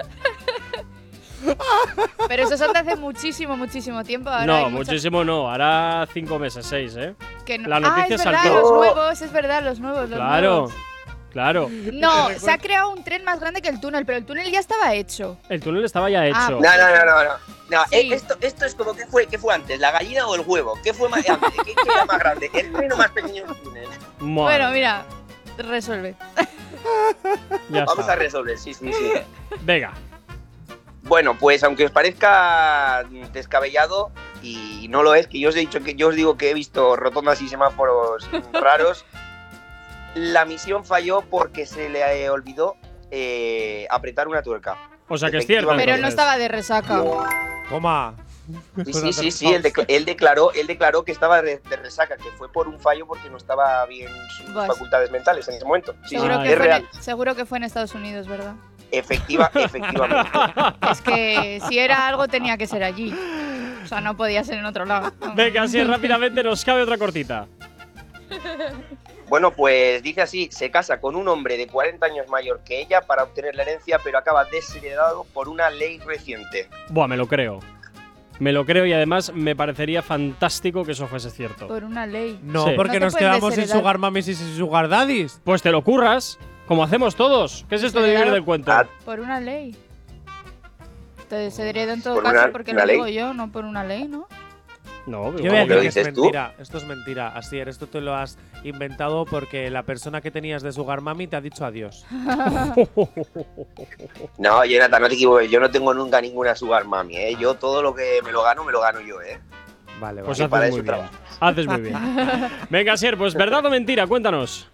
Pero 2.28 2.44
eso 2.44 2.58
son 2.58 2.74
de 2.74 2.80
hace 2.80 2.96
muchísimo, 2.96 3.56
muchísimo 3.58 4.04
tiempo. 4.04 4.30
Ahora 4.30 4.46
no, 4.46 4.70
muchísimo 4.70 5.24
no. 5.24 5.50
Hará 5.50 6.08
cinco 6.14 6.40
meses, 6.40 6.66
seis, 6.66 6.96
¿eh? 6.98 7.16
que 7.46 7.58
no- 7.58 7.70
la 7.70 7.78
ah, 7.78 7.80
noticia 7.80 8.16
es 8.16 8.24
verdad, 8.26 8.44
saltó. 8.44 8.60
los 8.62 8.72
nuevos, 8.72 9.22
es 9.22 9.32
verdad, 9.32 9.64
los 9.64 9.80
nuevos, 9.80 10.10
los 10.10 10.18
Claro, 10.20 10.50
nuevos. 10.52 10.74
claro. 11.32 11.70
No, 11.94 12.30
se 12.40 12.52
ha 12.52 12.58
creado 12.58 12.90
un 12.92 13.04
tren 13.04 13.24
más 13.24 13.40
grande 13.40 13.62
que 13.62 13.70
el 13.70 13.80
túnel, 13.80 14.06
pero 14.06 14.18
el 14.18 14.26
túnel 14.26 14.50
ya 14.52 14.60
estaba 14.60 14.94
hecho. 14.94 15.38
El 15.50 15.62
túnel 15.62 15.86
estaba 15.86 16.10
ya 16.10 16.26
hecho. 16.26 16.38
Ah, 16.38 16.50
No, 16.50 16.60
no, 16.60 17.06
no, 17.06 17.24
no. 17.24 17.30
no. 17.70 17.84
Sí. 17.90 17.96
eh, 17.96 18.10
esto, 18.14 18.36
esto 18.42 18.66
es 18.66 18.74
como 18.76 18.94
que 18.96 19.06
fue, 19.06 19.28
¿qué 19.28 19.38
fue 19.38 19.54
antes? 19.54 19.80
¿La 19.80 19.92
gallina 19.92 20.26
o 20.28 20.36
el 20.36 20.42
huevo? 20.42 20.78
¿Qué 20.84 20.94
fue 20.94 21.10
más 21.10 21.24
grande? 21.24 21.48
¿Qué, 21.66 21.74
qué 21.76 21.92
era 21.92 22.06
más 22.06 22.20
grande? 22.20 22.50
¿El 22.54 22.72
tren 22.74 22.92
o 22.92 22.98
más 22.98 23.12
pequeño 23.12 23.44
el 23.48 23.56
túnel? 23.62 23.88
Madre 24.20 24.34
Bueno, 24.58 24.72
mira, 24.72 25.06
resuelve. 25.58 26.16
ya 27.70 27.86
Vamos 27.86 28.00
está. 28.00 28.14
a 28.14 28.16
resolver, 28.16 28.58
sí, 28.58 28.74
sí, 28.74 28.92
sí. 28.94 29.12
Venga. 29.62 29.94
Bueno, 31.06 31.38
pues 31.38 31.64
aunque 31.64 31.86
os 31.86 31.92
parezca 31.92 33.04
descabellado, 33.32 34.12
y 34.42 34.88
no 34.90 35.04
lo 35.04 35.14
es, 35.16 35.28
que 35.28 35.40
yo 35.40 35.50
os 35.50 35.56
he 35.56 35.60
dicho 35.60 35.82
que 35.82 35.96
yo 35.96 36.08
os 36.10 36.16
digo 36.16 36.36
que 36.38 36.50
he 36.50 36.54
visto 36.54 36.96
rotondas 36.96 37.42
y 37.42 37.48
semáforos 37.48 38.28
raros, 38.54 39.06
la 40.16 40.46
misión 40.46 40.84
falló 40.86 41.22
porque 41.22 41.66
se 41.66 41.90
le 41.90 42.30
olvidó 42.30 42.76
eh, 43.12 43.86
apretar 43.92 44.28
una 44.28 44.42
tuerca. 44.42 44.78
O 45.08 45.18
sea 45.18 45.30
que 45.30 45.38
es 45.38 45.46
cierto. 45.46 45.72
Pero 45.76 45.98
no 45.98 46.08
estaba 46.08 46.38
de 46.38 46.48
resaca. 46.48 47.04
Toma. 47.70 48.16
Sí, 48.86 48.94
sí, 48.94 49.14
sí, 49.14 49.32
sí, 49.32 49.54
él, 49.54 49.64
decla- 49.64 49.86
él 49.88 50.06
declaró, 50.06 50.52
él 50.54 50.68
declaró 50.68 51.04
que 51.04 51.12
estaba 51.12 51.42
de, 51.42 51.58
de 51.68 51.76
resaca, 51.78 52.16
que 52.16 52.30
fue 52.38 52.52
por 52.52 52.68
un 52.68 52.80
fallo 52.80 53.08
porque 53.08 53.28
no 53.30 53.38
estaba 53.38 53.84
bien 53.88 54.12
sus 54.38 54.54
Vas. 54.54 54.68
facultades 54.68 55.10
mentales 55.10 55.48
en 55.48 55.56
ese 55.56 55.66
momento. 55.66 55.96
Sí, 56.04 56.16
Seguro, 56.16 56.40
que 56.44 56.50
es 56.52 56.56
fue 56.56 56.66
real. 56.66 56.88
en, 56.94 57.02
seguro 57.02 57.36
que 57.36 57.46
fue 57.48 57.58
en 57.58 57.64
Estados 57.64 57.96
Unidos, 57.96 58.28
¿verdad? 58.28 58.54
Efectiva, 58.92 59.50
efectivamente. 59.56 60.30
Es 60.92 61.02
que 61.02 61.60
si 61.68 61.80
era 61.80 62.08
algo 62.08 62.28
tenía 62.28 62.58
que 62.58 62.68
ser 62.68 62.84
allí. 62.84 63.14
O 63.84 63.88
sea, 63.88 64.02
no 64.02 64.16
podía 64.18 64.44
ser 64.44 64.58
en 64.58 64.66
otro 64.66 64.86
lado. 64.86 65.12
Venga, 65.36 65.64
así 65.64 65.84
rápidamente 65.84 66.44
nos 66.44 66.64
cabe 66.66 66.82
otra 66.82 66.98
cortita. 66.98 67.48
Bueno, 69.28 69.52
pues 69.52 70.04
dice 70.04 70.22
así, 70.22 70.50
se 70.52 70.70
casa 70.70 71.00
con 71.02 71.16
un 71.16 71.28
hombre 71.28 71.58
de 71.58 71.68
40 71.68 72.06
años 72.06 72.28
mayor 72.30 72.62
que 72.64 72.80
ella 72.82 73.02
para 73.02 73.24
obtener 73.24 73.56
la 73.56 73.64
herencia, 73.64 74.00
pero 74.04 74.18
acaba 74.20 74.46
desheredado 74.46 75.26
por 75.34 75.50
una 75.50 75.70
ley 75.72 76.00
reciente. 76.00 76.70
Buah, 76.90 77.08
me 77.08 77.18
lo 77.18 77.28
creo. 77.28 77.60
Me 78.40 78.52
lo 78.52 78.66
creo 78.66 78.86
y 78.86 78.94
además 78.94 79.32
me 79.34 79.56
parecería 79.56 80.02
fantástico 80.04 80.84
que 80.84 80.92
eso 80.92 81.08
fuese 81.08 81.32
cierto. 81.32 81.68
Por 81.68 81.84
una 81.86 82.06
ley. 82.06 82.40
No, 82.44 82.66
Sí. 82.66 82.74
porque 82.76 82.94
No 82.94 83.00
te 83.00 83.06
nos 83.06 83.14
pueden 83.14 83.28
quedamos 83.32 83.54
sin 83.54 83.62
desheredar. 83.62 83.80
sugar 83.82 83.98
mamis 83.98 84.28
y 84.28 84.36
sin 84.36 84.58
sugar 84.58 84.90
daddies. 84.90 85.42
Pues 85.44 85.62
te 85.62 85.72
lo 85.72 85.84
curras, 85.84 86.38
como 86.68 86.84
hacemos 86.84 87.16
todos. 87.16 87.66
¿Qué 87.70 87.76
es 87.76 87.84
esto 87.84 88.02
de 88.02 88.12
vivir 88.16 88.32
del 88.32 88.44
cuento? 88.44 88.72
Ah, 88.72 88.86
Por 89.06 89.20
una 89.20 89.40
ley. 89.40 89.76
Entonces 91.24 91.54
se 91.56 91.68
heredó 91.70 91.94
en 91.94 92.02
todo 92.04 92.16
Por 92.16 92.24
caso 92.24 92.36
una- 92.44 92.52
porque 92.52 92.72
una 92.72 92.82
lo 92.82 92.86
ley. 92.88 92.96
digo 92.96 93.08
yo, 93.08 93.34
no 93.34 93.52
por 93.52 93.66
una 93.66 93.84
ley, 93.84 94.08
¿no? 94.08 94.28
No, 95.08 95.26
Yo 95.38 95.38
voy 95.38 95.46
a 95.46 95.50
¿Cómo 95.52 95.68
que 95.68 95.76
lo 95.76 95.82
decir 95.82 96.04
que 96.04 96.10
es 96.10 96.16
tú? 96.16 96.22
mentira. 96.24 96.56
Esto 96.58 96.78
es 96.80 96.88
mentira. 96.88 97.28
Así 97.36 97.60
es, 97.60 97.68
esto 97.68 97.86
te 97.86 98.02
lo 98.02 98.16
has 98.16 98.40
inventado 98.64 99.26
porque 99.26 99.70
la 99.70 99.84
persona 99.84 100.20
que 100.20 100.32
tenías 100.32 100.64
de 100.64 100.72
sugar 100.72 101.02
mami 101.02 101.28
te 101.28 101.36
ha 101.36 101.42
dicho 101.42 101.64
adiós. 101.66 102.06
No, 104.38 104.64
Jonathan, 104.66 105.02
no 105.02 105.08
te 105.08 105.14
equivoques, 105.16 105.50
yo 105.50 105.60
no 105.60 105.70
tengo 105.72 105.94
nunca 105.94 106.22
ninguna 106.22 106.56
sugar 106.56 106.86
mami, 106.86 107.18
¿eh? 107.18 107.36
Yo 107.40 107.56
todo 107.56 107.82
lo 107.82 107.94
que 107.96 108.20
me 108.24 108.32
lo 108.32 108.44
gano, 108.44 108.64
me 108.64 108.72
lo 108.72 108.82
gano 108.82 109.00
yo, 109.02 109.22
¿eh? 109.22 109.40
Vale, 110.00 110.22
vale. 110.22 110.24
Pues 110.24 110.40
haces 110.40 110.50
para 110.50 110.68
muy 110.70 110.80
eso 110.80 110.84
bien. 110.84 111.06
Haces 111.40 111.68
muy 111.68 111.82
bien. 111.82 111.96
Venga, 112.70 112.98
Sier, 112.98 113.18
pues 113.18 113.34
verdad 113.34 113.66
o 113.66 113.70
mentira, 113.70 114.06
cuéntanos. 114.08 114.68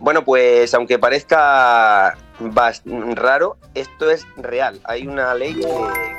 Bueno, 0.00 0.24
pues 0.24 0.72
aunque 0.74 0.98
parezca 0.98 2.16
raro, 3.16 3.56
esto 3.74 4.10
es 4.10 4.26
real. 4.36 4.80
Hay 4.84 5.06
una 5.06 5.34
ley 5.34 5.54
que, 5.54 5.66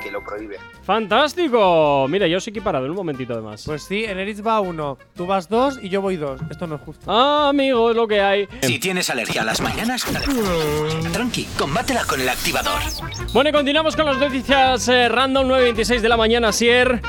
que 0.02 0.10
lo 0.10 0.22
prohíbe. 0.22 0.58
¡Fantástico! 0.82 2.06
Mira, 2.08 2.26
yo 2.26 2.40
soy 2.40 2.50
equiparado 2.50 2.84
en 2.84 2.90
un 2.90 2.96
momentito 2.96 3.32
además. 3.32 3.62
Pues 3.64 3.84
sí, 3.84 4.04
en 4.04 4.18
Eritz 4.18 4.44
va 4.44 4.60
uno, 4.60 4.98
tú 5.14 5.26
vas 5.26 5.48
dos 5.48 5.78
y 5.80 5.88
yo 5.88 6.02
voy 6.02 6.16
dos. 6.16 6.40
Esto 6.50 6.66
no 6.66 6.76
es 6.76 6.82
justo. 6.82 7.04
Ah, 7.10 7.48
amigo, 7.50 7.90
es 7.90 7.96
lo 7.96 8.08
que 8.08 8.20
hay. 8.20 8.48
Si 8.62 8.78
tienes 8.78 9.08
alergia 9.08 9.42
a 9.42 9.44
las 9.44 9.60
mañanas, 9.60 10.04
tranqui, 11.12 11.44
combátela 11.58 12.04
con 12.04 12.20
el 12.20 12.28
activador. 12.28 12.80
Bueno, 13.32 13.50
y 13.50 13.52
continuamos 13.52 13.94
con 13.96 14.06
las 14.06 14.18
noticias 14.18 14.88
eh, 14.88 15.08
random 15.08 15.48
9.26 15.48 16.00
de 16.00 16.08
la 16.08 16.16
mañana, 16.16 16.52
Sier. 16.52 17.00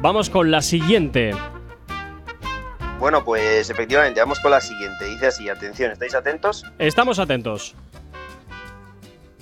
Vamos 0.00 0.30
con 0.30 0.50
la 0.50 0.62
siguiente. 0.62 1.32
Bueno, 3.00 3.24
pues 3.24 3.70
efectivamente, 3.70 4.20
vamos 4.20 4.40
con 4.40 4.50
la 4.50 4.60
siguiente. 4.60 5.06
Dice 5.06 5.28
así, 5.28 5.48
atención, 5.48 5.90
¿estáis 5.90 6.14
atentos? 6.14 6.66
Estamos 6.78 7.18
atentos. 7.18 7.74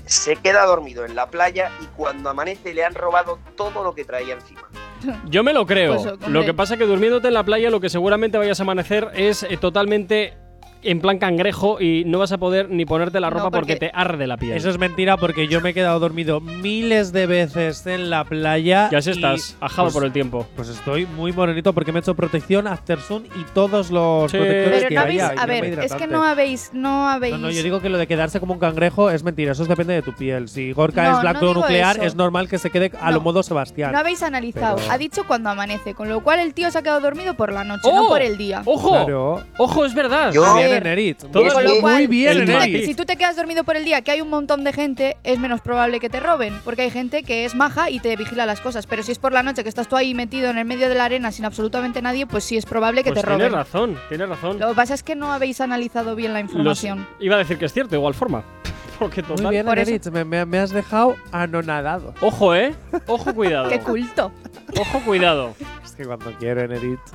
Se 0.07 0.37
queda 0.37 0.65
dormido 0.65 1.05
en 1.05 1.17
la 1.17 1.27
playa 1.27 1.73
y 1.83 1.87
cuando 1.97 2.31
amanece 2.31 2.73
le 2.73 2.85
han 2.85 2.95
robado 2.95 3.41
todo 3.57 3.83
lo 3.83 3.97
que 3.97 4.05
traía 4.05 4.35
encima. 4.35 4.63
Yo 5.29 5.43
me 5.43 5.53
lo 5.53 5.67
creo. 5.67 5.97
Pues, 5.97 6.29
lo 6.29 6.45
que 6.45 6.55
pasa 6.55 6.75
es 6.75 6.79
que 6.79 6.87
durmiéndote 6.87 7.29
en 7.29 7.35
la 7.35 7.43
playa 7.43 7.69
lo 7.69 7.81
que 7.81 7.89
seguramente 7.89 8.39
vayas 8.39 8.61
a 8.61 8.63
amanecer 8.63 9.11
es 9.15 9.43
eh, 9.43 9.57
totalmente 9.57 10.39
en 10.83 11.01
plan 11.01 11.19
cangrejo 11.19 11.81
y 11.81 12.05
no 12.07 12.19
vas 12.19 12.33
a 12.33 12.39
poder 12.39 12.71
ni 12.71 12.85
ponerte 12.85 13.21
la 13.21 13.31
No, 13.31 13.37
ropa 13.37 13.51
porque, 13.51 13.75
porque- 13.75 13.87
te 13.87 13.91
arde 13.95 14.27
la 14.27 14.37
piel. 14.37 14.53
Eso 14.57 14.71
es 14.71 14.79
mentira 14.79 15.17
porque 15.17 15.49
yo 15.49 15.61
me 15.61 15.71
he 15.71 15.75
quedado 15.75 15.99
dormido 16.01 16.41
miles 16.41 17.13
de 17.13 17.27
veces 17.27 17.87
en 17.87 18.11
la 18.11 18.25
playa. 18.25 18.89
y 18.93 18.95
así 18.95 19.11
y, 19.11 19.13
estás, 19.15 19.57
ajado 19.61 19.87
pues, 19.87 19.95
por 19.95 20.05
el 20.05 20.13
tiempo. 20.13 20.47
Pues 20.57 20.69
estoy 20.69 21.07
muy 21.07 21.33
morenito 21.33 21.73
porque 21.73 21.93
me 21.93 21.99
he 21.99 22.01
hecho 22.01 22.15
protección, 22.15 22.67
Aftersun 22.67 23.27
y 23.27 23.45
todos 23.55 23.91
los 23.91 24.31
Sí. 24.31 24.37
protectores 24.39 24.79
Pero 24.79 24.89
que 24.89 24.95
no 24.95 25.01
habéis, 25.01 25.23
haya. 25.23 25.35
y 25.35 25.39
a 25.39 25.47
ver, 25.47 25.79
es 25.81 25.95
que 25.95 26.07
no 26.07 26.25
habéis, 26.25 26.71
no 26.73 27.09
habéis. 27.09 27.33
No, 27.35 27.39
no, 27.39 27.51
yo 27.51 27.63
digo 27.63 27.81
que 27.81 27.89
lo 27.89 27.99
de 27.99 28.07
quedarse 28.07 28.41
como 28.41 28.55
un 28.55 28.61
cangrejo 28.61 29.11
es 29.11 29.23
mentira, 29.25 29.53
eso 29.53 29.65
depende 29.65 29.95
de 29.95 30.03
tu 30.03 30.13
piel. 30.15 30.49
Si 30.49 30.73
Gorka 30.73 31.05
No, 31.05 31.17
es 31.17 31.21
blanco 31.23 31.55
nuclear, 31.55 31.97
eso. 31.97 32.05
es 32.05 32.15
normal 32.15 32.49
que 32.49 32.59
se 32.59 32.71
quede 32.71 32.93
a 33.01 33.11
No. 33.11 33.17
lo 33.17 33.21
modo 33.23 33.43
Sebastián. 33.43 33.93
No 33.93 33.99
habéis 33.99 34.23
analizado. 34.23 34.77
Pero- 34.77 34.93
Ha 34.93 34.99
dicho 34.99 35.25
cuando 35.27 35.51
amanece, 35.51 35.95
con 35.95 36.09
lo 36.09 36.21
cual 36.23 36.41
el 36.41 36.55
tío 36.55 36.71
se 36.71 36.79
ha 36.79 36.83
quedado 36.83 37.01
dormido 37.01 37.35
por 37.35 37.53
la 37.53 37.65
noche, 37.65 37.83
¡Oh! 37.85 38.03
no 38.03 38.09
por 38.09 38.23
el 38.23 38.37
día. 38.39 38.63
¡Ojo! 38.65 38.91
Claro. 38.91 39.43
¡Ojo, 39.59 39.85
es 39.85 39.95
verdad! 39.95 40.33
Yo- 40.33 40.45
bien, 40.69 40.87
Enerit. 40.87 41.19
todo 41.19 41.33
Con 41.53 41.65
lo 41.65 41.81
cual, 41.81 41.95
muy 41.95 42.07
bien, 42.07 42.33
si 42.35 42.41
tú, 42.41 42.47
te, 42.47 42.53
Enerit. 42.53 42.85
si 42.87 42.95
tú 42.95 43.05
te 43.05 43.17
quedas 43.17 43.37
dormido 43.37 43.65
por 43.65 43.77
el 43.77 43.85
día, 43.85 44.03
que 44.03 44.11
hay 44.11 44.21
un 44.21 44.31
montón 44.31 44.65
de 44.65 44.73
gente, 44.73 45.17
es 45.25 45.39
menos 45.39 45.61
probable 45.61 46.01
que 46.01 46.09
te 46.09 46.21
roben, 46.21 46.55
porque 46.65 46.83
hay 46.83 46.91
gente 46.91 47.23
que 47.23 47.45
es 47.45 47.55
maja 47.55 47.91
y 47.91 48.01
te 48.01 48.15
vigila 48.17 48.47
las 48.47 48.61
cosas. 48.61 48.87
Pero 48.87 49.03
si 49.03 49.13
es 49.13 49.19
por 49.19 49.33
la 49.33 49.43
noche 49.43 49.63
que 49.63 49.69
estás 49.69 49.89
tú 49.89 49.97
ahí 49.97 50.15
metido 50.15 50.51
en 50.51 50.59
el 50.59 50.65
medio 50.65 50.89
de 50.89 50.95
la 50.95 51.05
arena 51.07 51.33
sin 51.33 51.45
absolutamente 51.45 52.01
nadie, 52.03 52.27
pues 52.27 52.45
sí 52.45 52.57
es 52.57 52.67
probable 52.67 53.03
que 53.05 53.11
Pues 53.11 53.21
te 53.23 53.27
tienes 53.27 53.47
roben. 53.49 53.53
razón, 53.59 53.99
tienes 54.09 54.29
razón. 54.29 54.59
Lo 54.59 54.69
que 54.69 54.75
pasa 54.75 54.95
es 54.95 55.03
que 55.03 55.15
no 55.17 55.33
habéis 55.33 55.61
analizado 55.61 56.15
bien 56.15 56.33
la 56.33 56.41
Los- 56.41 56.51
información. 56.51 57.07
iba 57.21 57.35
a 57.35 57.39
decir 57.39 57.59
que 57.59 57.65
es 57.67 57.73
cierto, 57.73 57.91
de 57.91 57.97
igual 57.97 58.15
forma. 58.15 58.43
Porque 58.99 59.23
total. 59.23 59.45
Muy 59.45 59.53
bien, 59.55 59.65
Por 59.67 59.79
Enerit. 59.79 60.07
Me, 60.09 60.25
me- 60.25 60.45
me 60.45 60.59
has 60.59 60.71
dejado 60.71 61.15
anonadado. 61.31 62.15
Ojo, 62.21 62.55
¿eh? 62.55 62.75
Ojo, 63.07 63.33
cuidado. 63.33 63.69
¡Qué 63.71 63.79
culto! 63.79 64.33
Ojo, 64.79 65.01
cuidado. 65.05 65.55
Que 65.99 66.05
cuando 66.07 66.33
quiero, 66.39 66.63
Enerit. 66.63 67.01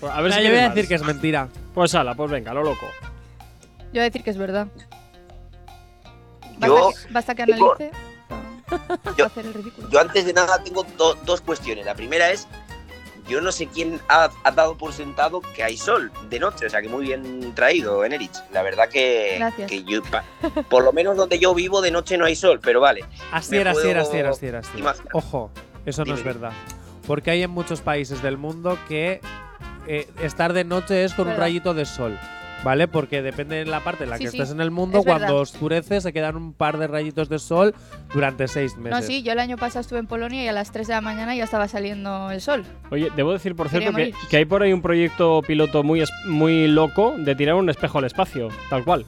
Pues 0.00 0.12
A 0.12 0.20
ver 0.20 0.32
si 0.32 0.42
yo 0.42 0.48
voy 0.50 0.58
a 0.58 0.68
decir 0.70 0.88
que 0.88 0.94
es 0.96 1.02
mentira. 1.02 1.48
Pues 1.72 1.94
ala, 1.94 2.14
pues 2.14 2.30
venga, 2.30 2.52
lo 2.52 2.62
loco. 2.62 2.86
Yo 3.78 3.92
voy 3.92 4.00
a 4.00 4.04
decir 4.04 4.22
que 4.24 4.30
es 4.30 4.36
verdad. 4.36 4.66
Yo- 6.60 6.74
Basta 6.90 7.06
que, 7.06 7.12
basta 7.12 7.34
que 7.34 7.42
analice 7.44 7.90
para 8.68 9.16
Yo- 9.16 9.26
hacer 9.26 9.46
el 9.46 9.54
ridículo. 9.54 9.88
Yo 9.90 10.00
antes 10.00 10.26
de 10.26 10.32
nada 10.32 10.62
tengo 10.62 10.84
do- 10.98 11.14
dos 11.24 11.40
cuestiones. 11.40 11.86
La 11.86 11.94
primera 11.94 12.30
es, 12.30 12.46
yo 13.28 13.40
no 13.40 13.50
sé 13.52 13.66
quién 13.66 13.98
ha, 14.08 14.28
ha 14.44 14.50
dado 14.50 14.76
por 14.76 14.92
sentado 14.92 15.40
que 15.54 15.62
hay 15.62 15.76
sol 15.78 16.10
de 16.28 16.38
noche, 16.38 16.66
o 16.66 16.70
sea 16.70 16.82
que 16.82 16.88
muy 16.88 17.04
bien 17.06 17.54
traído, 17.54 18.04
Enerich. 18.04 18.34
La 18.52 18.62
verdad 18.62 18.88
que, 18.90 19.36
Gracias. 19.38 19.70
que 19.70 19.84
yo, 19.84 20.02
pa- 20.02 20.24
por 20.68 20.84
lo 20.84 20.92
menos 20.92 21.16
donde 21.16 21.38
yo 21.38 21.54
vivo 21.54 21.80
de 21.80 21.90
noche 21.90 22.18
no 22.18 22.24
hay 22.26 22.36
sol, 22.36 22.60
pero 22.62 22.80
vale. 22.80 23.04
Así 23.32 23.52
Me 23.52 23.58
era, 23.58 23.70
así 23.70 23.78
puedo 23.80 23.90
era, 23.90 24.02
así 24.02 24.16
era, 24.16 24.30
así 24.30 24.46
era. 24.46 24.58
así 24.58 24.68
era. 24.72 24.78
imaginar. 24.80 25.08
Ojo, 25.14 25.50
eso 25.86 26.02
no 26.02 26.04
Dime, 26.06 26.18
es 26.18 26.24
dime. 26.24 26.32
verdad. 26.34 26.52
Porque 27.06 27.30
hay 27.30 27.42
en 27.42 27.50
muchos 27.50 27.80
países 27.80 28.22
del 28.22 28.38
mundo 28.38 28.78
que 28.88 29.20
eh, 29.86 30.08
estar 30.22 30.52
de 30.52 30.64
noche 30.64 31.04
es 31.04 31.14
con 31.14 31.28
un 31.28 31.36
rayito 31.36 31.74
de 31.74 31.84
sol. 31.84 32.18
¿Vale? 32.62 32.88
Porque 32.88 33.20
depende 33.20 33.56
de 33.56 33.66
la 33.66 33.80
parte 33.80 34.04
en 34.04 34.10
la 34.10 34.16
Sí, 34.16 34.24
que 34.24 34.30
sí, 34.30 34.38
estés 34.38 34.50
en 34.54 34.62
el 34.62 34.70
mundo, 34.70 35.00
es 35.00 35.04
cuando 35.04 35.26
verdad. 35.26 35.40
oscurece 35.42 36.00
se 36.00 36.14
quedan 36.14 36.34
un 36.36 36.54
par 36.54 36.78
de 36.78 36.86
rayitos 36.86 37.28
de 37.28 37.38
sol 37.38 37.74
durante 38.14 38.48
seis 38.48 38.74
meses. 38.78 38.98
No, 39.00 39.06
sí, 39.06 39.22
yo 39.22 39.32
el 39.32 39.38
año 39.38 39.58
pasado 39.58 39.82
estuve 39.82 39.98
en 39.98 40.06
Polonia 40.06 40.42
y 40.42 40.48
a 40.48 40.52
las 40.52 40.72
3 40.72 40.86
de 40.88 40.94
la 40.94 41.02
mañana 41.02 41.34
ya 41.36 41.44
estaba 41.44 41.68
saliendo 41.68 42.30
el 42.30 42.40
sol. 42.40 42.64
Oye, 42.90 43.10
debo 43.16 43.34
decir, 43.34 43.54
por 43.54 43.68
Quería 43.68 43.92
cierto, 43.92 44.18
que, 44.18 44.28
que 44.30 44.36
hay 44.38 44.44
por 44.46 44.62
ahí 44.62 44.72
un 44.72 44.80
proyecto 44.80 45.42
piloto 45.46 45.82
muy, 45.82 46.00
es- 46.00 46.10
muy 46.26 46.66
loco 46.66 47.14
de 47.18 47.34
tirar 47.34 47.56
un 47.56 47.68
espejo 47.68 47.98
al 47.98 48.04
espacio, 48.04 48.48
tal 48.70 48.82
cual. 48.82 49.04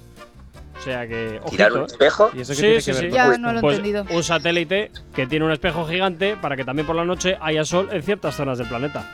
O 0.79 0.83
sea 0.83 1.07
que. 1.07 1.41
Tirar 1.51 1.73
un 1.73 1.83
¿eh? 1.83 1.87
espejo. 1.87 2.31
¿Y 2.35 2.41
eso 2.43 2.53
qué 2.53 2.57
Sí, 2.57 2.61
tiene 2.63 2.81
sí, 2.81 2.87
que 2.87 2.93
ver 2.93 3.01
sí. 3.03 3.09
con 3.09 3.15
Ya 3.17 3.25
esto? 3.27 3.39
no 3.39 3.53
lo 3.53 3.59
he 3.59 3.61
Pues 3.63 3.77
entendido. 3.79 4.07
un 4.11 4.23
satélite 4.23 4.91
que 5.15 5.27
tiene 5.27 5.45
un 5.45 5.53
espejo 5.53 5.87
gigante 5.87 6.37
para 6.37 6.57
que 6.57 6.65
también 6.65 6.87
por 6.87 6.97
la 6.97 7.05
noche 7.05 7.37
haya 7.41 7.65
sol 7.65 7.89
en 7.93 8.03
ciertas 8.03 8.35
zonas 8.37 8.59
del 8.59 8.69
planeta. 8.69 9.05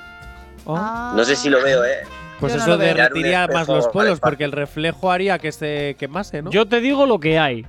Oh, 0.65 0.77
Ah. 0.77 1.13
No 1.17 1.25
sé 1.25 1.35
si 1.37 1.49
lo 1.51 1.63
veo, 1.63 1.85
¿eh? 1.85 1.99
pues 2.41 2.53
yo 2.53 2.59
no 2.59 2.65
eso 2.65 2.79
veo. 2.79 2.89
derretiría 2.95 3.47
más 3.47 3.69
los 3.69 3.87
polos, 3.89 4.19
porque 4.21 4.45
el 4.45 4.53
reflejo 4.53 5.11
haría 5.13 5.39
que 5.39 5.53
se 5.53 5.97
quemase, 5.99 6.43
¿no? 6.43 6.51
Yo 6.51 6.67
te 6.67 6.81
digo 6.81 7.07
lo 7.07 7.21
que 7.21 7.39
hay. 7.39 7.65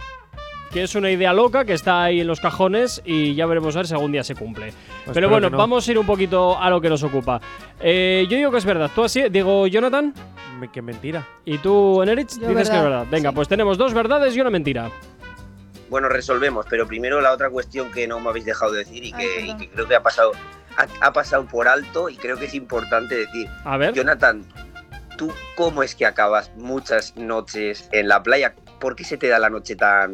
Que 0.73 0.81
es 0.83 0.95
una 0.95 1.12
idea 1.12 1.33
loca 1.33 1.65
que 1.65 1.73
está 1.73 2.01
ahí 2.03 2.21
en 2.21 2.25
los 2.27 2.39
cajones 2.39 2.99
y 3.05 3.36
ya 3.36 3.45
veremos 3.45 3.75
a 3.75 3.79
ver 3.79 3.88
si 3.88 3.93
algún 3.93 4.12
día 4.12 4.23
se 4.23 4.33
cumple. 4.33 4.73
Pues 5.05 5.13
Pero 5.13 5.29
bueno, 5.29 5.51
no. 5.51 5.57
vamos 5.57 5.88
a 5.88 5.91
ir 5.91 5.99
un 5.99 6.05
poquito 6.07 6.59
a 6.59 6.67
lo 6.71 6.81
que 6.81 6.89
nos 6.89 7.03
ocupa. 7.03 7.39
Eh, 7.79 8.25
yo 8.27 8.38
digo 8.38 8.49
que 8.49 8.57
es 8.57 8.65
verdad. 8.65 8.89
Tú 8.95 9.03
así, 9.03 9.21
digo 9.29 9.67
Jonathan, 9.67 10.13
Me- 10.59 10.71
Qué 10.71 10.81
mentira. 10.81 11.27
y 11.45 11.59
tú 11.59 12.01
Enerich 12.01 12.31
dices 12.31 12.69
que 12.69 12.75
es 12.77 12.83
verdad. 12.83 13.05
Venga, 13.12 13.29
sí. 13.29 13.36
pues 13.36 13.47
tenemos 13.47 13.77
dos 13.77 13.93
verdades 13.93 14.36
y 14.36 14.41
una 14.41 14.49
mentira. 14.49 14.89
Bueno, 15.91 16.09
resolvemos, 16.09 16.65
pero 16.67 16.88
primero 16.88 17.21
la 17.21 17.33
otra 17.33 17.51
cuestión 17.51 17.91
que 17.91 18.07
no 18.07 18.19
me 18.19 18.29
habéis 18.29 18.45
dejado 18.45 18.71
de 18.71 18.79
decir 18.79 19.03
y 19.03 19.13
Ay, 19.13 19.19
que, 19.25 19.25
y 19.25 19.41
perdón. 19.41 19.57
que 19.59 19.69
creo 19.69 19.88
que 19.88 19.95
ha 19.95 20.01
pasado, 20.01 20.31
ha, 20.75 20.88
ha 21.05 21.13
pasado 21.13 21.45
por 21.45 21.67
alto 21.67 22.09
y 22.09 22.15
creo 22.15 22.36
que 22.38 22.45
es 22.45 22.55
importante 22.55 23.15
decir. 23.15 23.47
A 23.63 23.77
ver. 23.77 23.93
Jonathan, 23.93 24.43
¿tú 25.17 25.31
cómo 25.55 25.83
es 25.83 25.93
que 25.93 26.07
acabas 26.07 26.49
muchas 26.57 27.15
noches 27.15 27.89
en 27.91 28.07
la 28.07 28.23
playa? 28.23 28.55
¿Por 28.83 28.97
qué 28.97 29.05
se 29.05 29.17
te 29.17 29.29
da 29.29 29.39
la 29.39 29.49
noche 29.49 29.77
tan, 29.77 30.13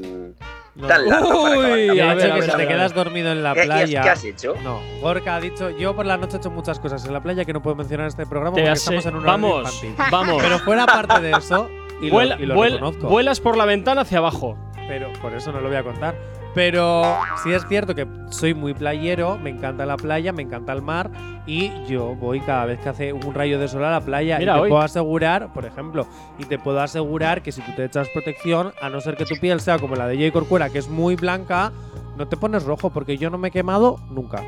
No. 0.75 0.87
tan 0.87 1.09
larga 1.09 1.27
para 1.27 1.57
Uy, 1.57 1.81
Y 1.97 1.99
a 1.99 2.13
ver, 2.13 2.31
que 2.31 2.39
ver, 2.39 2.51
a 2.51 2.57
te 2.57 2.67
quedas 2.67 2.93
dormido 2.93 3.31
en 3.31 3.41
la 3.41 3.55
¿Qué- 3.55 3.63
playa. 3.63 4.01
¿Qué 4.03 4.09
has 4.09 4.23
hecho? 4.23 4.53
No, 4.63 4.79
Gorka 5.01 5.35
ha 5.37 5.39
dicho, 5.41 5.71
yo 5.71 5.95
por 5.95 6.05
la 6.05 6.17
noche 6.17 6.35
he 6.35 6.39
hecho 6.39 6.51
muchas 6.51 6.79
cosas 6.79 7.03
en 7.05 7.13
la 7.13 7.23
playa 7.23 7.45
que 7.45 7.51
no 7.51 7.63
puedo 7.63 7.75
mencionar 7.75 8.03
en 8.05 8.09
este 8.09 8.27
programa 8.27 8.53
Te 8.55 8.61
porque 8.61 8.69
has- 8.69 8.77
estamos 8.79 9.05
en 9.07 9.15
un 9.15 9.23
vamos, 9.25 9.83
vamos. 10.11 10.41
Pero 10.43 10.59
fuera 10.59 10.85
parte 10.85 11.19
de 11.19 11.31
eso, 11.31 11.67
y 11.99 12.11
Vuela- 12.11 12.35
lo, 12.35 12.43
y 12.43 12.45
lo 12.45 12.55
vuel- 12.55 12.73
reconozco, 12.73 13.07
vuelas 13.07 13.39
por 13.39 13.57
la 13.57 13.65
ventana 13.65 14.01
hacia 14.01 14.19
abajo. 14.19 14.55
pero 14.87 15.11
por 15.21 15.33
eso 15.33 15.51
no 15.51 15.61
lo 15.61 15.67
voy 15.69 15.77
a 15.77 15.83
contar. 15.83 16.13
Pero 16.55 17.03
sí 17.43 17.51
es 17.51 17.65
cierto 17.67 17.93
que 17.93 18.07
soy 18.29 18.53
muy 18.53 18.73
playero, 18.73 19.37
me 19.37 19.51
encanta 19.51 19.85
la 19.85 19.97
playa, 19.97 20.33
me 20.33 20.41
encanta 20.41 20.73
el 20.73 20.81
mar 20.81 21.11
y 21.45 21.71
yo 21.85 22.15
voy 22.15 22.39
cada 22.41 22.65
vez 22.65 22.79
que 22.79 22.89
hace 22.89 23.13
un 23.13 23.33
rayo 23.33 23.59
de 23.59 23.67
sol 23.67 23.83
a 23.83 23.91
la 23.91 24.01
playa 24.01 24.39
Mira, 24.39 24.53
y 24.53 24.55
te 24.55 24.61
hoy. 24.61 24.69
puedo 24.69 24.81
asegurar, 24.81 25.53
por 25.53 25.65
ejemplo, 25.65 26.07
y 26.39 26.45
te 26.45 26.57
puedo 26.57 26.79
asegurar 26.81 27.43
que 27.43 27.51
si 27.51 27.61
tú 27.61 27.71
te 27.75 27.85
echas 27.85 28.09
protección, 28.09 28.73
a 28.81 28.89
no 28.89 28.99
ser 28.99 29.15
que 29.15 29.25
tu 29.25 29.35
piel 29.39 29.59
sea 29.59 29.77
como 29.77 29.95
la 29.95 30.07
de 30.07 30.17
Jay 30.17 30.31
Corcuera, 30.31 30.69
que 30.69 30.79
es 30.79 30.89
muy 30.89 31.15
blanca, 31.15 31.71
no 32.17 32.27
te 32.27 32.35
pones 32.35 32.63
rojo 32.63 32.89
porque 32.89 33.17
yo 33.17 33.29
no 33.29 33.37
me 33.37 33.49
he 33.49 33.51
quemado 33.51 33.97
nunca. 34.09 34.43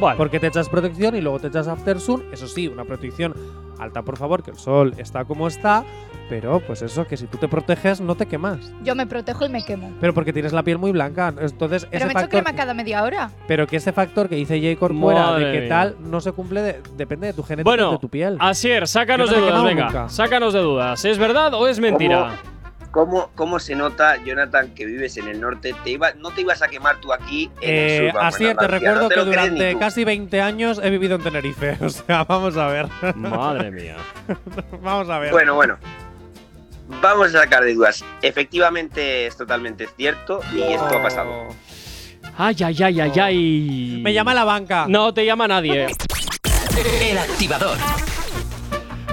Vale. 0.00 0.16
Porque 0.16 0.40
te 0.40 0.46
echas 0.46 0.70
protección 0.70 1.14
y 1.16 1.20
luego 1.20 1.38
te 1.38 1.48
echas 1.48 1.68
aftersun. 1.68 2.24
Eso 2.32 2.48
sí, 2.48 2.66
una 2.66 2.84
protección 2.84 3.34
alta, 3.82 4.02
por 4.02 4.16
favor, 4.16 4.42
que 4.42 4.50
el 4.50 4.56
sol 4.58 4.94
está 4.98 5.24
como 5.24 5.48
está. 5.48 5.84
Pero 6.28 6.60
pues 6.60 6.80
eso, 6.80 7.06
que 7.06 7.16
si 7.18 7.26
tú 7.26 7.36
te 7.36 7.46
proteges, 7.46 8.00
no 8.00 8.14
te 8.14 8.24
quemas. 8.26 8.58
Yo 8.82 8.94
me 8.94 9.06
protejo 9.06 9.44
y 9.44 9.50
me 9.50 9.62
quemo. 9.62 9.92
Pero 10.00 10.14
porque 10.14 10.32
tienes 10.32 10.52
la 10.54 10.62
piel 10.62 10.78
muy 10.78 10.90
blanca. 10.90 11.28
Entonces, 11.38 11.84
Pero 11.84 11.96
ese 11.96 12.06
me 12.06 12.12
echo 12.12 12.20
factor. 12.22 12.42
crema 12.42 12.56
cada 12.56 12.72
media 12.72 13.02
hora. 13.02 13.30
Pero 13.46 13.66
que 13.66 13.76
ese 13.76 13.92
factor 13.92 14.30
que 14.30 14.36
dice 14.36 14.58
J. 14.58 14.78
Corcuera 14.78 15.34
de 15.34 15.52
que 15.52 15.60
mía. 15.60 15.68
tal 15.68 15.96
no 16.00 16.20
se 16.22 16.32
cumple, 16.32 16.62
de- 16.62 16.80
depende 16.96 17.26
de 17.26 17.32
tu 17.34 17.42
genética 17.42 17.68
Bueno, 17.68 17.90
y 17.90 17.92
de 17.92 17.98
tu 17.98 18.08
piel. 18.08 18.36
Asier, 18.40 18.88
sácanos 18.88 19.28
Yo 19.28 19.36
de 19.36 19.42
dudas, 19.42 19.64
venga. 19.64 19.84
nunca. 19.86 20.08
Sácanos 20.08 20.54
de 20.54 20.60
dudas. 20.60 21.04
¿Es 21.04 21.18
verdad 21.18 21.52
o 21.52 21.68
es 21.68 21.78
mentira? 21.80 22.38
¿Cómo, 22.40 22.61
¿Cómo 22.92 23.58
se 23.58 23.74
nota, 23.74 24.22
Jonathan, 24.22 24.74
que 24.74 24.84
vives 24.86 25.16
en 25.16 25.26
el 25.28 25.40
norte? 25.40 25.74
Te 25.82 25.90
iba, 25.90 26.12
no 26.12 26.30
te 26.30 26.42
ibas 26.42 26.60
a 26.62 26.68
quemar 26.68 27.00
tú 27.00 27.12
aquí 27.12 27.50
en 27.62 27.70
el 27.70 27.78
Eh, 27.78 27.98
sur. 28.10 28.14
vamos, 28.20 28.34
así 28.34 28.46
en 28.46 28.56
te 28.56 28.68
recuerdo 28.68 29.02
no 29.02 29.08
te 29.08 29.14
que 29.14 29.20
durante 29.24 29.78
casi 29.78 30.04
20 30.04 30.40
años 30.42 30.80
he 30.82 30.90
vivido 30.90 31.16
en 31.16 31.22
Tenerife. 31.22 31.78
O 31.82 31.88
sea, 31.88 32.24
vamos 32.24 32.56
a 32.56 32.66
ver. 32.68 32.86
Madre 33.16 33.70
mía. 33.70 33.96
vamos 34.82 35.08
a 35.08 35.18
ver. 35.18 35.32
Bueno, 35.32 35.54
bueno. 35.54 35.78
Vamos 37.00 37.34
a 37.34 37.40
sacar 37.42 37.64
de 37.64 37.74
dudas. 37.74 38.04
Efectivamente 38.20 39.26
es 39.26 39.36
totalmente 39.36 39.88
cierto 39.96 40.40
y 40.54 40.60
esto 40.60 40.84
ha 40.98 41.02
pasado. 41.02 41.48
Ay, 42.36 42.56
ay, 42.64 42.82
ay, 42.82 43.00
ay, 43.00 43.12
ay. 43.20 44.00
Me 44.02 44.12
llama 44.12 44.34
la 44.34 44.44
banca. 44.44 44.84
No 44.88 45.14
te 45.14 45.24
llama 45.24 45.48
nadie. 45.48 45.86
El 47.00 47.18
activador. 47.18 47.78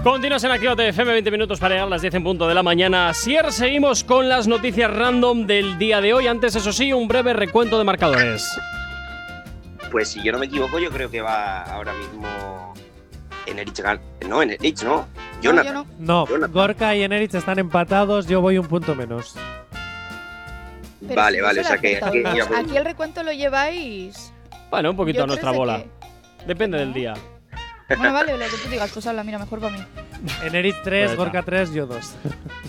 Continuas 0.03 0.43
en 0.45 0.51
Actívate 0.51 0.87
FM, 0.89 1.11
20 1.11 1.31
minutos 1.31 1.59
para 1.59 1.75
llegar 1.75 1.87
a 1.87 1.89
las 1.89 2.01
10 2.01 2.13
en 2.15 2.23
punto 2.23 2.47
de 2.47 2.53
la 2.55 2.63
mañana. 2.63 3.13
Sier, 3.13 3.51
seguimos 3.51 4.03
con 4.05 4.29
las 4.29 4.47
noticias 4.47 4.89
random 4.95 5.45
del 5.45 5.77
día 5.77 5.99
de 5.99 6.13
hoy. 6.13 6.27
Antes, 6.27 6.55
eso 6.55 6.71
sí, 6.71 6.93
un 6.93 7.07
breve 7.07 7.33
recuento 7.33 7.77
de 7.77 7.83
marcadores. 7.83 8.47
Pues 9.91 10.09
si 10.09 10.23
yo 10.23 10.31
no 10.31 10.39
me 10.39 10.45
equivoco, 10.45 10.79
yo 10.79 10.89
creo 10.89 11.11
que 11.11 11.21
va 11.21 11.63
ahora 11.63 11.93
mismo 11.93 12.73
en 13.45 13.59
Erich. 13.59 13.79
gan- 13.81 13.99
No, 14.27 14.41
en 14.41 14.51
Erich, 14.51 14.83
no. 14.83 14.95
No, 14.97 15.07
Jonathan. 15.41 15.73
no. 15.73 15.85
No, 15.99 16.27
Jonathan. 16.27 16.51
Gorka 16.53 16.95
y 16.95 17.03
Enerich 17.03 17.33
están 17.35 17.59
empatados. 17.59 18.25
Yo 18.27 18.39
voy 18.39 18.57
un 18.57 18.67
punto 18.67 18.95
menos. 18.95 19.35
Pero 21.05 21.15
vale, 21.21 21.37
si 21.37 21.43
vale, 21.43 21.61
o 21.61 21.63
sea 21.63 21.77
que 21.77 21.97
aquí, 22.01 22.77
el 22.77 22.85
recuento 22.85 23.21
lo 23.23 23.31
lleváis. 23.33 24.31
Bueno, 24.69 24.91
un 24.91 24.95
poquito 24.95 25.17
Yo 25.19 25.23
a 25.23 25.27
nuestra 25.27 25.51
bola. 25.51 25.83
Depende 26.47 26.77
del 26.77 26.93
día. 26.93 27.13
Bueno, 27.97 28.13
vale, 28.13 28.33
lo 28.37 28.45
que 28.45 28.57
tú 28.63 28.69
digas, 28.69 28.91
pues 28.93 29.05
habla, 29.07 29.23
mira, 29.23 29.39
mejor 29.39 29.59
para 29.59 29.75
mí. 29.77 29.83
Enerit 30.43 30.75
3, 30.83 31.07
Pues 31.07 31.17
Gorka 31.17 31.41
3, 31.43 31.73
yo 31.73 31.85
2. 31.87 32.13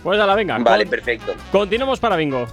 Pues 0.03 0.19
a 0.21 0.27
la 0.27 0.35
venga. 0.35 0.59
Vale, 0.59 0.85
con- 0.85 0.91
perfecto. 0.91 1.35
Continuamos 1.53 2.01
para 2.01 2.17
bingo. 2.17 2.47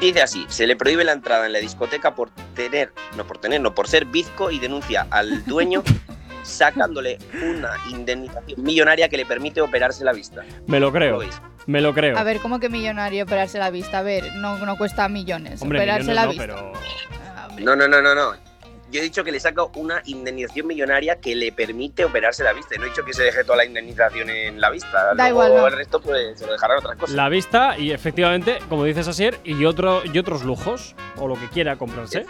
Dice 0.00 0.22
así, 0.22 0.46
se 0.48 0.66
le 0.66 0.76
prohíbe 0.76 1.04
la 1.04 1.12
entrada 1.12 1.46
en 1.46 1.52
la 1.52 1.58
discoteca 1.58 2.14
por 2.14 2.30
tener, 2.54 2.92
no 3.16 3.26
por 3.26 3.38
tener, 3.38 3.60
no 3.60 3.74
por 3.74 3.86
ser 3.88 4.06
bizco 4.06 4.50
y 4.50 4.58
denuncia 4.58 5.06
al 5.10 5.44
dueño 5.44 5.82
sacándole 6.42 7.18
una 7.42 7.72
indemnización 7.90 8.62
millonaria 8.62 9.08
que 9.08 9.16
le 9.18 9.26
permite 9.26 9.60
operarse 9.60 10.04
la 10.04 10.12
vista. 10.12 10.42
Me 10.66 10.80
lo 10.80 10.86
¿Cómo 10.88 10.98
creo. 10.98 11.18
veis? 11.18 11.40
Me 11.66 11.80
lo 11.82 11.92
creo. 11.92 12.16
A 12.18 12.22
ver, 12.22 12.38
¿cómo 12.40 12.58
que 12.60 12.68
millonario 12.70 13.24
operarse 13.24 13.58
la 13.58 13.70
vista? 13.70 13.98
A 13.98 14.02
ver, 14.02 14.32
no, 14.36 14.58
no 14.64 14.76
cuesta 14.78 15.06
millones. 15.08 15.60
Hombre, 15.60 15.78
operarse 15.80 16.10
millones 16.10 16.16
la 16.16 16.24
no, 16.24 16.30
vista. 16.30 16.46
pero. 16.46 17.64
No, 17.64 17.76
no, 17.76 17.86
no, 17.86 18.00
no, 18.00 18.14
no. 18.14 18.49
Yo 18.90 19.00
he 19.00 19.04
dicho 19.04 19.22
que 19.22 19.30
le 19.30 19.38
saca 19.38 19.62
una 19.76 20.02
indemnización 20.06 20.66
millonaria 20.66 21.20
que 21.20 21.36
le 21.36 21.52
permite 21.52 22.04
operarse 22.04 22.42
la 22.42 22.52
vista. 22.52 22.74
Y 22.74 22.78
no 22.78 22.86
he 22.86 22.88
dicho 22.88 23.04
que 23.04 23.12
se 23.12 23.22
deje 23.22 23.44
toda 23.44 23.58
la 23.58 23.64
indemnización 23.64 24.28
en 24.30 24.60
la 24.60 24.68
vista. 24.70 25.14
Da 25.14 25.28
Luego 25.30 25.46
igual, 25.46 25.60
no. 25.60 25.66
el 25.68 25.76
resto 25.76 26.00
pues 26.00 26.38
se 26.38 26.46
lo 26.46 26.52
dejarán 26.52 26.78
otras 26.78 26.96
cosas. 26.96 27.14
La 27.14 27.28
vista 27.28 27.78
y 27.78 27.92
efectivamente, 27.92 28.58
como 28.68 28.84
dices 28.84 29.06
Asier, 29.06 29.38
y, 29.44 29.64
otro, 29.64 30.02
y 30.04 30.18
otros 30.18 30.42
lujos, 30.42 30.96
o 31.16 31.28
lo 31.28 31.34
que 31.36 31.48
quiera 31.48 31.76
comprarse. 31.76 32.26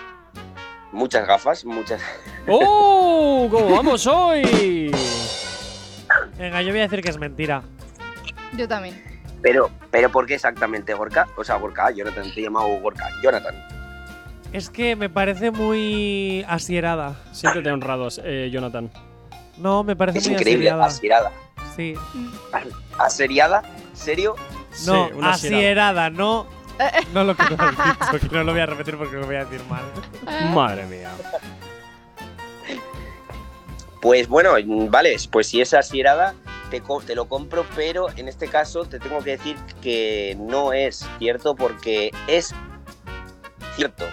Muchas 0.93 1.27
gafas, 1.27 1.65
muchas. 1.65 2.03
¡Oh! 2.47 3.49
¿Cómo 3.51 3.71
vamos 3.77 4.07
hoy? 4.07 4.91
Venga, 6.37 6.61
yo 6.63 6.71
voy 6.71 6.81
a 6.81 6.83
decir 6.83 7.01
que 7.03 7.09
es 7.11 7.19
mentira. 7.19 7.63
Yo 8.57 8.69
también. 8.69 9.03
Pero, 9.43 9.71
pero 9.91 10.11
¿por 10.11 10.27
qué 10.27 10.35
exactamente 10.35 10.93
Gorka? 10.93 11.29
O 11.37 11.45
sea, 11.45 11.57
Gorka, 11.57 11.91
Jonathan, 11.91 12.31
te 12.35 12.41
he 12.41 12.43
llamado 12.43 12.69
Gorka. 12.81 13.09
Jonathan. 13.23 13.55
Es 14.53 14.69
que 14.71 14.97
me 14.97 15.09
parece 15.09 15.51
muy 15.51 16.45
asierada. 16.49 17.17
Siéntete 17.33 17.71
honrado, 17.71 18.09
eh, 18.25 18.51
Jonathan. 18.53 18.91
No, 19.59 19.85
me 19.85 19.95
parece 19.95 20.19
Es 20.19 20.27
muy 20.29 20.37
increíble, 20.37 20.71
asierada. 20.71 21.31
Sí. 21.77 21.95
¿Aseriada? 22.99 23.63
¿Serio? 23.93 24.35
No, 24.87 25.07
Sí, 25.07 25.13
una 25.15 25.31
asierada. 25.31 25.59
asierada, 25.61 26.11
no. 26.11 26.47
No 27.13 27.25
lo 27.25 27.37
que 27.37 27.43
no 27.55 27.63
has 27.63 27.77
dicho, 27.77 28.29
que 28.31 28.35
no 28.37 28.43
lo 28.45 28.53
voy 28.53 28.61
a 28.63 28.67
repetir 28.67 28.97
porque 28.97 29.17
lo 29.17 29.27
voy 29.27 29.37
a 29.37 29.45
decir 29.45 29.61
mal. 29.69 29.83
Madre 30.55 30.87
mía. 30.87 31.11
Pues 34.01 34.29
bueno, 34.29 34.53
mm, 34.65 34.91
vale, 34.91 35.15
pues 35.31 35.49
si 35.49 35.61
es 35.61 35.75
asierada, 35.75 36.35
te, 36.71 36.83
te 37.07 37.15
lo 37.15 37.29
compro, 37.29 37.67
pero 37.77 38.07
en 38.17 38.29
este 38.29 38.49
caso 38.49 38.85
te 38.87 38.99
tengo 38.99 39.23
que 39.23 39.33
decir 39.33 39.57
que 39.83 40.37
no 40.41 40.73
es 40.73 41.07
cierto 41.19 41.55
porque 41.55 42.11
es 42.27 42.55
cierto, 43.77 44.07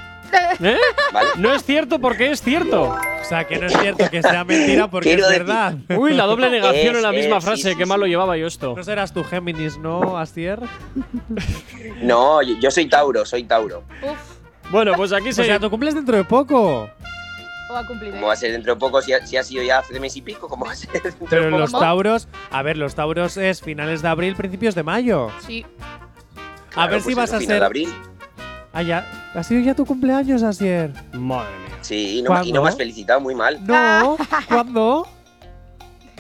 ¿Eh? 0.64 0.78
¿vale? 1.14 1.30
No 1.38 1.54
es 1.54 1.64
cierto 1.64 2.00
porque 2.00 2.32
es 2.32 2.42
cierto. 2.42 2.84
O 3.22 3.24
sea, 3.24 3.46
que 3.46 3.58
no 3.60 3.68
es 3.68 3.78
cierto 3.78 4.10
que 4.10 4.22
sea 4.22 4.44
mentira 4.44 4.88
porque 4.90 5.10
Quiero 5.10 5.24
es 5.24 5.30
decir- 5.30 5.46
verdad. 5.46 5.76
Uy, 5.98 6.14
la 6.14 6.26
doble 6.26 6.50
negación 6.50 6.96
en 6.96 7.02
la 7.02 7.12
misma 7.12 7.38
es- 7.38 7.44
frase. 7.44 7.62
sí, 7.64 7.70
sí, 7.72 7.76
Qué 7.78 7.86
mal 7.86 8.00
lo 8.00 8.06
sí. 8.06 8.12
llevaba 8.12 8.38
yo 8.38 8.48
esto. 8.48 8.74
No 8.76 8.84
serás 8.84 9.14
tú 9.14 9.24
Géminis, 9.24 9.78
¿no, 9.78 10.18
Asier? 10.18 10.60
No, 12.02 12.42
yo, 12.42 12.56
yo 12.60 12.72
soy 12.72 12.88
Tauro, 12.88 13.26
soy 13.26 13.44
Tauro. 13.44 13.84
Uf, 14.02 14.72
Bueno, 14.72 14.94
pues 14.96 15.12
aquí 15.14 15.30
O 15.30 15.34
se. 15.34 15.44
sea, 15.46 15.60
tú 15.60 15.70
cumples 15.70 15.94
dentro 15.96 16.16
de 16.18 16.24
poco. 16.24 16.90
o 17.70 17.76
ha 17.76 17.86
cumplido. 17.86 18.14
¿Cómo 18.16 18.28
va 18.28 18.34
a 18.34 18.38
ser 18.38 18.52
dentro 18.52 18.74
de 18.74 18.80
poco 18.80 19.02
si 19.02 19.14
ha, 19.14 19.26
si 19.26 19.38
ha 19.38 19.44
sido 19.44 19.64
ya 19.64 19.80
hace 19.80 20.00
mes 20.00 20.16
y 20.16 20.22
pico? 20.22 20.48
¿Cómo 20.48 20.66
va 20.66 20.72
a 20.72 20.76
ser 20.76 20.92
dentro 20.94 21.12
de 21.12 21.26
Pero 21.30 21.46
poco? 21.46 21.58
los 21.58 21.72
Tauros, 21.72 22.28
a 22.52 22.62
ver, 22.62 22.78
los 22.78 22.96
Tauros 22.96 23.38
es 23.38 23.62
finales 23.62 24.02
de 24.02 24.08
abril, 24.08 24.36
principios 24.36 24.76
de 24.76 24.84
mayo. 24.84 25.30
Sí. 25.46 25.66
A 26.72 26.74
Claro, 26.74 26.92
ver 26.92 27.02
pues 27.02 27.06
si 27.06 27.14
vas 27.16 27.30
eso, 27.30 27.38
a 27.38 27.40
final 27.40 27.56
ser. 27.56 27.60
de 27.60 27.66
abril. 27.66 27.94
Ah, 28.74 28.84
ya. 28.84 29.27
¿Ha 29.38 29.44
sido 29.44 29.62
ya 29.62 29.76
tu 29.76 29.86
cumpleaños, 29.86 30.42
Asier? 30.42 30.92
Madre 31.14 31.52
mía. 31.60 31.78
Sí, 31.82 32.18
y 32.18 32.22
no, 32.24 32.44
y 32.44 32.52
no 32.52 32.64
me 32.64 32.70
has 32.70 32.76
felicitado 32.76 33.22
muy 33.22 33.36
mal. 33.36 33.60
No. 33.68 34.18
¿Cuándo? 34.48 35.08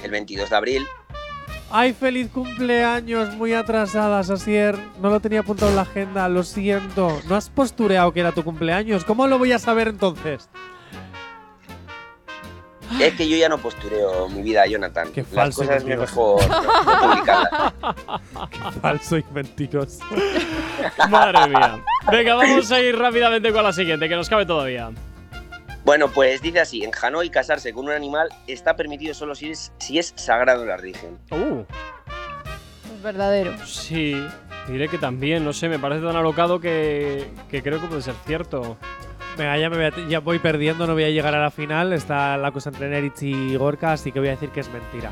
El 0.03 0.11
22 0.11 0.47
de 0.47 0.55
abril. 0.55 0.87
Ay, 1.71 1.93
feliz 1.93 2.29
cumpleaños, 2.29 3.35
muy 3.35 3.53
atrasadas, 3.53 4.29
Asier. 4.29 4.77
No 5.01 5.09
lo 5.09 5.19
tenía 5.19 5.39
apuntado 5.39 5.71
en 5.71 5.77
la 5.77 5.81
agenda, 5.81 6.29
lo 6.29 6.43
siento. 6.43 7.19
No 7.27 7.35
has 7.35 7.49
postureado 7.49 8.13
que 8.13 8.19
era 8.19 8.33
tu 8.33 8.43
cumpleaños. 8.43 9.03
¿Cómo 9.03 9.25
lo 9.25 9.39
voy 9.39 9.51
a 9.51 9.57
saber 9.57 9.87
entonces? 9.87 10.47
Es 12.99 13.13
que 13.13 13.27
yo 13.29 13.37
ya 13.37 13.47
no 13.49 13.57
postureo 13.59 14.27
mi 14.29 14.41
vida, 14.41 14.65
Jonathan. 14.65 15.11
Qué 15.11 15.21
Las 15.21 15.29
falso 15.31 15.63
y 15.63 15.67
cosas 15.67 15.83
es 15.83 15.87
mejor 15.87 16.41
no, 16.47 16.61
no 16.61 17.01
publicarlas. 17.01 17.73
Falso 18.81 19.17
y 19.17 19.25
mentiroso. 19.33 20.03
Madre 21.09 21.47
mía. 21.47 21.83
Venga, 22.11 22.35
vamos 22.35 22.71
a 22.71 22.79
ir 22.81 22.97
rápidamente 22.97 23.51
con 23.51 23.63
la 23.63 23.71
siguiente, 23.73 24.09
que 24.09 24.15
nos 24.15 24.29
cabe 24.29 24.45
todavía. 24.45 24.91
Bueno, 25.85 26.09
pues 26.09 26.41
dice 26.41 26.59
así, 26.59 26.83
en 26.83 26.91
Hanoi 27.01 27.29
casarse 27.29 27.71
con 27.71 27.85
un 27.85 27.91
animal 27.91 28.29
está 28.47 28.75
permitido 28.75 29.13
solo 29.13 29.35
si 29.35 29.51
es, 29.51 29.71
si 29.77 29.99
es 29.99 30.13
sagrado 30.17 30.65
la 30.65 30.75
religión. 30.77 31.17
Uh, 31.31 31.63
Es 32.95 33.01
verdadero. 33.03 33.53
sí. 33.65 34.21
Diré 34.67 34.89
que 34.89 34.97
también, 34.97 35.45
no 35.45 35.53
sé, 35.53 35.69
me 35.69 35.79
parece 35.79 36.05
tan 36.05 36.17
alocado 36.17 36.59
que, 36.59 37.29
que 37.49 37.63
creo 37.63 37.79
que 37.79 37.87
puede 37.87 38.01
ser 38.01 38.15
cierto. 38.25 38.75
Venga, 39.37 39.57
ya, 39.57 39.69
me 39.69 39.75
voy 39.77 39.85
a- 39.85 40.07
ya 40.09 40.19
voy 40.19 40.39
perdiendo, 40.39 40.87
no 40.87 40.93
voy 40.93 41.03
a 41.03 41.09
llegar 41.09 41.35
a 41.35 41.39
la 41.41 41.51
final. 41.51 41.93
Está 41.93 42.37
la 42.37 42.51
cosa 42.51 42.69
entre 42.69 42.89
Neritz 42.89 43.21
y 43.23 43.55
Gorka, 43.55 43.93
así 43.93 44.11
que 44.11 44.19
voy 44.19 44.29
a 44.29 44.31
decir 44.31 44.49
que 44.49 44.61
es 44.61 44.69
mentira. 44.71 45.11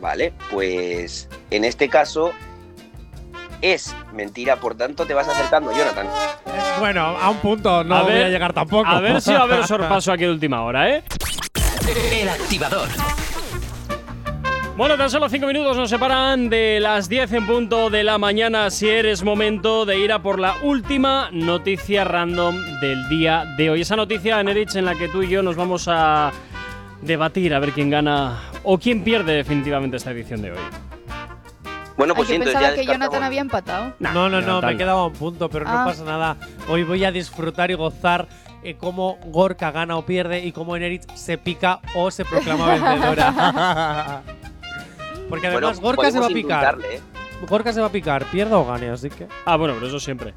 Vale, 0.00 0.34
pues 0.50 1.28
en 1.50 1.64
este 1.64 1.88
caso 1.88 2.32
es 3.62 3.96
mentira, 4.12 4.56
por 4.56 4.74
tanto 4.74 5.06
te 5.06 5.14
vas 5.14 5.26
acercando, 5.26 5.72
Jonathan. 5.72 6.06
Bueno, 6.78 7.00
a 7.16 7.30
un 7.30 7.38
punto, 7.38 7.82
no 7.84 7.94
A 7.96 8.02
voy 8.02 8.12
ver- 8.12 8.24
a 8.26 8.28
llegar 8.28 8.52
tampoco. 8.52 8.86
A 8.86 9.00
ver 9.00 9.22
si 9.22 9.32
va 9.32 9.40
a 9.40 9.42
haber 9.44 9.66
sorpaso 9.66 10.12
aquí 10.12 10.24
de 10.24 10.30
última 10.30 10.62
hora, 10.62 10.90
¿eh? 10.90 11.02
El 12.12 12.28
activador. 12.28 12.88
Bueno, 14.76 14.96
tan 14.96 15.08
solo 15.08 15.28
5 15.28 15.46
minutos 15.46 15.76
nos 15.76 15.88
separan 15.88 16.48
de 16.50 16.80
las 16.80 17.08
10 17.08 17.32
en 17.34 17.46
punto 17.46 17.90
de 17.90 18.02
la 18.02 18.18
mañana. 18.18 18.70
Si 18.70 18.88
eres 18.88 19.22
momento 19.22 19.84
de 19.86 20.00
ir 20.00 20.10
a 20.12 20.20
por 20.20 20.40
la 20.40 20.56
última 20.62 21.28
noticia 21.30 22.02
random 22.02 22.56
del 22.80 23.08
día 23.08 23.44
de 23.56 23.70
hoy. 23.70 23.82
Esa 23.82 23.94
noticia, 23.94 24.42
Nerich, 24.42 24.74
en 24.74 24.84
la 24.86 24.96
que 24.96 25.06
tú 25.08 25.22
y 25.22 25.28
yo 25.28 25.44
nos 25.44 25.54
vamos 25.54 25.86
a 25.86 26.32
debatir 27.02 27.54
a 27.54 27.60
ver 27.60 27.70
quién 27.70 27.88
gana 27.88 28.40
o 28.64 28.76
quién 28.78 29.04
pierde 29.04 29.34
definitivamente 29.34 29.96
esta 29.96 30.10
edición 30.10 30.42
de 30.42 30.50
hoy. 30.52 30.58
Bueno, 31.96 32.14
Ay, 32.14 32.16
pues 32.16 32.28
yo 32.28 32.32
sí, 32.34 32.34
entonces 32.34 32.54
pensaba 32.54 32.74
ya 32.74 32.74
que. 32.74 32.84
Jonathan 32.86 33.22
había 33.22 33.40
empatado. 33.42 33.94
Nah, 34.00 34.12
no, 34.12 34.28
no, 34.28 34.40
no, 34.40 34.46
Jonathan. 34.46 34.66
me 34.70 34.72
he 34.74 34.76
quedado 34.76 34.98
a 34.98 35.06
un 35.06 35.12
punto, 35.12 35.48
pero 35.48 35.66
Ah. 35.68 35.72
no 35.78 35.84
pasa 35.84 36.02
nada. 36.04 36.36
Hoy 36.68 36.82
voy 36.82 37.04
a 37.04 37.12
disfrutar 37.12 37.70
y 37.70 37.74
gozar 37.74 38.26
eh, 38.64 38.74
cómo 38.76 39.18
Gorka 39.26 39.70
gana 39.70 39.96
o 39.96 40.04
pierde 40.04 40.44
y 40.44 40.50
cómo 40.50 40.76
Neritz 40.76 41.06
se 41.14 41.38
pica 41.38 41.78
o 41.94 42.10
se 42.10 42.24
proclama 42.24 42.66
vencedora. 42.74 44.22
Porque 45.34 45.50
Bueno, 45.52 45.66
además 45.68 45.80
Gorka 45.80 46.10
se 46.10 46.20
va 46.20 46.26
a 46.26 46.28
picar. 46.30 46.78
¿eh? 46.84 47.00
Gorka 47.48 47.72
se 47.72 47.80
va 47.80 47.86
a 47.88 47.90
picar, 47.92 48.24
pierda 48.26 48.58
o 48.58 48.64
gane, 48.66 48.90
así 48.90 49.10
que. 49.10 49.26
Ah, 49.44 49.56
bueno, 49.56 49.74
pero 49.74 49.86
eso 49.88 50.00
siempre. 50.00 50.34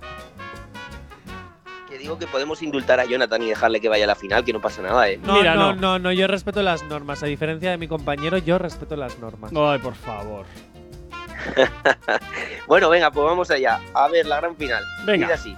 Que 1.90 1.98
digo 1.98 2.18
que 2.20 2.28
podemos 2.28 2.62
indultar 2.62 3.00
a 3.00 3.06
Jonathan 3.06 3.42
y 3.44 3.48
dejarle 3.50 3.80
que 3.80 3.88
vaya 3.90 4.04
a 4.04 4.08
la 4.08 4.16
final, 4.16 4.44
que 4.44 4.52
no 4.54 4.60
pasa 4.62 4.82
nada, 4.82 5.10
¿eh? 5.10 5.20
No, 5.24 5.36
Mira, 5.36 5.56
no, 5.56 5.74
no. 5.74 5.82
no, 5.82 6.00
no, 6.00 6.12
yo 6.12 6.28
respeto 6.28 6.62
las 6.62 6.84
normas. 6.84 7.24
A 7.24 7.28
diferencia 7.28 7.72
de 7.72 7.78
mi 7.78 7.88
compañero, 7.88 8.38
yo 8.40 8.58
respeto 8.58 8.96
las 8.96 9.18
normas. 9.20 9.52
Ay, 9.56 9.80
por 9.80 9.96
favor. 9.96 10.46
Bueno, 12.68 12.90
venga, 12.90 13.12
pues 13.12 13.26
vamos 13.26 13.50
allá. 13.52 13.80
A 13.94 14.08
ver, 14.10 14.26
la 14.26 14.38
gran 14.38 14.56
final. 14.58 14.84
Venga. 15.06 15.34
Así. 15.34 15.56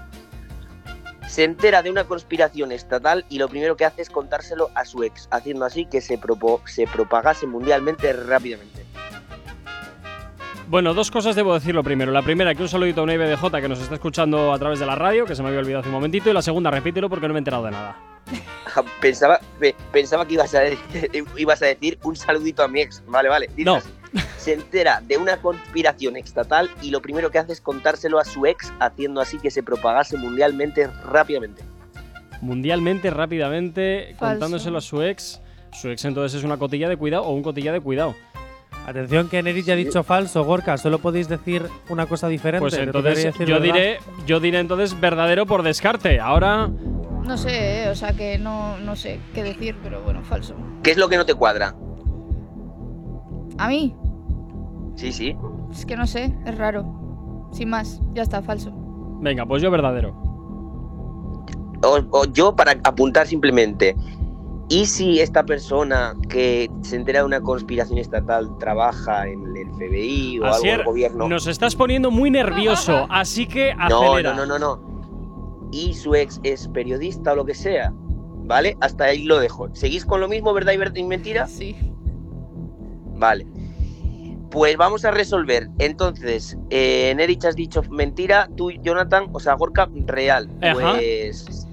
Se 1.27 1.43
entera 1.43 1.81
de 1.81 1.89
una 1.89 2.03
conspiración 2.05 2.71
estatal 2.71 3.25
y 3.29 3.37
lo 3.39 3.47
primero 3.47 3.75
que 3.75 3.85
hace 3.85 4.01
es 4.01 4.09
contárselo 4.09 4.69
a 4.75 4.85
su 4.85 5.03
ex, 5.03 5.27
haciendo 5.31 5.65
así 5.65 5.85
que 5.85 6.01
se, 6.01 6.19
propo- 6.19 6.61
se 6.67 6.85
propagase 6.87 7.47
mundialmente 7.47 8.11
rápidamente. 8.13 8.85
Bueno, 10.69 10.93
dos 10.93 11.09
cosas 11.09 11.35
debo 11.35 11.55
decirlo 11.55 11.83
primero. 11.83 12.11
La 12.11 12.21
primera, 12.21 12.53
que 12.53 12.61
un 12.61 12.69
saludito 12.69 13.01
a 13.01 13.03
una 13.03 13.15
IBDJ 13.15 13.51
que 13.59 13.67
nos 13.67 13.79
está 13.79 13.95
escuchando 13.95 14.53
a 14.53 14.59
través 14.59 14.79
de 14.79 14.85
la 14.85 14.93
radio, 14.95 15.25
que 15.25 15.35
se 15.35 15.41
me 15.41 15.47
había 15.47 15.59
olvidado 15.61 15.79
hace 15.81 15.89
un 15.89 15.95
momentito. 15.95 16.29
Y 16.29 16.33
la 16.33 16.43
segunda, 16.43 16.69
repítelo 16.69 17.09
porque 17.09 17.27
no 17.27 17.33
me 17.33 17.39
he 17.39 17.41
enterado 17.41 17.63
de 17.65 17.71
nada. 17.71 17.97
Pensaba, 19.01 19.39
pe- 19.59 19.75
pensaba 19.91 20.27
que 20.27 20.35
ibas 20.35 20.53
a, 20.53 20.59
decir, 20.59 21.25
ibas 21.37 21.61
a 21.63 21.65
decir 21.65 21.97
un 22.03 22.15
saludito 22.15 22.61
a 22.63 22.67
mi 22.67 22.81
ex. 22.81 23.01
Vale, 23.07 23.29
vale. 23.29 23.49
No. 23.57 23.79
Se 24.37 24.53
entera 24.53 25.01
de 25.01 25.17
una 25.17 25.37
conspiración 25.37 26.15
estatal 26.17 26.69
y 26.83 26.91
lo 26.91 27.01
primero 27.01 27.31
que 27.31 27.39
hace 27.39 27.53
es 27.53 27.61
contárselo 27.61 28.19
a 28.19 28.25
su 28.25 28.45
ex, 28.45 28.71
haciendo 28.79 29.21
así 29.21 29.39
que 29.39 29.49
se 29.49 29.63
propagase 29.63 30.17
mundialmente 30.17 30.87
rápidamente. 31.03 31.63
Mundialmente, 32.41 33.09
rápidamente, 33.09 34.15
Falso. 34.19 34.33
contándoselo 34.39 34.77
a 34.77 34.81
su 34.81 35.01
ex. 35.01 35.41
Su 35.73 35.89
ex 35.89 36.05
entonces 36.05 36.37
es 36.39 36.43
una 36.45 36.57
cotilla 36.57 36.87
de 36.89 36.95
cuidado 36.97 37.23
o 37.23 37.31
un 37.33 37.41
cotilla 37.43 37.71
de 37.73 37.81
cuidado. 37.81 38.15
Atención 38.89 39.29
que 39.29 39.43
Neritz 39.43 39.65
ya 39.67 39.73
ha 39.73 39.77
dicho 39.77 40.03
falso, 40.03 40.43
Gorka. 40.43 40.77
Solo 40.77 40.99
podéis 40.99 41.27
decir 41.29 41.63
una 41.89 42.05
cosa 42.07 42.27
diferente. 42.27 42.61
Pues 42.61 42.73
entonces 42.73 43.33
yo 43.37 43.45
verdad. 43.45 43.61
diré, 43.61 43.97
yo 44.25 44.39
diré 44.39 44.59
entonces 44.59 44.99
verdadero 44.99 45.45
por 45.45 45.61
descarte. 45.63 46.19
Ahora, 46.19 46.67
No 47.23 47.37
sé, 47.37 47.83
eh, 47.83 47.89
o 47.89 47.95
sea 47.95 48.13
que 48.13 48.39
no, 48.39 48.79
no 48.79 48.95
sé 48.95 49.19
qué 49.35 49.43
decir, 49.43 49.75
pero 49.83 50.01
bueno, 50.01 50.23
falso. 50.23 50.55
¿Qué 50.81 50.89
es 50.91 50.97
lo 50.97 51.07
que 51.07 51.17
no 51.17 51.25
te 51.25 51.35
cuadra? 51.35 51.75
A 53.59 53.67
mí, 53.67 53.93
Sí, 54.95 55.11
sí. 55.11 55.35
es 55.71 55.85
que 55.85 55.95
no 55.95 56.07
sé, 56.07 56.33
es 56.45 56.57
raro. 56.57 57.47
Sin 57.51 57.69
más, 57.69 58.01
ya 58.13 58.23
está, 58.23 58.41
falso. 58.41 58.71
Venga, 59.21 59.45
pues 59.45 59.61
yo 59.61 59.69
verdadero. 59.69 60.15
O, 61.83 62.25
yo 62.25 62.55
para 62.55 62.71
apuntar 62.83 63.27
simplemente, 63.27 63.95
¿y 64.69 64.85
si 64.85 65.19
esta 65.19 65.43
persona 65.43 66.15
que 66.29 66.69
se 66.81 66.95
entera 66.95 67.19
de 67.19 67.25
una 67.25 67.41
conspiración 67.41 67.97
estatal 67.97 68.49
trabaja 68.59 69.27
en 69.27 69.43
el 69.57 69.67
FBI 69.73 70.39
o 70.39 70.45
algo 70.45 70.63
del 70.63 70.83
gobierno? 70.83 71.27
Nos 71.27 71.47
estás 71.47 71.75
poniendo 71.75 72.11
muy 72.11 72.29
nervioso, 72.29 73.07
así 73.09 73.47
que 73.47 73.71
acelera. 73.71 74.35
No, 74.35 74.45
no, 74.45 74.59
no, 74.59 74.77
no, 74.77 75.69
Y 75.71 75.93
su 75.95 76.15
ex 76.15 76.39
es 76.43 76.67
periodista 76.69 77.33
o 77.33 77.35
lo 77.35 77.45
que 77.45 77.55
sea, 77.55 77.91
¿vale? 77.93 78.77
Hasta 78.79 79.05
ahí 79.05 79.23
lo 79.23 79.39
dejo. 79.39 79.69
¿Seguís 79.73 80.05
con 80.05 80.21
lo 80.21 80.27
mismo, 80.27 80.53
verdad 80.53 80.73
y 80.95 81.03
mentira? 81.03 81.47
Sí. 81.47 81.75
Vale. 83.15 83.45
Pues 84.51 84.77
vamos 84.77 85.05
a 85.05 85.11
resolver. 85.11 85.69
Entonces, 85.77 86.57
eh, 86.69 87.13
Nerich 87.15 87.45
has 87.45 87.55
dicho 87.55 87.83
mentira, 87.89 88.49
tú, 88.55 88.71
Jonathan, 88.71 89.29
o 89.31 89.39
sea, 89.39 89.53
Gorka, 89.53 89.89
real. 90.05 90.49
Pues. 90.73 91.67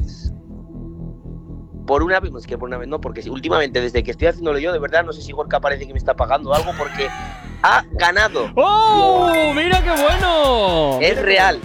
Por 1.87 2.03
una 2.03 2.21
vez, 2.21 2.33
es 2.37 2.47
que 2.47 2.59
por 2.59 2.69
una 2.69 2.79
vez 2.79 2.89
no, 2.89 3.01
porque 3.01 3.29
últimamente, 3.31 3.81
desde 3.81 4.03
que 4.03 4.11
estoy 4.11 4.27
haciéndolo 4.29 4.59
yo, 4.59 4.73
de 4.73 4.79
verdad, 4.79 5.05
no 5.05 5.13
sé 5.13 5.23
si 5.23 5.33
Gorka 5.33 5.61
parece 5.61 5.87
que 5.87 5.93
me 5.93 5.99
está 5.99 6.15
pagando 6.15 6.53
algo 6.53 6.73
porque 6.77 7.09
ha 7.63 7.85
ganado. 7.93 8.51
¡Oh! 8.57 9.33
¡Mira 9.55 9.83
qué 9.83 9.91
bueno! 10.03 10.99
Es 11.01 11.21
real. 11.23 11.61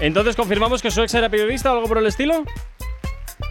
Entonces, 0.00 0.36
¿confirmamos 0.36 0.82
que 0.82 0.90
su 0.90 1.00
ex 1.02 1.14
era 1.14 1.28
periodista 1.28 1.72
o 1.72 1.76
algo 1.76 1.88
por 1.88 1.98
el 1.98 2.06
estilo? 2.06 2.44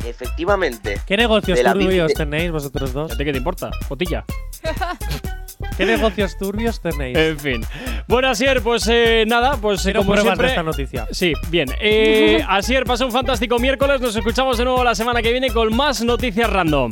Efectivamente. 0.05 1.01
¿Qué 1.05 1.17
negocios 1.17 1.59
turbios 1.61 2.13
tenéis 2.13 2.51
vosotros 2.51 2.93
dos? 2.93 3.17
¿De 3.17 3.25
qué 3.25 3.31
te 3.31 3.37
importa? 3.37 3.71
¿Qué 5.77 5.85
negocios 5.85 6.37
turbios 6.37 6.79
tenéis? 6.81 7.17
En 7.17 7.37
fin. 7.39 7.65
Bueno, 8.07 8.29
Asier, 8.29 8.61
pues 8.61 8.87
eh, 8.89 9.25
nada, 9.27 9.57
pues 9.57 9.81
Quiero 9.83 10.01
como 10.05 10.15
siempre. 10.15 10.47
de 10.47 10.51
esta 10.53 10.63
noticia. 10.63 11.07
Sí, 11.11 11.33
bien. 11.49 11.67
Eh, 11.81 12.43
Asier, 12.49 12.85
pasa 12.85 13.05
un 13.05 13.11
fantástico 13.11 13.59
miércoles. 13.59 13.99
Nos 13.99 14.15
escuchamos 14.15 14.57
de 14.57 14.65
nuevo 14.65 14.83
la 14.83 14.95
semana 14.95 15.21
que 15.21 15.31
viene 15.31 15.49
con 15.51 15.75
más 15.75 16.01
noticias 16.01 16.49
random. 16.49 16.91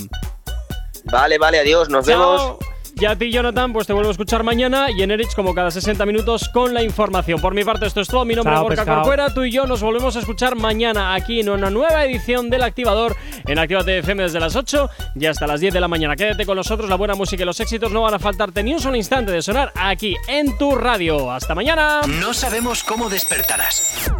Vale, 1.06 1.38
vale, 1.38 1.60
adiós, 1.60 1.90
nos 1.90 2.06
vemos. 2.06 2.58
Y 2.96 3.06
a 3.06 3.18
ti, 3.18 3.32
Jonathan, 3.32 3.74
pues 3.74 3.88
te 3.88 3.94
vuelvo 3.94 4.10
a 4.10 4.12
escuchar 4.12 4.44
mañana 4.44 4.92
y 4.92 5.02
en 5.02 5.12
Erich 5.12 5.34
como 5.36 5.54
cada 5.54 5.72
60 5.72 6.06
minutos 6.06 6.50
con 6.50 6.74
la 6.74 6.84
información. 6.84 7.42
Por 7.42 7.54
mi 7.54 7.64
parte, 7.64 7.86
esto 7.86 8.02
es 8.02 8.08
todo. 8.08 8.24
Mi 8.24 8.36
nombre 8.36 8.54
es 8.54 8.62
Gorka 8.62 8.86
Corcuera. 8.86 9.34
Tú 9.34 9.44
y 9.44 9.52
yo 9.52 9.66
nos 9.66 9.82
volvemos 9.82 10.16
a 10.16 10.20
escuchar 10.20 10.56
mañana 10.56 11.14
aquí 11.14 11.40
en 11.40 11.50
una 11.50 11.70
nueva 11.70 12.06
edición 12.06 12.50
del 12.50 12.64
Activador 12.64 13.16
en 13.46 13.60
Actívate 13.60 13.98
FM 14.00 14.24
desde 14.24 14.40
las 14.40 14.56
8 14.56 14.90
y 15.16 15.26
hasta 15.26 15.48
las 15.48 15.60
10 15.60 15.74
de 15.74 15.82
la 15.82 15.88
mañana. 15.88 16.16
Quédate 16.16 16.46
con 16.46 16.56
nosotros, 16.56 16.90
la 16.90 16.96
buena 16.96 17.16
música 17.16 17.44
y 17.44 17.46
los 17.46 17.60
éxitos 17.60 17.92
no 17.92 18.04
van 18.04 18.14
a 18.14 18.20
faltarte 18.20 18.64
ni 18.64 18.74
un 18.74 18.80
solo 18.80 18.96
instante 18.96 19.32
de 19.32 19.42
sonar 19.42 19.72
aquí 19.76 20.16
en 20.28 20.58
tu 20.58 20.76
radio. 20.76 21.32
¡Hasta 21.32 21.56
mañana! 21.56 22.02
No 22.08 22.34
sabemos 22.34 22.84
cómo 22.84 23.10
despertarás, 23.10 24.12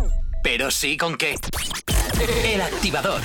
pero 0.44 0.72
sí 0.72 0.98
con 0.98 1.16
qué. 1.16 1.36
El 2.44 2.62
Activador. 2.62 3.22